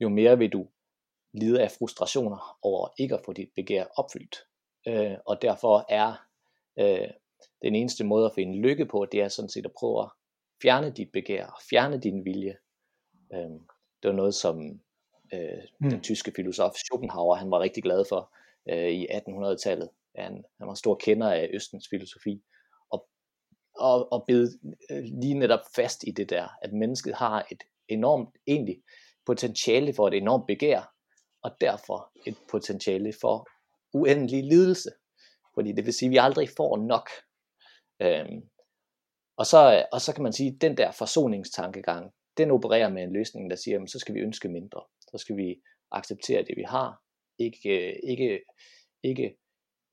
jo 0.01 0.09
mere 0.09 0.39
vil 0.39 0.53
du 0.53 0.69
lide 1.35 1.63
af 1.63 1.71
frustrationer 1.71 2.59
over 2.63 2.89
ikke 2.99 3.15
at 3.15 3.21
få 3.25 3.33
dit 3.33 3.49
begær 3.57 3.85
opfyldt. 3.97 4.37
Øh, 4.89 5.17
og 5.27 5.43
derfor 5.43 5.87
er 5.89 6.27
øh, 6.79 7.09
den 7.63 7.75
eneste 7.75 8.05
måde 8.05 8.27
at 8.27 8.35
finde 8.35 8.59
lykke 8.59 8.87
på, 8.87 9.07
det 9.13 9.21
er 9.21 9.29
sådan 9.29 9.49
set 9.49 9.67
at 9.67 9.73
prøve 9.79 10.03
at 10.03 10.11
fjerne 10.63 10.91
dit 10.91 11.13
begær, 11.13 11.63
fjerne 11.71 12.01
din 12.01 12.25
vilje. 12.25 12.57
Øh, 13.33 13.51
det 14.03 14.11
var 14.11 14.13
noget, 14.13 14.35
som 14.35 14.81
øh, 15.33 15.63
mm. 15.81 15.91
den 15.91 16.01
tyske 16.01 16.33
filosof 16.37 16.75
Schopenhauer, 16.75 17.35
han 17.35 17.51
var 17.51 17.61
rigtig 17.61 17.83
glad 17.83 18.05
for 18.09 18.35
øh, 18.71 18.89
i 18.89 19.07
1800-tallet. 19.07 19.89
Han, 20.17 20.45
han 20.59 20.69
var 20.69 20.75
stor 20.75 20.95
kender 20.95 21.31
af 21.31 21.51
Østens 21.55 21.87
filosofi, 21.91 22.43
og, 22.91 23.09
og, 23.77 24.13
og 24.13 24.25
bed 24.27 24.59
øh, 24.91 25.03
lige 25.03 25.39
netop 25.39 25.61
fast 25.77 26.05
i 26.07 26.11
det 26.11 26.31
der, 26.31 26.49
at 26.63 26.73
mennesket 26.73 27.15
har 27.15 27.47
et 27.53 27.63
enormt, 27.89 28.29
egentlig, 28.47 28.83
potentiale 29.27 29.95
for 29.95 30.09
et 30.09 30.15
enormt 30.15 30.47
begær, 30.47 30.95
og 31.43 31.51
derfor 31.61 32.13
et 32.27 32.37
potentiale 32.51 33.13
for 33.21 33.49
uendelig 33.93 34.45
lidelse. 34.45 34.91
Fordi 35.55 35.73
det 35.73 35.85
vil 35.87 35.93
sige, 35.93 36.07
at 36.07 36.11
vi 36.13 36.17
aldrig 36.17 36.49
får 36.57 36.77
nok. 36.77 37.09
Øhm, 38.03 38.43
og, 39.37 39.47
så, 39.47 39.87
og 39.93 40.01
så 40.01 40.15
kan 40.15 40.23
man 40.23 40.33
sige, 40.33 40.53
at 40.55 40.61
den 40.61 40.77
der 40.77 40.91
forsoningstankegang, 40.91 42.13
den 42.37 42.51
opererer 42.51 42.89
med 42.89 43.03
en 43.03 43.13
løsning, 43.13 43.51
der 43.51 43.57
siger, 43.57 43.83
at 43.83 43.91
så 43.91 43.99
skal 43.99 44.15
vi 44.15 44.21
ønske 44.21 44.49
mindre 44.49 44.81
så 45.15 45.19
skal 45.19 45.37
vi 45.37 45.63
acceptere 45.91 46.43
det, 46.43 46.57
vi 46.57 46.63
har. 46.63 47.03
Ikke, 47.39 48.07
ikke, 48.11 48.41
ikke, 49.03 49.37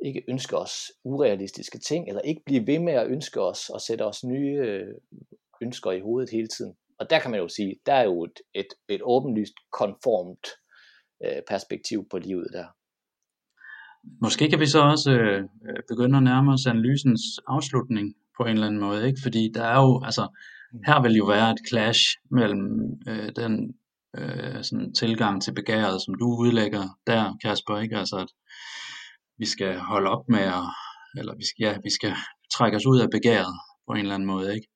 ikke 0.05 0.23
ønske 0.27 0.57
os 0.57 0.73
urealistiske 1.03 1.79
ting, 1.79 2.07
eller 2.07 2.21
ikke 2.21 2.41
blive 2.45 2.67
ved 2.67 2.79
med 2.79 2.93
at 2.93 3.07
ønske 3.07 3.41
os 3.41 3.69
og 3.69 3.81
sætte 3.81 4.05
os 4.05 4.23
nye 4.23 4.57
øh, 4.65 4.93
ønsker 5.61 5.91
i 5.91 5.99
hovedet 5.99 6.29
hele 6.29 6.47
tiden. 6.47 6.73
Og 6.99 7.09
der 7.09 7.19
kan 7.19 7.31
man 7.31 7.39
jo 7.39 7.47
sige, 7.47 7.75
der 7.85 7.93
er 7.93 8.03
jo 8.03 8.23
et, 8.23 8.39
et, 8.53 8.67
et 8.89 9.01
åbenlyst 9.03 9.53
konformt 9.71 10.47
øh, 11.25 11.41
perspektiv 11.47 12.07
på 12.11 12.17
livet 12.17 12.47
der. 12.53 12.65
Måske 14.21 14.49
kan 14.49 14.59
vi 14.59 14.65
så 14.65 14.81
også 14.81 15.11
øh, 15.11 15.43
øh 15.43 15.83
begynde 15.89 16.17
at 16.17 16.23
nærme 16.23 16.53
os 16.53 16.65
analysens 16.65 17.21
afslutning 17.47 18.15
på 18.37 18.43
en 18.43 18.53
eller 18.53 18.67
anden 18.67 18.81
måde, 18.81 19.07
ikke? 19.07 19.19
fordi 19.23 19.51
der 19.53 19.63
er 19.63 19.79
jo, 19.81 20.01
altså, 20.03 20.27
her 20.85 21.01
vil 21.01 21.15
jo 21.15 21.25
være 21.25 21.51
et 21.51 21.61
clash 21.69 22.01
mellem 22.31 22.65
øh, 23.07 23.29
den 23.35 23.75
øh, 24.17 24.63
sådan 24.63 24.93
tilgang 24.93 25.41
til 25.41 25.53
begæret, 25.53 26.01
som 26.01 26.13
du 26.13 26.27
udlægger 26.43 26.83
der, 27.07 27.37
Kasper, 27.43 27.77
ikke? 27.77 27.97
Altså, 27.97 28.17
at 28.17 28.29
vi 29.37 29.45
skal 29.45 29.79
holde 29.79 30.09
op 30.09 30.25
med 30.29 30.39
at, 30.39 30.65
eller 31.19 31.35
vi 31.35 31.45
skal, 31.45 31.63
ja, 31.65 31.77
vi 31.83 31.89
skal 31.89 32.13
trække 32.55 32.77
os 32.77 32.85
ud 32.85 32.99
af 32.99 33.09
begæret 33.11 33.55
på 33.87 33.93
en 33.93 33.99
eller 33.99 34.15
anden 34.15 34.27
måde, 34.33 34.55
ikke? 34.55 34.67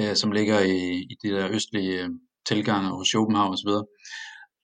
Øh, 0.00 0.16
som 0.16 0.32
ligger 0.32 0.58
i, 0.60 0.78
i 1.12 1.14
de 1.22 1.28
der 1.34 1.50
østlige 1.50 2.02
øh, 2.02 2.08
tilgange 2.48 2.88
hos 2.88 3.08
Schopenhauer 3.08 3.52
osv. 3.52 3.72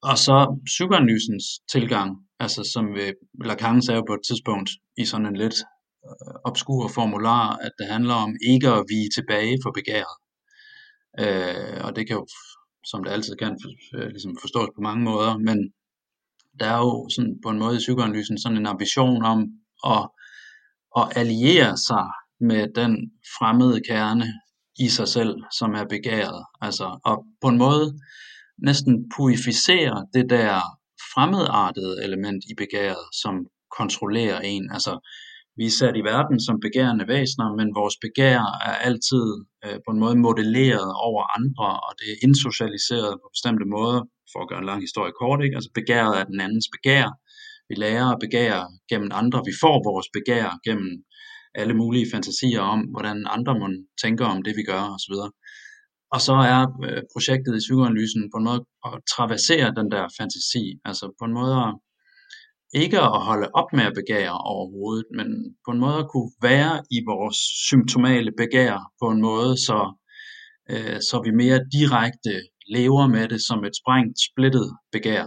Og 0.02 0.18
så 0.26 0.36
psykoanalysens 0.64 1.44
tilgang, 1.72 2.10
altså 2.40 2.70
som 2.74 2.84
Lacan 3.44 3.82
sagde 3.82 4.02
på 4.08 4.14
et 4.14 4.24
tidspunkt 4.28 4.70
i 4.96 5.04
sådan 5.04 5.26
en 5.26 5.36
lidt 5.36 5.58
øh, 6.08 6.34
obskur 6.44 6.88
formular, 6.88 7.56
at 7.56 7.72
det 7.78 7.86
handler 7.94 8.14
om 8.14 8.32
ikke 8.52 8.68
at 8.68 8.84
vige 8.88 9.10
tilbage 9.16 9.58
for 9.62 9.70
begæret. 9.78 10.16
Øh, 11.22 11.84
og 11.84 11.96
det 11.96 12.06
kan 12.06 12.16
jo 12.16 12.26
som 12.84 13.04
det 13.04 13.10
altid 13.10 13.36
kan 13.36 13.58
øh, 13.94 14.08
ligesom 14.08 14.36
forstås 14.40 14.68
på 14.76 14.80
mange 14.80 15.04
måder, 15.04 15.38
men 15.38 15.72
der 16.60 16.66
er 16.66 16.78
jo 16.78 17.08
sådan 17.14 17.34
på 17.42 17.48
en 17.48 17.58
måde 17.58 17.76
i 17.76 17.78
psykoanalysen 17.78 18.38
sådan 18.38 18.58
en 18.58 18.66
ambition 18.66 19.22
om 19.24 19.38
at, 19.86 20.08
at 20.96 21.16
alliere 21.16 21.76
sig 21.76 22.06
med 22.40 22.68
den 22.74 23.10
fremmede 23.38 23.80
kerne 23.88 24.24
i 24.78 24.88
sig 24.88 25.08
selv, 25.08 25.34
som 25.58 25.74
er 25.74 25.84
begæret. 25.84 26.44
Altså, 26.60 27.00
og 27.04 27.24
på 27.40 27.48
en 27.48 27.58
måde 27.58 27.98
næsten 28.58 29.10
purificere 29.16 30.06
det 30.14 30.30
der 30.30 30.60
fremmedartede 31.14 32.04
element 32.04 32.44
i 32.50 32.54
begæret, 32.54 33.04
som 33.22 33.34
kontrollerer 33.78 34.40
en. 34.40 34.70
Altså, 34.72 34.92
vi 35.58 35.64
er 35.66 35.76
sat 35.80 35.96
i 35.96 36.08
verden 36.12 36.38
som 36.46 36.64
begærende 36.66 37.06
væsener, 37.14 37.48
men 37.58 37.68
vores 37.80 37.96
begær 38.06 38.40
er 38.68 38.76
altid 38.88 39.26
øh, 39.64 39.78
på 39.84 39.90
en 39.94 40.02
måde 40.04 40.16
modelleret 40.26 40.90
over 41.08 41.22
andre, 41.38 41.68
og 41.86 41.92
det 41.98 42.06
er 42.12 42.22
indsocialiseret 42.26 43.12
på 43.20 43.26
bestemte 43.34 43.66
måder, 43.76 44.00
for 44.32 44.38
at 44.40 44.48
gøre 44.50 44.62
en 44.62 44.70
lang 44.70 44.80
historie 44.86 45.12
kort. 45.20 45.44
Ikke? 45.44 45.56
Altså 45.58 45.70
begæret 45.80 46.12
er 46.20 46.24
den 46.30 46.40
andens 46.46 46.68
begær. 46.76 47.06
Vi 47.68 47.74
lærer 47.84 48.06
at 48.12 48.22
begære 48.24 48.62
gennem 48.90 49.10
andre. 49.20 49.38
Vi 49.50 49.54
får 49.62 49.76
vores 49.90 50.08
begær 50.16 50.46
gennem 50.66 50.92
alle 51.60 51.74
mulige 51.80 52.10
fantasier 52.14 52.62
om, 52.74 52.80
hvordan 52.94 53.18
andre 53.36 53.52
må 53.60 53.66
tænker 54.02 54.26
om 54.34 54.42
det, 54.46 54.54
vi 54.60 54.64
gør 54.72 54.82
osv. 54.96 55.14
Og 56.14 56.20
så 56.26 56.36
er 56.54 56.60
øh, 56.86 57.02
projektet 57.14 57.52
i 57.56 57.64
psykoanalysen 57.64 58.22
på 58.32 58.36
en 58.38 58.48
måde 58.48 58.60
at 58.88 58.92
traversere 59.14 59.68
den 59.78 59.88
der 59.94 60.04
fantasi, 60.18 60.64
altså 60.88 61.04
på 61.18 61.24
en 61.28 61.34
måde 61.40 61.54
at 61.66 61.72
ikke 62.72 62.98
at 63.00 63.22
holde 63.28 63.48
op 63.54 63.72
med 63.72 63.84
at 63.84 63.94
begære 63.94 64.38
overhovedet, 64.38 65.06
men 65.16 65.28
på 65.64 65.70
en 65.72 65.80
måde 65.80 65.98
at 65.98 66.10
kunne 66.12 66.32
være 66.42 66.82
i 66.90 66.98
vores 67.06 67.38
symptomale 67.68 68.32
begær 68.42 68.74
på 69.00 69.06
en 69.10 69.20
måde, 69.20 69.52
så, 69.66 69.78
øh, 70.70 70.98
så 71.08 71.16
vi 71.24 71.30
mere 71.42 71.60
direkte 71.78 72.34
lever 72.76 73.06
med 73.06 73.28
det 73.28 73.40
som 73.48 73.64
et 73.64 73.76
sprængt, 73.80 74.16
splittet 74.28 74.68
begær. 74.92 75.26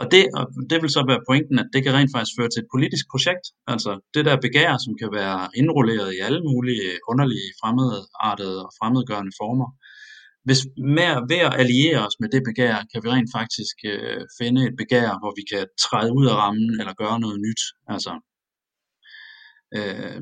Og 0.00 0.06
det, 0.12 0.22
og 0.38 0.44
det 0.70 0.78
vil 0.82 0.90
så 0.96 1.02
være 1.10 1.26
pointen, 1.28 1.56
at 1.62 1.68
det 1.74 1.80
kan 1.84 1.94
rent 1.94 2.12
faktisk 2.14 2.36
føre 2.38 2.50
til 2.50 2.62
et 2.62 2.72
politisk 2.74 3.04
projekt. 3.12 3.46
Altså 3.72 3.90
det 4.14 4.24
der 4.28 4.44
begær, 4.46 4.72
som 4.84 4.92
kan 5.00 5.10
være 5.20 5.40
indrulleret 5.60 6.08
i 6.16 6.22
alle 6.26 6.42
mulige 6.50 6.88
underlige, 7.10 7.50
fremmedartede 7.60 8.58
og 8.66 8.70
fremmedgørende 8.78 9.34
former, 9.40 9.68
hvis 10.46 10.60
med, 10.96 11.10
ved 11.30 11.42
at 11.48 11.58
alliere 11.62 12.06
os 12.06 12.16
med 12.20 12.28
det 12.34 12.42
begær, 12.48 12.74
kan 12.90 13.02
vi 13.02 13.08
rent 13.08 13.30
faktisk 13.38 13.76
øh, 13.92 14.22
finde 14.40 14.60
et 14.68 14.76
begær, 14.82 15.08
hvor 15.20 15.32
vi 15.38 15.44
kan 15.52 15.64
træde 15.84 16.12
ud 16.18 16.26
af 16.32 16.36
rammen 16.42 16.70
eller 16.80 16.94
gøre 17.02 17.20
noget 17.20 17.38
nyt. 17.46 17.62
Altså, 17.94 18.12
øh, 19.76 20.18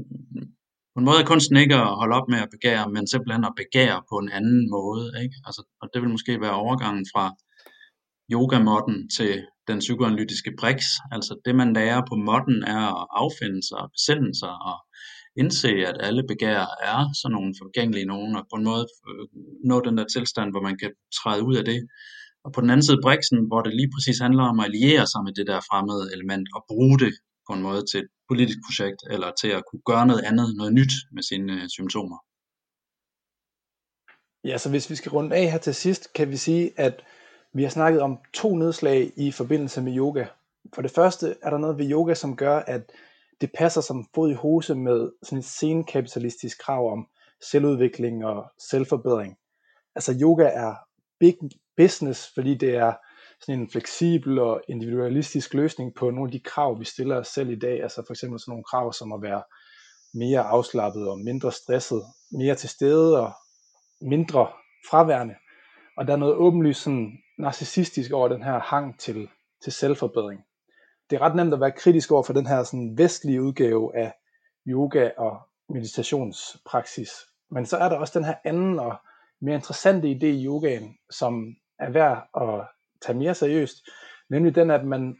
på 0.93 0.99
en 1.01 1.09
måde 1.09 1.21
er 1.23 1.31
kunsten 1.33 1.57
ikke 1.57 1.77
at 1.85 1.97
holde 2.01 2.17
op 2.19 2.29
med 2.29 2.41
at 2.43 2.53
begære, 2.57 2.91
men 2.95 3.07
simpelthen 3.07 3.45
at 3.45 3.59
begære 3.63 4.03
på 4.11 4.17
en 4.23 4.31
anden 4.39 4.71
måde. 4.77 5.05
Ikke? 5.23 5.37
Altså, 5.47 5.63
og 5.83 5.87
det 5.93 6.03
vil 6.03 6.15
måske 6.17 6.41
være 6.41 6.61
overgangen 6.65 7.07
fra 7.13 7.25
yogamotten 8.35 8.99
til 9.17 9.33
den 9.69 9.79
psykoanalytiske 9.79 10.53
brix. 10.61 10.81
Altså 11.15 11.33
det, 11.45 11.55
man 11.55 11.73
lærer 11.73 12.03
på 12.11 12.15
modden, 12.29 12.59
er 12.77 12.85
at 13.01 13.07
affinde 13.23 13.61
sig 13.69 13.79
og 13.85 13.91
besinde 13.97 14.31
sig 14.41 14.55
og 14.71 14.79
indse, 15.41 15.73
at 15.91 15.97
alle 16.01 16.23
begær 16.29 16.61
er 16.91 17.01
sådan 17.21 17.35
nogle 17.37 17.55
forgængelige 17.63 18.11
nogen, 18.15 18.37
og 18.37 18.45
på 18.51 18.57
en 18.57 18.65
måde 18.65 18.87
øh, 19.09 19.27
nå 19.71 19.77
den 19.81 19.99
der 19.99 20.07
tilstand, 20.15 20.51
hvor 20.51 20.63
man 20.69 20.79
kan 20.83 20.93
træde 21.19 21.43
ud 21.49 21.57
af 21.57 21.65
det. 21.65 21.81
Og 22.45 22.53
på 22.53 22.61
den 22.61 22.71
anden 22.71 22.87
side 22.87 23.03
Brixen, 23.03 23.39
hvor 23.47 23.61
det 23.63 23.73
lige 23.75 23.91
præcis 23.95 24.19
handler 24.19 24.45
om 24.53 24.61
at 24.61 24.67
alliere 24.67 25.07
sig 25.07 25.21
med 25.27 25.33
det 25.39 25.47
der 25.47 25.61
fremmede 25.71 26.05
element, 26.15 26.47
og 26.57 26.65
bruge 26.69 26.99
det 26.99 27.13
på 27.47 27.53
en 27.57 27.63
måde 27.63 27.83
til 27.91 28.01
et 28.01 28.09
politisk 28.31 28.59
projekt, 28.67 29.01
eller 29.11 29.31
til 29.41 29.49
at 29.59 29.63
kunne 29.69 29.85
gøre 29.91 30.07
noget 30.07 30.23
andet, 30.31 30.47
noget 30.57 30.73
nyt 30.73 30.93
med 31.13 31.23
sine 31.23 31.53
øh, 31.53 31.69
symptomer. 31.69 32.19
Ja, 34.45 34.59
så 34.59 34.71
hvis 34.71 34.91
vi 34.91 34.95
skal 34.95 35.11
runde 35.11 35.37
af 35.37 35.51
her 35.51 35.59
til 35.59 35.75
sidst, 35.75 36.13
kan 36.13 36.31
vi 36.31 36.37
sige, 36.37 36.73
at 36.77 37.03
Vi 37.57 37.63
har 37.63 37.71
snakket 37.71 38.01
om 38.03 38.19
to 38.33 38.57
nedslag 38.57 39.13
i 39.17 39.33
forbindelse 39.33 39.83
med 39.83 39.97
yoga. 39.97 40.27
For 40.75 40.83
det 40.83 40.91
første 40.91 41.35
er 41.43 41.51
der 41.51 41.59
noget 41.59 41.79
ved 41.79 41.91
yoga, 41.91 42.15
som 42.15 42.37
gør, 42.37 42.59
at 42.59 42.93
det 43.41 43.51
passer 43.59 43.81
som 43.81 44.07
fod 44.15 44.31
i 44.31 44.35
hose 44.35 44.75
med 44.75 45.11
sådan 45.23 45.39
et 45.39 45.45
senkapitalistisk 45.45 46.59
krav 46.59 46.93
om 46.93 47.07
selvudvikling 47.51 48.25
og 48.25 48.45
selvforbedring. 48.71 49.37
Altså 49.95 50.19
yoga 50.21 50.45
er 50.45 50.75
big 51.21 51.37
business, 51.77 52.31
fordi 52.35 52.55
det 52.55 52.77
er 52.77 52.93
sådan 53.41 53.61
en 53.61 53.71
fleksibel 53.71 54.39
og 54.39 54.63
individualistisk 54.69 55.55
løsning 55.55 55.95
på 55.95 56.11
nogle 56.11 56.29
af 56.29 56.33
de 56.33 56.41
krav, 56.41 56.81
vi 56.81 56.85
stiller 56.85 57.17
os 57.17 57.29
selv 57.29 57.51
i 57.51 57.59
dag. 57.59 57.83
Altså 57.83 58.03
for 58.07 58.13
eksempel 58.13 58.41
sådan 58.41 58.53
nogle 58.53 58.65
krav 58.65 58.93
som 58.93 59.13
at 59.13 59.23
være 59.23 59.43
mere 60.15 60.41
afslappet 60.41 61.09
og 61.09 61.19
mindre 61.19 61.53
stresset, 61.53 62.03
mere 62.33 62.55
til 62.55 62.69
stede 62.69 63.21
og 63.21 63.33
mindre 64.01 64.49
fraværende. 64.91 65.35
Og 65.97 66.07
der 66.07 66.13
er 66.13 66.17
noget 66.17 66.35
åbenlyst 66.35 66.83
sådan 66.83 67.19
narcissistisk 67.39 68.13
over 68.13 68.29
den 68.29 68.43
her 68.43 68.59
hang 68.61 69.01
til, 69.01 69.29
til 69.65 69.73
selvforbedring. 69.73 70.41
Det 71.11 71.17
er 71.17 71.21
ret 71.21 71.37
nemt 71.37 71.55
at 71.55 71.61
være 71.61 71.73
kritisk 71.73 72.13
over 72.13 72.23
for 72.23 72.33
den 72.33 72.47
her 72.47 72.63
sådan 72.63 72.99
vestlige 72.99 73.43
udgave 73.43 73.97
af 73.97 74.13
yoga 74.67 75.11
og 75.17 75.41
meditationspraksis. 75.69 77.11
Men 77.51 77.67
så 77.67 77.77
er 77.77 77.89
der 77.89 77.97
også 77.97 78.19
den 78.19 78.27
her 78.27 78.35
anden 78.45 78.79
og 78.79 78.97
mere 79.41 79.55
interessante 79.55 80.09
idé 80.09 80.27
i 80.27 80.47
yogaen, 80.47 80.97
som 81.11 81.57
er 81.79 81.91
værd 81.91 82.29
at 82.37 82.67
tage 83.03 83.19
mere 83.19 83.35
seriøst, 83.35 83.77
nemlig 84.31 84.55
den, 84.55 84.71
at 84.71 84.85
man 84.85 85.17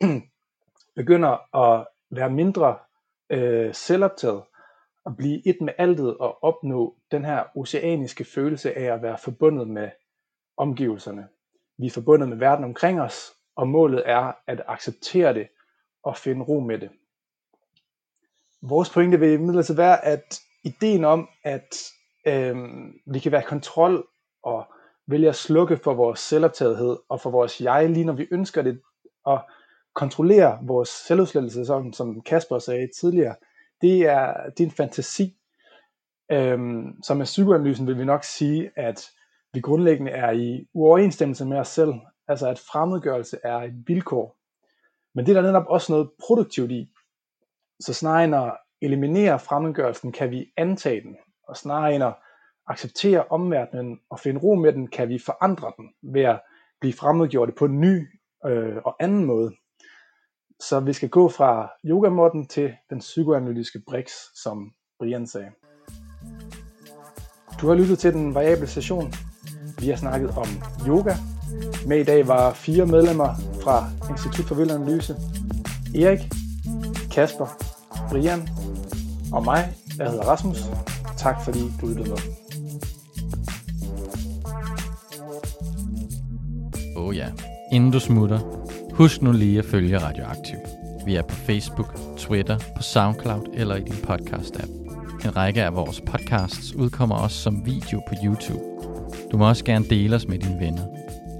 begynder 0.96 1.56
at 1.56 1.86
være 2.10 2.30
mindre 2.30 2.78
øh, 3.30 3.74
selvoptaget 3.74 4.42
og 5.04 5.16
blive 5.16 5.48
et 5.48 5.56
med 5.60 5.72
altet 5.78 6.16
og 6.16 6.44
opnå 6.44 6.96
den 7.10 7.24
her 7.24 7.44
oceaniske 7.56 8.24
følelse 8.24 8.78
af 8.78 8.94
at 8.94 9.02
være 9.02 9.18
forbundet 9.18 9.68
med 9.68 9.90
omgivelserne. 10.56 11.28
Vi 11.78 11.86
er 11.86 11.90
forbundet 11.90 12.28
med 12.28 12.36
verden 12.36 12.64
omkring 12.64 13.00
os, 13.00 13.32
og 13.56 13.68
målet 13.68 14.02
er 14.06 14.32
at 14.46 14.62
acceptere 14.66 15.34
det 15.34 15.48
og 16.02 16.16
finde 16.16 16.44
ro 16.44 16.60
med 16.60 16.78
det. 16.78 16.90
Vores 18.62 18.90
pointe 18.90 19.20
vil 19.20 19.32
imidlertid 19.32 19.74
være, 19.74 20.04
at 20.04 20.40
ideen 20.64 21.04
om, 21.04 21.28
at 21.44 21.76
øh, 22.26 22.56
vi 23.06 23.18
kan 23.18 23.32
være 23.32 23.42
i 23.42 23.48
kontrol 23.48 24.08
og 24.42 24.66
vælge 25.06 25.28
at 25.28 25.36
slukke 25.36 25.76
for 25.76 25.94
vores 25.94 26.20
selvoptagethed 26.20 26.96
og 27.08 27.20
for 27.20 27.30
vores 27.30 27.60
jeg, 27.60 27.90
lige 27.90 28.04
når 28.04 28.12
vi 28.12 28.26
ønsker 28.30 28.62
det, 28.62 28.80
og 29.24 29.40
kontrollere 29.94 30.58
vores 30.62 30.88
selvudslettelse, 30.88 31.64
som, 31.64 31.92
som 31.92 32.20
Kasper 32.20 32.58
sagde 32.58 32.88
tidligere, 33.00 33.34
det 33.80 34.00
er, 34.06 34.50
det 34.50 34.60
er 34.60 34.68
en 34.68 34.70
fantasi. 34.70 35.36
Øhm, 36.32 37.02
som 37.02 37.16
med 37.16 37.24
psykoanalysen 37.24 37.86
vil 37.86 37.98
vi 37.98 38.04
nok 38.04 38.24
sige, 38.24 38.70
at 38.76 39.10
vi 39.52 39.60
grundlæggende 39.60 40.12
er 40.12 40.30
i 40.30 40.66
uoverensstemmelse 40.74 41.44
med 41.44 41.58
os 41.58 41.68
selv, 41.68 41.92
altså 42.28 42.48
at 42.48 42.58
fremmedgørelse 42.58 43.38
er 43.44 43.56
et 43.56 43.84
vilkår. 43.86 44.36
Men 45.14 45.26
det 45.26 45.36
er 45.36 45.40
der 45.42 45.48
netop 45.48 45.66
også 45.68 45.92
noget 45.92 46.10
produktivt 46.26 46.70
i. 46.70 46.90
Så 47.80 47.94
snarere 47.94 48.24
end 48.24 48.34
at 48.34 48.56
eliminere 48.82 49.38
fremmedgørelsen, 49.38 50.12
kan 50.12 50.30
vi 50.30 50.52
antage 50.56 51.00
den, 51.00 51.16
og 51.48 51.56
snarere 51.56 51.94
end 51.94 52.04
at 52.04 52.14
acceptere 52.66 53.24
omverdenen 53.30 54.00
og 54.10 54.20
finde 54.20 54.40
ro 54.40 54.54
med 54.54 54.72
den, 54.72 54.86
kan 54.86 55.08
vi 55.08 55.18
forandre 55.18 55.72
den 55.76 56.12
ved 56.14 56.22
at 56.22 56.40
blive 56.80 56.92
fremmedgjort 56.92 57.54
på 57.54 57.64
en 57.64 57.80
ny 57.80 58.08
øh, 58.46 58.76
og 58.84 58.96
anden 59.00 59.24
måde. 59.24 59.52
Så 60.60 60.80
vi 60.80 60.92
skal 60.92 61.08
gå 61.08 61.28
fra 61.28 61.70
yogamotten 61.84 62.46
til 62.46 62.74
den 62.90 62.98
psykoanalytiske 62.98 63.82
brix, 63.86 64.12
som 64.34 64.72
Brian 64.98 65.26
sagde. 65.26 65.50
Du 67.60 67.68
har 67.68 67.74
lyttet 67.74 67.98
til 67.98 68.12
den 68.12 68.34
variable 68.34 68.66
session. 68.66 69.12
Vi 69.78 69.88
har 69.88 69.96
snakket 69.96 70.30
om 70.30 70.46
yoga. 70.88 71.12
Med 71.86 72.00
i 72.00 72.04
dag 72.04 72.28
var 72.28 72.52
fire 72.52 72.86
medlemmer 72.86 73.34
fra 73.62 73.90
Institut 74.10 74.44
for 74.46 74.54
Vild 74.54 74.70
Analyse. 74.70 75.16
Erik, 75.94 76.20
Kasper, 77.12 77.46
Brian 78.10 78.48
og 79.32 79.44
mig, 79.44 79.72
jeg 79.98 80.10
hedder 80.10 80.24
Rasmus. 80.24 80.64
Tak 81.16 81.44
fordi 81.44 81.60
du 81.80 81.86
lyttede 81.86 82.08
med. 82.08 82.18
Oh 86.96 87.16
ja. 87.16 87.26
Inden 87.72 87.90
du 87.90 88.00
smutter, 88.00 88.40
husk 88.92 89.22
nu 89.22 89.32
lige 89.32 89.58
at 89.58 89.64
følge 89.64 89.98
Radioaktiv. 89.98 90.56
Vi 91.06 91.16
er 91.16 91.22
på 91.22 91.34
Facebook, 91.34 91.98
Twitter, 92.16 92.58
på 92.76 92.82
SoundCloud 92.82 93.46
eller 93.54 93.76
i 93.76 93.80
din 93.80 93.94
podcast-app. 93.94 94.70
En 95.24 95.36
række 95.36 95.62
af 95.62 95.74
vores 95.74 96.00
podcasts 96.00 96.74
udkommer 96.74 97.16
også 97.16 97.36
som 97.36 97.66
video 97.66 98.00
på 98.08 98.14
YouTube. 98.24 98.60
Du 99.32 99.38
må 99.38 99.48
også 99.48 99.64
gerne 99.64 99.84
dele 99.90 100.16
os 100.16 100.28
med 100.28 100.38
dine 100.38 100.60
venner. 100.60 100.93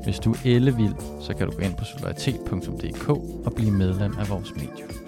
Hvis 0.04 0.18
du 0.18 0.32
er 0.32 0.36
ellevild, 0.44 0.94
så 1.20 1.34
kan 1.34 1.46
du 1.46 1.56
gå 1.56 1.62
ind 1.62 1.76
på 1.76 1.84
solidaritet.dk 1.84 3.08
og 3.46 3.52
blive 3.56 3.70
medlem 3.70 4.18
af 4.18 4.30
vores 4.30 4.54
medie. 4.54 5.03